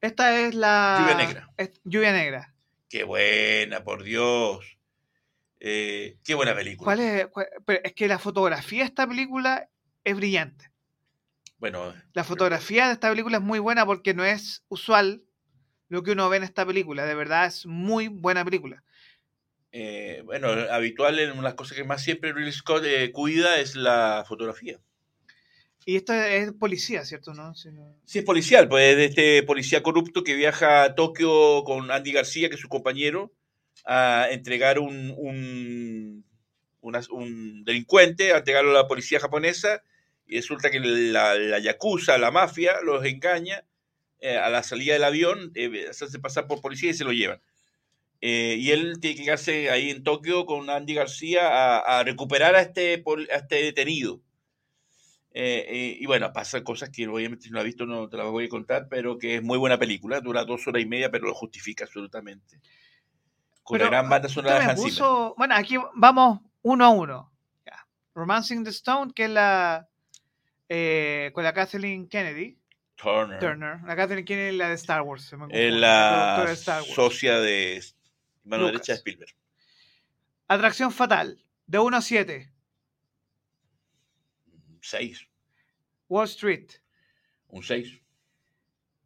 [0.00, 0.98] Esta es la.
[1.00, 1.50] Lluvia Negra.
[1.56, 2.54] es- Lluvia Negra.
[2.88, 4.78] Qué buena, por Dios.
[5.58, 6.84] Eh, qué buena película.
[6.84, 7.26] ¿Cuál es?
[7.28, 9.68] cuál- pero es que la fotografía de esta película
[10.04, 10.70] es brillante.
[11.58, 15.22] Bueno, La fotografía de esta película es muy buena porque no es usual
[15.88, 17.04] lo que uno ve en esta película.
[17.06, 18.82] De verdad es muy buena película.
[19.72, 24.24] eh, bueno, habitual en las cosas que más siempre Ridley Scott eh, cuida es la
[24.26, 24.80] fotografía.
[25.84, 27.32] Y esto es policía, ¿cierto?
[27.32, 27.54] ¿No?
[27.54, 32.12] Sí, es policial, pues es de este policía corrupto que viaja a Tokio con Andy
[32.12, 33.32] García, que es su compañero,
[33.84, 36.24] a entregar un, un,
[36.80, 39.82] una- un delincuente, a entregarlo a la policía japonesa,
[40.26, 43.64] y resulta que la, la yakuza, la mafia, los engaña
[44.20, 47.12] eh, a la salida del avión, eh, se hace pasar por policía y se lo
[47.12, 47.40] llevan.
[48.20, 52.54] Eh, y él tiene que quedarse ahí en Tokio con Andy García a, a recuperar
[52.54, 54.20] a este, a este detenido.
[55.38, 58.46] Y bueno, pasan cosas que obviamente si no la has visto no te las voy
[58.46, 61.34] a contar, pero que es muy buena película, dura dos horas y media, pero lo
[61.34, 62.58] justifica absolutamente.
[63.62, 67.32] Con Pero, la gran banda sonora de Hans puso- Bueno, aquí vamos uno a uno.
[68.14, 69.86] Romancing the Stone, que es la.
[70.68, 72.58] Eh, con la Kathleen Kennedy.
[72.96, 73.38] Turner.
[73.38, 73.80] Turner.
[73.84, 75.22] La Kathleen Kennedy, la de Star Wars.
[75.32, 76.94] me Es confunde, la de Star Wars.
[76.94, 77.82] socia de
[78.44, 78.72] mano Lucas.
[78.72, 79.34] derecha de Spielberg.
[80.48, 81.42] Atracción fatal.
[81.66, 82.52] De 1 a 7.
[84.70, 85.26] Un 6.
[86.08, 86.70] Wall Street.
[87.48, 88.00] Un 6.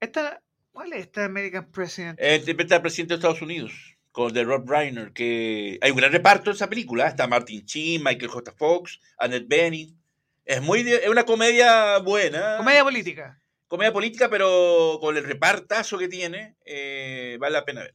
[0.01, 0.43] Esta,
[0.73, 2.19] ¿Cuál es esta American President?
[2.21, 6.13] Eh, interpreta al presidente de Estados Unidos, con de Rob Reiner, que hay un gran
[6.13, 7.07] reparto en esa película.
[7.09, 8.53] Está Martin Sheen, Michael J.
[8.53, 10.00] Fox, Annette Bening.
[10.45, 12.57] Es muy es una comedia buena.
[12.57, 13.41] Comedia política.
[13.69, 17.95] comedia política, pero con el repartazo que tiene, eh, vale la pena ver.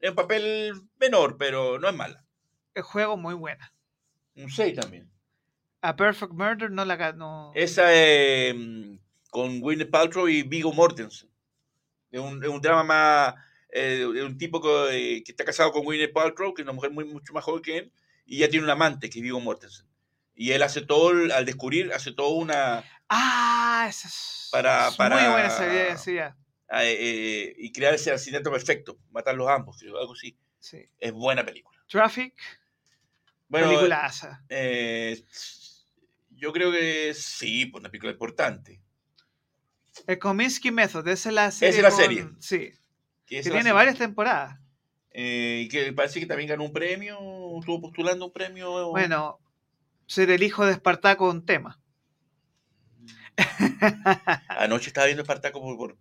[0.00, 2.24] Es un papel menor, pero no es mala.
[2.74, 3.72] El juego muy buena.
[4.36, 5.10] Un 6 también.
[5.80, 7.12] A Perfect Murder no la.
[7.12, 8.98] No, Esa eh,
[9.30, 11.28] con Gwyneth Paltrow y Viggo Mortensen.
[12.10, 13.34] Es un, es un drama más
[13.70, 16.90] eh, de un tipo que, que está casado con Gwyneth Paltrow, que es una mujer
[16.92, 17.92] muy, mucho más joven que él,
[18.24, 19.86] y ya tiene un amante, que es Viggo Mortensen.
[20.34, 22.82] Y él hace todo, al descubrir, hace todo una...
[23.08, 26.36] Ah, esa es Para- muy buena esa idea, esa idea.
[26.70, 30.36] eh, eh, y crear ese asesinato perfecto, matarlos ambos, creo, algo así.
[30.58, 30.88] Sí.
[30.98, 31.78] Es buena película.
[31.88, 32.34] Traffic,
[33.48, 34.42] Bueno, peliculaza.
[34.48, 35.22] eh,
[36.30, 38.80] yo creo que sí, pues una película importante.
[40.06, 41.76] El Kominsky Method, esa es la serie.
[41.76, 42.28] es la con- serie.
[42.40, 42.58] Sí,
[43.26, 44.58] Que que esa tiene varias temporadas.
[45.10, 47.16] eh, y que parece que también ganó un premio,
[47.60, 48.90] estuvo postulando un premio.
[48.90, 49.38] Bueno,
[50.06, 51.80] ser el hijo de Espartaco un tema.
[54.48, 55.98] Anoche estaba viendo Espartaco por, por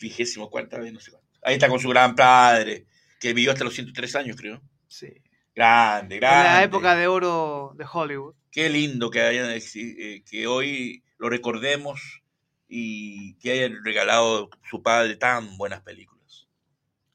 [0.00, 1.28] vigésimo cuarta vez, no sé cuánto.
[1.42, 2.86] Ahí está con su gran padre,
[3.18, 4.60] que vivió hasta los 103 años, creo.
[4.88, 5.08] Sí.
[5.54, 6.48] Grande, En grande.
[6.50, 8.34] la época de oro de Hollywood.
[8.50, 12.22] Qué lindo que, hayan, eh, que hoy lo recordemos
[12.68, 16.46] y que hayan regalado su padre tan buenas películas.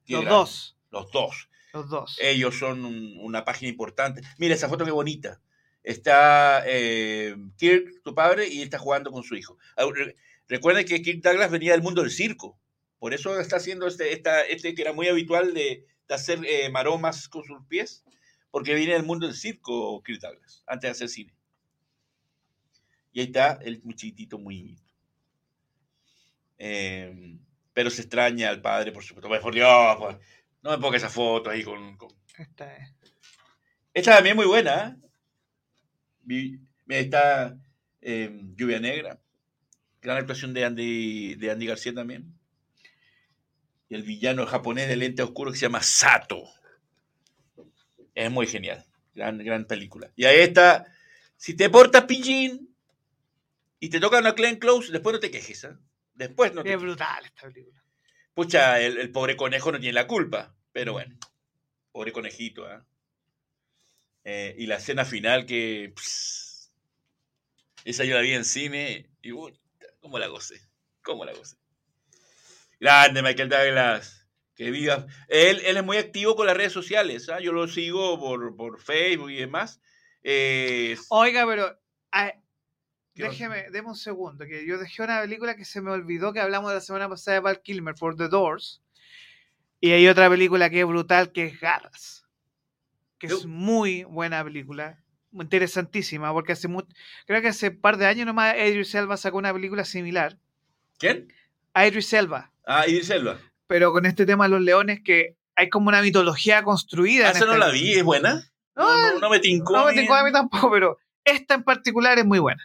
[0.06, 0.38] Qué Los grande.
[0.38, 0.78] dos.
[0.92, 1.50] Los dos.
[1.74, 2.18] Los dos.
[2.22, 4.22] Ellos son un- una página importante.
[4.38, 5.42] Mira esa foto qué bonita.
[5.86, 9.58] Está eh, Kirk, tu padre, y está jugando con su hijo.
[9.78, 10.16] Re-
[10.48, 12.58] Recuerden que Kirk Douglas venía del mundo del circo.
[13.00, 16.70] Por eso está haciendo este, esta, este que era muy habitual de, de hacer eh,
[16.70, 18.04] maromas con sus pies.
[18.52, 21.34] Porque viene del mundo del circo Kirk Douglas, antes de hacer cine.
[23.12, 24.78] Y ahí está el muchitito muy
[26.58, 27.38] eh,
[27.74, 29.28] pero se extraña al padre, por supuesto.
[29.28, 30.18] Pues, por Dios, pues,
[30.62, 32.92] no me ponga esa foto ahí con- con, Esta es.
[33.94, 34.98] esta también es muy buena.
[36.26, 37.58] Mira, está
[38.02, 39.20] eh, Lluvia Negra.
[40.02, 42.34] Gran actuación de Andy, de Andy García también.
[43.90, 46.44] Y el villano japonés de lente oscuro que se llama Sato.
[48.14, 48.86] Es muy genial.
[49.14, 50.12] Gran, gran película.
[50.16, 50.86] Y ahí está.
[51.38, 52.76] Si te portas pillín
[53.80, 55.64] y te toca una Clean Close, después no te quejes.
[55.64, 55.76] ¿eh?
[56.14, 57.84] Después no te Es brutal esta película.
[58.34, 61.18] Pucha, el, el pobre conejo no tiene la culpa, pero bueno,
[61.92, 62.86] pobre conejito, ¿ah?
[62.86, 62.95] Eh,
[64.26, 65.94] y la escena final que...
[67.84, 69.32] esa yo la vi en cine y...
[70.00, 70.62] ¿Cómo la gocé?
[71.04, 71.58] ¿Cómo la gocé?
[72.80, 74.28] Grande Michael Douglas.
[74.56, 75.06] Que viva.
[75.28, 77.28] Él, él es muy activo con las redes sociales.
[77.30, 77.40] ¿ah?
[77.40, 79.82] Yo lo sigo por, por Facebook y demás.
[80.24, 81.78] Eh, Oiga, pero.
[83.14, 86.74] déjeme, deme un segundo, que yo dejé una película que se me olvidó que hablamos
[86.74, 88.82] la semana pasada de Val Kilmer por The Doors.
[89.82, 92.25] Y hay otra película que es brutal, que es Garras.
[93.28, 95.00] Que es muy buena película.
[95.34, 96.88] Interesantísima, porque hace mucho,
[97.26, 100.38] creo que hace un par de años nomás Idris Elba sacó una película similar.
[100.98, 101.32] ¿Quién?
[101.76, 102.52] Idris Elba.
[102.66, 103.38] Ah, Idris Elba.
[103.68, 107.28] Pero con este tema de los leones, que hay como una mitología construida.
[107.28, 108.50] Ah, esa no la vi, ¿es buena?
[108.76, 109.74] No, No, no, me tincó.
[109.76, 112.64] No me tengo a mí tampoco, pero esta en particular es muy buena.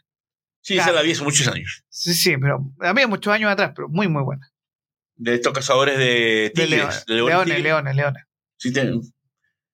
[0.60, 1.84] Sí, esa la vi hace muchos años.
[1.88, 4.52] Sí, sí, pero a mí muchos años atrás, pero muy, muy buena.
[5.16, 6.70] De estos cazadores de De tigres.
[6.70, 8.24] leones, de leones, leones, leones.
[8.58, 8.72] Sí,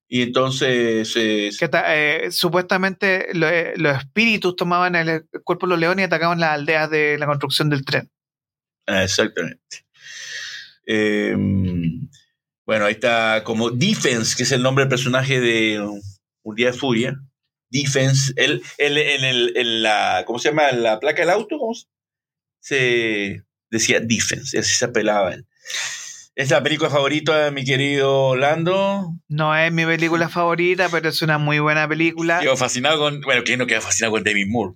[0.09, 1.13] Y entonces.
[1.17, 6.07] eh, Que eh, supuestamente lo- eh, los espíritus tomaban el, cuerpo de los leones y
[6.07, 8.11] atacaban las aldeas de la construcción del tren.
[8.87, 9.85] ah, exactamente.
[10.87, 11.35] Eh,
[12.65, 15.81] bueno, ahí está como Defense, que es el nombre del personaje de
[16.43, 17.21] Un Día de Furia.
[17.69, 18.33] Defense.
[18.37, 20.23] Él, él- en, el, en la.
[20.27, 20.71] ¿Cómo se llama?
[20.71, 21.59] En la placa del auto.
[21.59, 21.87] ¿cómo se-
[22.61, 24.59] se decía Defense.
[24.59, 25.47] Así se apelaba él.
[26.37, 29.11] Es la película favorita de mi querido Lando.
[29.29, 32.41] No es mi película favorita, pero es una muy buena película.
[32.41, 33.23] Quedo fascinado con.
[33.23, 34.75] Bueno, ¿quién no queda fascinado con David Moore?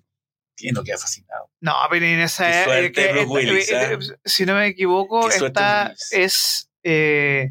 [0.56, 1.50] ¿Quién no queda fascinado?
[1.60, 3.92] No, pero en esa suerte, que Bruce esta- Willis, eh, ¿ah?
[3.92, 7.50] eh, si no me equivoco, esta es eh,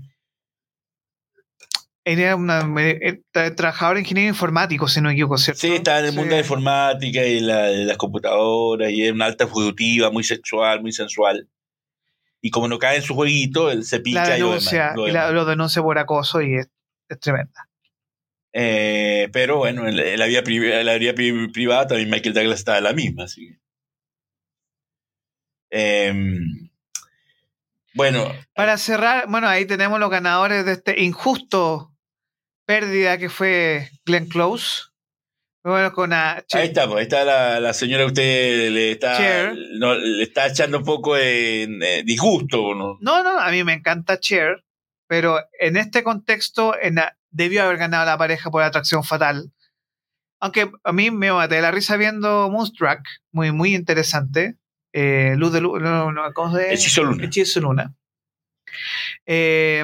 [2.03, 5.61] era una eh, tra- trabajador ingeniero informático, si no me equivoco, ¿cierto?
[5.61, 6.17] Sí, está en el Sí.
[6.17, 10.23] mundo de la informática y la, de las computadoras y es una alta ejecutiva, muy
[10.23, 11.47] sexual, muy sensual.
[12.41, 15.07] Y como no cae en su jueguito, él se pica la y lo demás, lo
[15.07, 15.33] y la- demás.
[15.33, 16.69] lo denuncia por acoso y es,
[17.09, 17.67] es tremenda.
[18.53, 20.39] Eh, pero bueno, en la, en la vida,
[20.79, 23.25] en la vida pri- privada también Michael Douglas está la misma.
[23.25, 23.55] Así.
[25.71, 26.69] Em,
[27.93, 31.93] bueno, Para cerrar, bueno, ahí tenemos los ganadores de este injusto
[32.65, 34.83] pérdida que fue Glenn Close.
[35.69, 39.53] Bueno, con a- ahí está, pues, ahí está la, la señora que usted le está,
[39.77, 42.73] no, le está echando un poco de eh, disgusto.
[42.75, 42.97] ¿no?
[43.01, 44.63] No, no, a mí me encanta Cher,
[45.07, 49.51] pero en este contexto en la- debió haber ganado la pareja por atracción fatal.
[50.41, 53.01] Aunque a mí me maté de la risa viendo Moonstruck,
[53.31, 54.55] muy, muy interesante.
[54.93, 57.25] Eh, Luz de Luz, no, no, ¿cómo se Hechizo Luna.
[57.25, 57.93] Hechizo Luna.
[59.25, 59.83] Eh,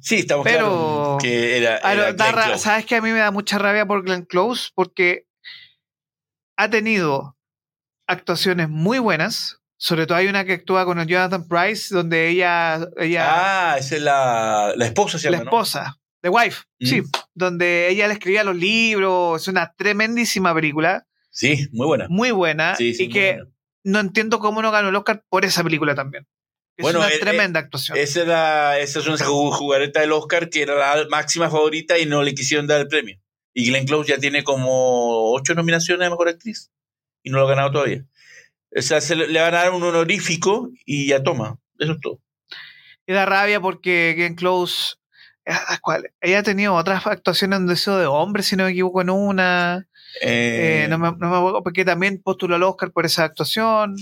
[0.00, 1.80] Sí, estamos Pero- que era,
[2.14, 2.58] da.
[2.58, 4.70] ¿Sabes que a mí me da mucha rabia por Glenn Close?
[4.74, 5.26] Porque
[6.56, 7.36] ha tenido
[8.06, 12.86] actuaciones muy buenas, Sobre todo hay una que actúa con el Jonathan Price, donde ella,
[12.98, 16.86] ella Ah, esa es la, la esposa, se la esposa, The Wife, Mm.
[16.86, 17.02] sí,
[17.34, 22.06] donde ella le escribía los libros, es una tremendísima película, Sí, muy buena.
[22.08, 23.50] muy buena, Sí, sí, y muy que buena.
[23.82, 26.28] no entiendo cómo no ganó el Oscar por esa película también.
[26.76, 27.98] Es Bueno, una eh, tremenda actuación.
[27.98, 32.06] Esa, era, esa es una ju- jugareta del Oscar que era la máxima favorita y
[32.06, 33.18] no le quisieron dar el premio.
[33.54, 36.70] Y Glenn Close ya tiene como ocho nominaciones a Mejor Actriz
[37.22, 38.04] y no lo ha ganado todavía.
[38.74, 41.58] O sea, se le, le van a dar un honorífico y ya toma.
[41.78, 42.20] Eso es todo.
[43.06, 44.94] Y da rabia porque Glenn Close,
[46.22, 49.86] ella ha tenido otras actuaciones en Deseo de Hombre, si no me equivoco, en una.
[50.22, 53.96] Eh, Eh, no, me, no me acuerdo, porque también postuló al Oscar por esa actuación.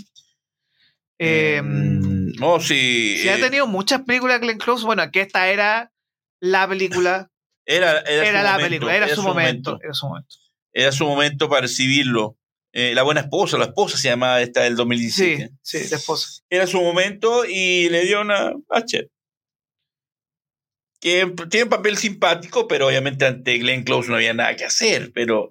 [1.18, 3.18] Eh, mm, no, sí.
[3.20, 4.84] sí, ha eh, tenido muchas películas Glenn Close.
[4.84, 5.92] Bueno, que esta era
[6.40, 7.30] la película,
[7.66, 10.36] era, era, la momento, película, era, su momento, Era su momento.
[10.72, 12.36] Era su momento para recibirlo.
[12.72, 15.50] Eh, la buena esposa, la esposa se llamaba esta del Sí, 2017.
[15.60, 16.42] sí, la esposa.
[16.48, 18.52] era su momento y le dio una
[18.86, 19.08] Cher.
[21.00, 25.10] Que tiene un papel simpático, pero obviamente ante Glenn Close no había nada que hacer.
[25.14, 25.50] Pero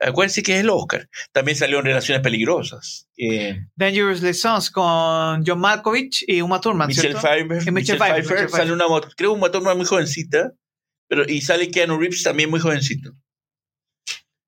[0.00, 1.08] acuérdense que es el Oscar.
[1.32, 3.06] También salió en Relaciones Peligrosas.
[3.16, 7.20] Eh, Dangerous Lessons con John Malkovich y Uma Thurman, Michelle ¿cierto?
[7.20, 8.84] Pfeiffer, Michelle Michelle Pfeiffer, sale una,
[9.16, 10.52] creo una Thurman muy jovencita,
[11.08, 13.12] pero y sale Keanu Reeves también muy jovencito.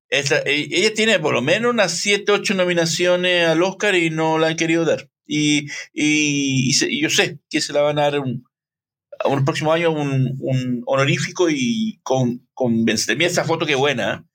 [0.09, 4.37] Esa- e- ella tiene por lo menos unas 7, 8 nominaciones al Oscar y no
[4.37, 5.09] la han querido dar.
[5.25, 8.43] Y, y- y se- y yo sé que se la van a dar un,
[9.25, 12.95] un próximo año un, un honorífico y con, con Mira
[13.27, 14.25] esa foto que buena.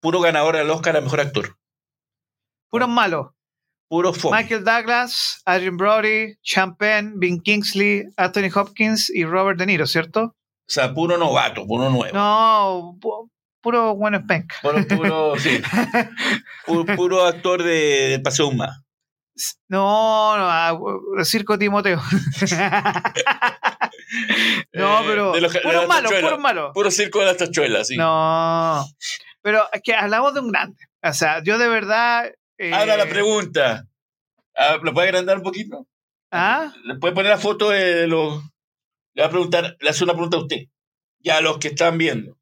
[0.00, 1.56] Puro ganador al Oscar a mejor actor.
[2.70, 3.28] Puros malos.
[3.88, 4.36] Puro fome.
[4.42, 6.36] Michael Douglas, Adrian Brody,
[6.78, 10.22] Penn, Ben Kingsley, Anthony Hopkins y Robert De Niro, ¿cierto?
[10.22, 12.14] O sea, puro novato, puro nuevo.
[12.16, 13.28] No, pu-
[13.60, 14.54] puro bueno penca.
[14.62, 15.60] Puro, puro, sí.
[16.66, 18.84] Pu- puro actor de, del Paseo Humá.
[19.68, 20.78] No, no, ah,
[21.24, 22.00] Circo Timoteo.
[24.72, 26.72] no, Eh, pero de los- de puro malo, puro malo.
[26.72, 27.96] Puro circo de las tachuelas, sí.
[27.96, 28.84] No,
[29.42, 30.76] pero es que hablamos de un grande.
[31.02, 32.30] O sea, yo de verdad.
[32.58, 33.86] eh, Ahora la pregunta.
[34.56, 35.86] Ah, ¿Lo puede agrandar un poquito?
[36.30, 36.72] ¿Ah?
[36.84, 38.42] ¿Le puede poner la foto de los...
[39.14, 40.66] Le va a preguntar, le hace una pregunta a usted.
[41.20, 42.36] Ya a los que están viendo.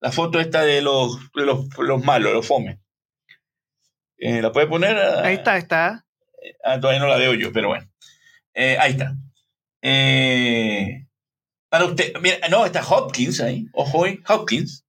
[0.00, 2.80] La foto esta de los, de los, los malos, los fome.
[4.18, 4.96] Eh, ¿La puede poner?
[4.96, 6.04] Ah, Ahí está, está.
[6.64, 7.86] Ah, todavía no la veo yo, pero bueno.
[8.54, 9.14] Eh, ahí está.
[9.82, 11.06] Eh,
[11.68, 13.66] para usted, mira, no, está Hopkins ahí.
[13.72, 14.84] Ojo, Hopkins.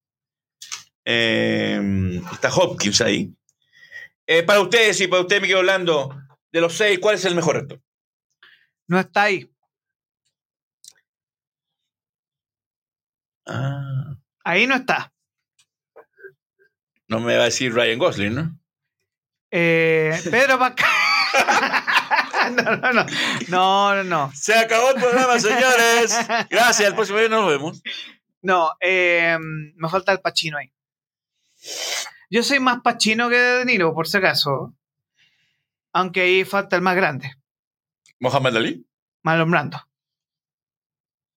[1.06, 3.34] Eh, está Hopkins ahí.
[4.26, 6.16] Eh, para ustedes, y para usted, Miguel Orlando,
[6.52, 7.82] de los seis, ¿cuál es el mejor actor?
[8.88, 9.50] No está ahí.
[13.46, 14.16] Ah,
[14.46, 15.12] Ahí no está.
[17.08, 18.60] no me va a decir Ryan Gosling, ¿no?
[19.52, 20.90] Eh, Pedro Pascal.
[22.56, 23.06] no, no, no.
[23.50, 24.32] No, no, no.
[24.34, 26.18] Se acabó el programa, señores.
[26.50, 27.82] Gracias, el próximo día nos vemos.
[28.42, 30.73] No, eh, me falta el Pachino ahí.
[32.30, 34.76] Yo soy más Pachino que De Niro, por si acaso.
[35.94, 37.36] Aunque ahí falta el más grande,
[38.20, 38.88] Mohamed Ali.
[39.22, 39.80] Marlon Brando.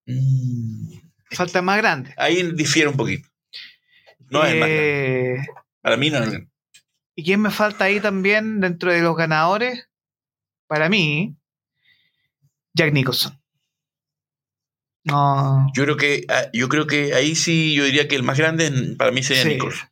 [0.06, 0.98] Mm,
[1.32, 2.14] Falta el más grande.
[2.16, 3.28] Ahí difiere un poquito.
[4.30, 5.34] No es el más grande.
[5.34, 5.46] Eh,
[5.82, 6.48] Para mí no es el
[7.16, 9.88] ¿Y quién me falta ahí también dentro de los ganadores?
[10.66, 11.36] Para mí,
[12.74, 13.40] Jack Nicholson.
[15.04, 15.66] No.
[15.74, 18.94] Yo creo que ah, yo creo que ahí sí yo diría que el más grande
[18.98, 19.48] para mí sería Sí.
[19.50, 19.88] Nicholson.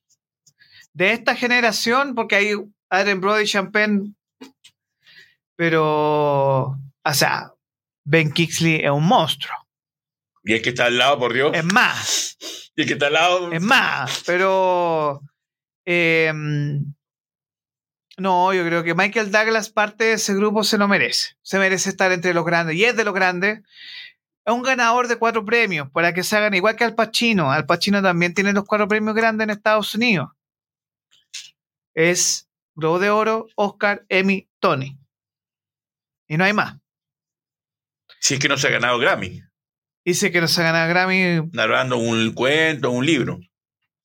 [0.95, 2.53] De esta generación, porque hay
[2.89, 4.15] Adrien Brody, Champagne,
[5.57, 7.53] pero, o sea,
[8.05, 9.55] Ben Kingsley es un monstruo.
[10.45, 11.53] Y el que está al lado, por Dios.
[11.55, 12.37] Es más,
[12.77, 13.53] Y el que está al lado.
[13.53, 15.21] es más, pero
[15.87, 16.33] eh,
[18.17, 21.37] no, yo creo que Michael Douglas, parte de ese grupo, se lo merece.
[21.43, 22.77] Se merece estar entre los grandes.
[22.77, 23.61] Y es de los grandes.
[24.45, 27.51] Es un ganador de cuatro premios, para que se hagan igual que Al Pacino.
[27.51, 30.29] Al Pacino también tiene los cuatro premios grandes en Estados Unidos.
[31.95, 34.99] Es Globo de Oro, Oscar, Emmy, Tony.
[36.27, 36.77] Y no hay más.
[38.21, 39.43] Si es que no se ha ganado Grammy.
[40.05, 41.51] Dice que no se ha ganado Grammy.
[41.53, 43.39] Narrando un cuento, un libro.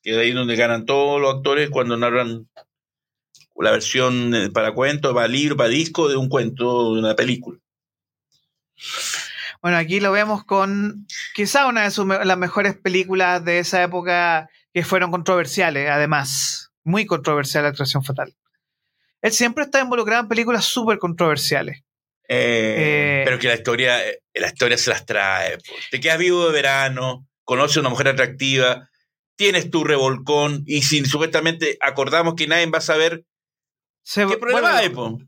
[0.01, 2.47] Que es ahí donde ganan todos los actores cuando narran
[3.55, 7.59] la versión eh, para cuento, para libro, para disco de un cuento, de una película.
[9.61, 11.05] Bueno, aquí lo vemos con
[11.35, 16.68] quizá una de sus las mejores películas de esa época que fueron controversiales, además.
[16.83, 18.35] Muy controversial la actuación fatal.
[19.21, 21.81] Él siempre está involucrado en películas súper controversiales.
[22.27, 23.21] Eh, Eh.
[23.25, 25.57] pero que la historia, eh, la historia se las trae.
[25.91, 28.87] Te quedas vivo de verano, conoces a una mujer atractiva,
[29.35, 33.25] tienes tu revolcón y si supuestamente acordamos que nadie va a saber,
[34.03, 34.89] Se- ¿qué problema bueno, hay?
[34.89, 35.19] po?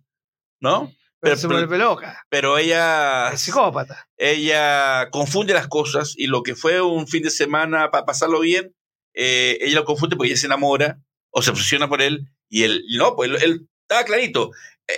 [0.61, 0.91] ¿No?
[1.19, 2.23] Pero Pero- se vuelve loca.
[2.30, 4.07] Pero ella, Es psicópata.
[4.18, 8.76] ella confunde las cosas y lo que fue un fin de semana para pasarlo bien,
[9.14, 10.99] eh, ella lo confunde porque ella se enamora
[11.32, 14.52] o se obsesiona por él y él, no, pues él, él estaba clarito,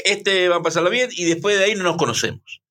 [0.06, 2.62] este va a pasarlo bien y después de ahí no nos conocemos.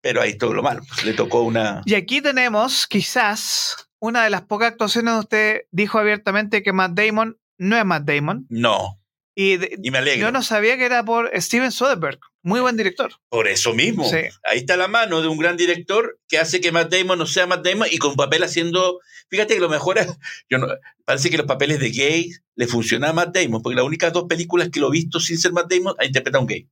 [0.00, 1.82] Pero ahí todo lo malo, pues, le tocó una...
[1.84, 6.92] Y aquí tenemos quizás una de las pocas actuaciones donde usted dijo abiertamente que Matt
[6.92, 8.46] Damon no es Matt Damon.
[8.48, 8.97] No,
[9.40, 10.20] Y, de- y me alegro.
[10.26, 12.18] yo no sabía que era por Steven Soderbergh.
[12.42, 13.12] Muy buen director.
[13.28, 14.04] Por eso mismo.
[14.10, 14.16] Sí.
[14.42, 17.46] Ahí está la mano de un gran director que hace que Matt Damon no sea
[17.46, 18.98] Matt Damon y con papel haciendo.
[19.30, 20.08] Fíjate que lo mejor es.
[20.50, 20.66] Yo no,
[21.04, 24.24] parece que los papeles de gay le funcionan a Matt Damon, porque las únicas dos
[24.28, 26.68] películas que lo he visto sin ser Matt Damon ha interpretado a un gay.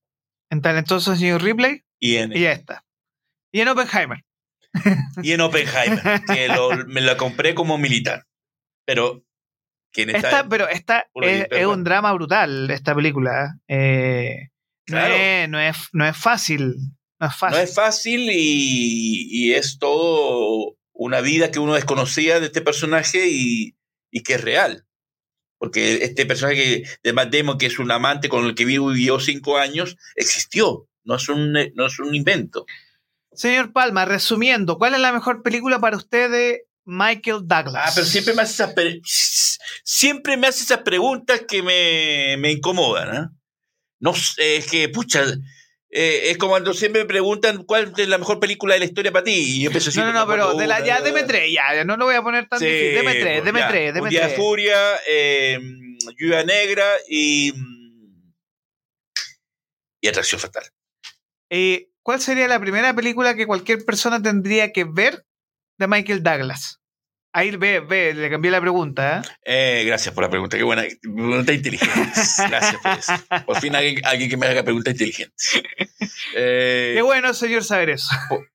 [0.51, 2.85] En Talentoso Señor Ripley Y en, y ya está.
[3.53, 4.25] Y en Oppenheimer.
[5.23, 8.25] y en Oppenheimer, que lo- me la compré como militar.
[8.85, 9.23] Pero.
[10.49, 13.59] Pero esta es, un drama brutal, esta película.
[13.69, 14.51] Eh,
[14.89, 16.75] no, es, no, es, no es fácil.
[17.19, 17.61] No es no fácil.
[17.61, 23.77] es fácil y, y es todo una vida que uno desconocía de este personaje y,
[24.11, 24.87] y que es real.
[25.59, 29.57] Porque este personaje de Matt Damon, que es un amante con el que vivió cinco
[29.57, 30.89] años, existió.
[31.05, 32.67] No es un, no es un invento.
[33.33, 37.75] Señor Palma, resumiendo, ¿cuál es la mejor película para usted de Michael Douglas?
[37.89, 39.01] Ah, pero siempre me hace esas, pre-
[39.85, 43.09] siempre me hace esas preguntas que me, me incomodan.
[43.17, 43.31] ¿ah?
[44.01, 45.25] No sé, es que, pucha,
[45.91, 49.11] eh, es como cuando siempre me preguntan cuál es la mejor película de la historia
[49.13, 49.33] para ti.
[49.35, 52.05] Y yo empiezo No, no, no, pero de la, ya, deme tres, ya, no lo
[52.07, 52.95] voy a poner tan Sí, difícil.
[52.95, 53.69] Deme tres, pues, deme ya.
[53.69, 54.37] tres, deme Un día de tres.
[54.39, 55.59] furia, eh,
[56.19, 58.33] lluvia negra y, mm,
[60.03, 60.65] y atracción fatal.
[61.51, 65.25] Eh, ¿Cuál sería la primera película que cualquier persona tendría que ver
[65.79, 66.81] de Michael Douglas?
[67.33, 69.19] Ahí ve, ve, le cambié la pregunta.
[69.19, 69.81] ¿eh?
[69.81, 71.93] Eh, gracias por la pregunta, qué buena pregunta inteligente.
[72.49, 73.13] Gracias por eso.
[73.45, 75.63] Por fin alguien, alguien que me haga preguntas inteligentes.
[76.35, 78.09] Eh, Qué bueno, señor, saber eso.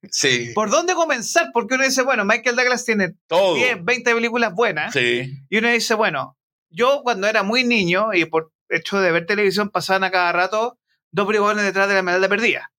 [0.09, 1.51] sí, ¿Por dónde comenzar?
[1.53, 3.53] Porque uno dice, bueno, Michael Douglas tiene todo.
[3.53, 4.93] 10, 20 películas buenas.
[4.93, 6.37] Sí, Y uno dice, bueno,
[6.69, 10.79] yo cuando era muy niño y por hecho de ver televisión pasaban a cada rato
[11.11, 12.71] dos bribones detrás de la medalla perdida.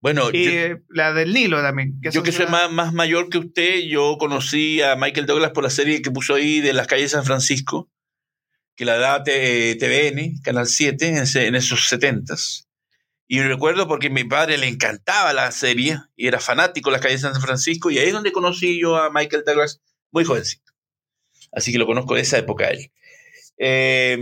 [0.00, 1.98] Bueno, Y yo, eh, la del Nilo también.
[2.00, 5.70] yo que soy más, más mayor que usted, yo conocí a Michael Douglas por la
[5.70, 7.90] serie que puso ahí de las calles de San Francisco,
[8.76, 12.66] que la da T- TVN, Canal 7, en, ese- en esos setentas.
[13.28, 17.02] Y recuerdo porque a mi padre le encantaba la serie y era fanático de las
[17.02, 20.72] calles de San Francisco, y ahí es donde conocí yo a Michael Douglas muy jovencito.
[21.52, 22.90] Así que lo conozco de esa época a él.
[23.58, 24.18] Eh,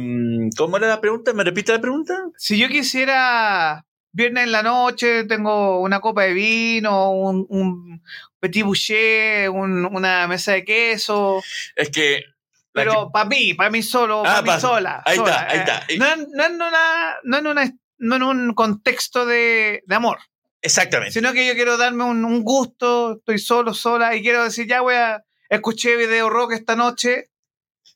[0.56, 1.32] ¿Cómo era la pregunta?
[1.32, 2.14] ¿Me repite la pregunta?
[2.36, 3.86] Si yo quisiera
[4.18, 8.02] viernes en la noche, tengo una copa de vino, un, un
[8.40, 11.40] petit boucher, un- una mesa de queso,
[11.76, 12.24] Es que.
[12.72, 15.02] pero para mí, para mí solo, Ah, para mí pa- sola.
[15.06, 15.30] ahí sola.
[15.30, 15.84] está, ahí está.
[15.88, 19.94] Eh, No, en- no en una, no en una- no en un contexto de, de
[19.94, 21.12] amor, que- exactamente.
[21.12, 24.80] sino que yo quiero darme un, un gusto, estoy solo, sola, y quiero decir, ya
[24.80, 27.30] voy a, escuché video rock esta noche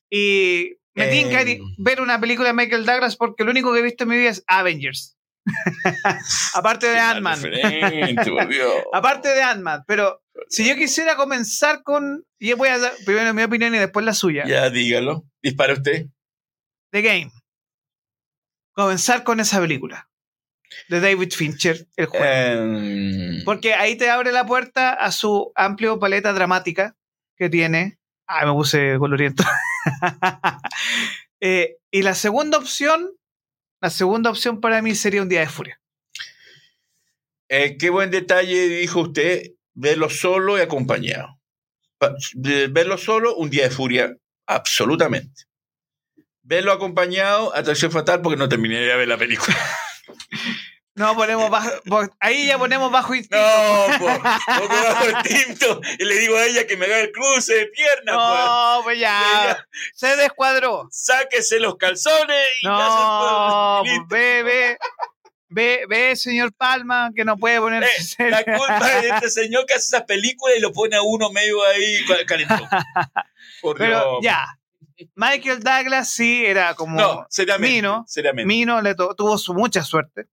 [0.09, 1.11] y me Eh.
[1.11, 1.43] tinca
[1.77, 4.29] ver una película de Michael Douglas porque lo único que he visto en mi vida
[4.29, 5.12] es Avengers.
[6.53, 7.39] Aparte de Ant-Man.
[8.93, 9.83] Aparte de Ant-Man.
[9.87, 12.25] Pero si yo quisiera comenzar con.
[12.39, 14.45] Y voy a dar primero mi opinión y después la suya.
[14.45, 15.25] Ya dígalo.
[15.41, 16.07] Dispara usted.
[16.91, 17.31] The Game.
[18.73, 20.09] Comenzar con esa película.
[20.89, 22.25] De David Fincher, el juego.
[22.25, 26.95] Em, Porque ahí te abre la puerta a su amplio paleta dramática
[27.37, 27.99] que tiene.
[28.27, 29.43] Ah, me puse coloriento.
[31.45, 33.11] Eh, y la segunda opción,
[33.83, 35.77] la segunda opción para mí sería un día de furia.
[37.49, 39.51] eh, qué buen detalle dijo usted.
[39.73, 41.41] Verlo solo y acompañado.
[42.33, 44.15] Verlo solo, un día de furia,
[44.45, 45.43] absolutamente.
[46.43, 49.57] Verlo acompañado, atracción fatal, porque no terminé de ver la película.
[50.95, 51.69] No, ponemos bajo,
[52.19, 53.37] ahí ya ponemos bajo instinto.
[53.37, 57.53] No, po, pongo bajo instinto y le digo a ella que me haga el cruce
[57.55, 58.15] de piernas.
[58.15, 59.43] No, pues ya.
[59.43, 60.87] Ella- Se descuadró.
[60.91, 64.77] Sáquese los calzones y ya No, se pues ve, ve.
[65.55, 69.65] Ve, ve, señor Palma, que no puede Eh, ponerse La culpa es de este señor
[69.67, 72.67] que hace esas películas y lo pone a uno medio ahí ca- calentón.
[73.61, 74.19] Por Pero Dios.
[74.23, 74.47] ya.
[75.15, 76.99] Michael Douglas sí era como.
[76.99, 77.75] No, seriamente.
[77.75, 78.03] Mino.
[78.07, 78.47] seriamente.
[78.47, 80.25] Mino le tuvo su mucha suerte.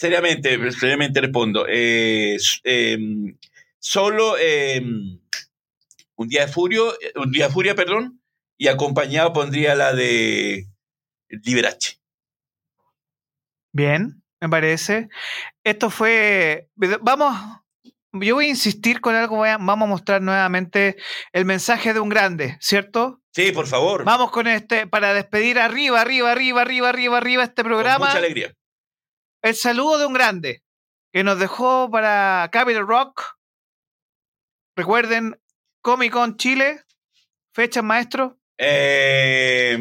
[0.00, 1.66] Seriamente, seriamente respondo.
[1.68, 2.98] Eh, eh,
[3.78, 4.80] solo eh,
[6.16, 8.22] un día de furio, un día de furia, perdón,
[8.56, 10.66] y acompañado pondría la de
[11.28, 11.98] Liberace.
[13.72, 15.08] Bien, me parece.
[15.64, 16.68] Esto fue.
[17.02, 17.36] Vamos.
[18.12, 19.44] Yo voy a insistir con algo.
[19.44, 20.96] a- vamos a mostrar nuevamente
[21.32, 23.22] el mensaje de un grande, ¿cierto?
[23.32, 24.04] Sí, por favor.
[24.04, 28.06] Vamos con este para despedir arriba, arriba, arriba, arriba, arriba, arriba este Con programa.
[28.06, 28.52] mucha alegría.
[29.42, 30.62] El saludo de un grande
[31.12, 33.36] que nos dejó para Capital Rock.
[34.76, 35.40] Recuerden,
[35.82, 36.84] Comic Con Chile,
[37.52, 38.38] fecha maestro.
[38.58, 39.76] Eh,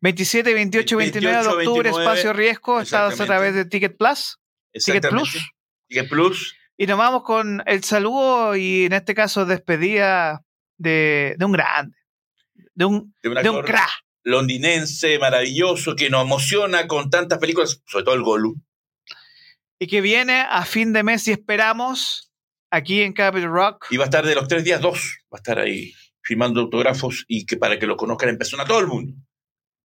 [0.00, 4.38] 27, 28, 29 de 28, octubre, 29, Espacio Riesgo, estados a través de Ticket Plus.
[4.72, 5.08] Ticket.
[5.08, 5.50] Plus.
[5.88, 6.56] Ticket Plus.
[6.76, 10.44] Y nos vamos con el saludo y en este caso despedida
[10.76, 11.96] de, de un grande,
[12.74, 13.90] de un, De un de un actor crack.
[14.22, 18.60] londinense maravilloso que nos emociona con tantas películas, sobre todo el Gollum.
[19.78, 22.32] Y que viene a fin de mes y esperamos
[22.70, 23.86] aquí en Capital Rock.
[23.90, 25.18] Y va a estar de los tres días, dos.
[25.32, 25.92] Va a estar ahí
[26.22, 29.14] firmando autógrafos y que para que lo conozcan en persona todo el mundo.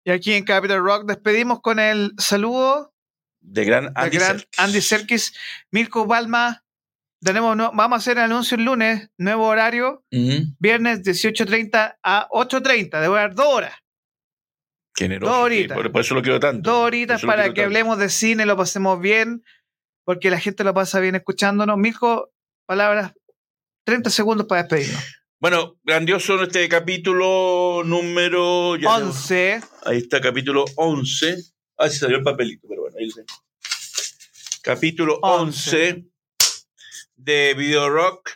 [0.04, 2.94] Y aquí en Capital Rock despedimos con el saludo
[3.40, 4.58] De gran Andy gran Serkis.
[4.58, 5.34] Andy Serkis,
[5.70, 6.64] Mirko Palma.
[7.20, 10.54] Tenemos, no- vamos a hacer el anuncio el lunes, nuevo horario, Ujú.
[10.60, 13.74] viernes 18.30 a 8.30, de dar dos horas.
[14.96, 15.32] Generoso.
[15.32, 15.76] Dos horitas.
[15.76, 16.70] por, por eso lo quiero tanto.
[16.70, 17.62] Dos horitas para que tanto.
[17.64, 19.42] hablemos de cine, lo pasemos bien,
[20.08, 21.76] porque la gente lo pasa bien escuchándonos.
[21.76, 22.32] Mirko,
[22.64, 23.12] palabras,
[23.84, 25.04] 30 segundos para despedirnos.
[25.38, 29.60] Bueno, grandioso este capítulo número ya tengo- 11.
[29.84, 31.36] Ahí está, capítulo 11.
[31.76, 33.26] Ah, se salió el papelito, pero bueno, ahí lo tengo.
[34.62, 36.04] Capítulo 11 11.
[37.16, 38.30] de Video Rock.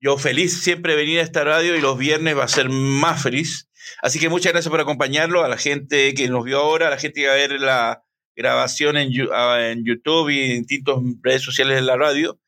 [0.00, 3.68] Yo feliz siempre venir a esta radio y los viernes va a ser más feliz.
[4.00, 6.98] Así que muchas gracias por acompañarlo, a la gente que nos vio ahora, a la
[6.98, 8.02] gente que va a ver la
[8.36, 8.96] grabación
[9.32, 12.38] ah, en YouTube y en distintas redes sociales de la radio.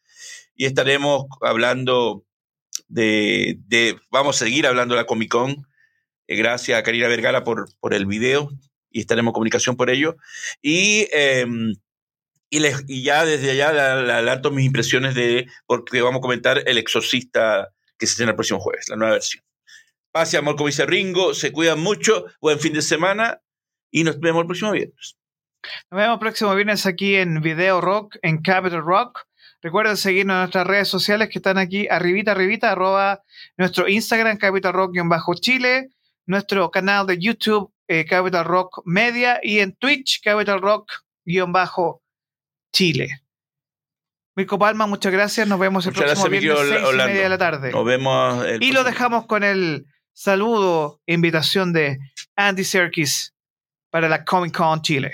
[0.55, 2.25] Y estaremos hablando
[2.89, 3.59] de,
[4.11, 5.67] vamos a seguir hablando de la Comic Con.
[6.27, 8.51] Eh, gracias a Karina Vergara por, el video
[8.91, 10.17] y estaremos en comunicación por ello.
[10.61, 11.47] Y, eh,
[12.51, 18.07] y, ya desde allá adelanto mis impresiones de, porque vamos a comentar El Exorcista que
[18.07, 19.43] se estrena el próximo jueves, la nueva versión.
[20.11, 23.41] Paz y amor, como dice Ringo, se cuidan mucho, buen fin de semana
[23.91, 25.17] y nos vemos el próximo viernes.
[25.91, 29.21] Nos vemos el próximo viernes aquí en Video Rock, en Capital Rock.
[29.61, 33.23] Recuerden seguirnos en nuestras redes sociales que están aquí arribita, arribita, arroba
[33.57, 35.91] nuestro Instagram, Capital Rock-Chile,
[36.27, 42.03] nuestro canal de YouTube, eh, Capital Rock Media, y en Twitch, Capital Rock-Chile.
[44.35, 45.47] Mirko Palma, muchas gracias.
[45.47, 47.71] Nos vemos el Muchas próximo gracias, viernes, seis y media de la tarde.
[47.71, 51.99] Nos vemos el Y lo dejamos con el saludo, e invitación de
[52.37, 53.35] Andy Serkis
[53.91, 55.13] para la Comic Con Chile.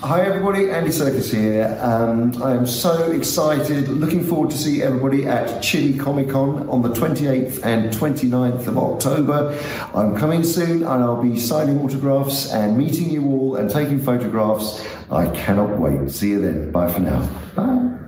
[0.00, 1.78] Hi everybody, Andy Serkis here.
[1.80, 6.82] Um, I am so excited, looking forward to see everybody at Chile Comic Con on
[6.82, 9.58] the 28th and 29th of October.
[9.94, 14.86] I'm coming soon and I'll be signing autographs and meeting you all and taking photographs.
[15.10, 16.10] I cannot wait.
[16.10, 16.70] See you then.
[16.70, 17.26] Bye for now.
[17.54, 18.05] Bye.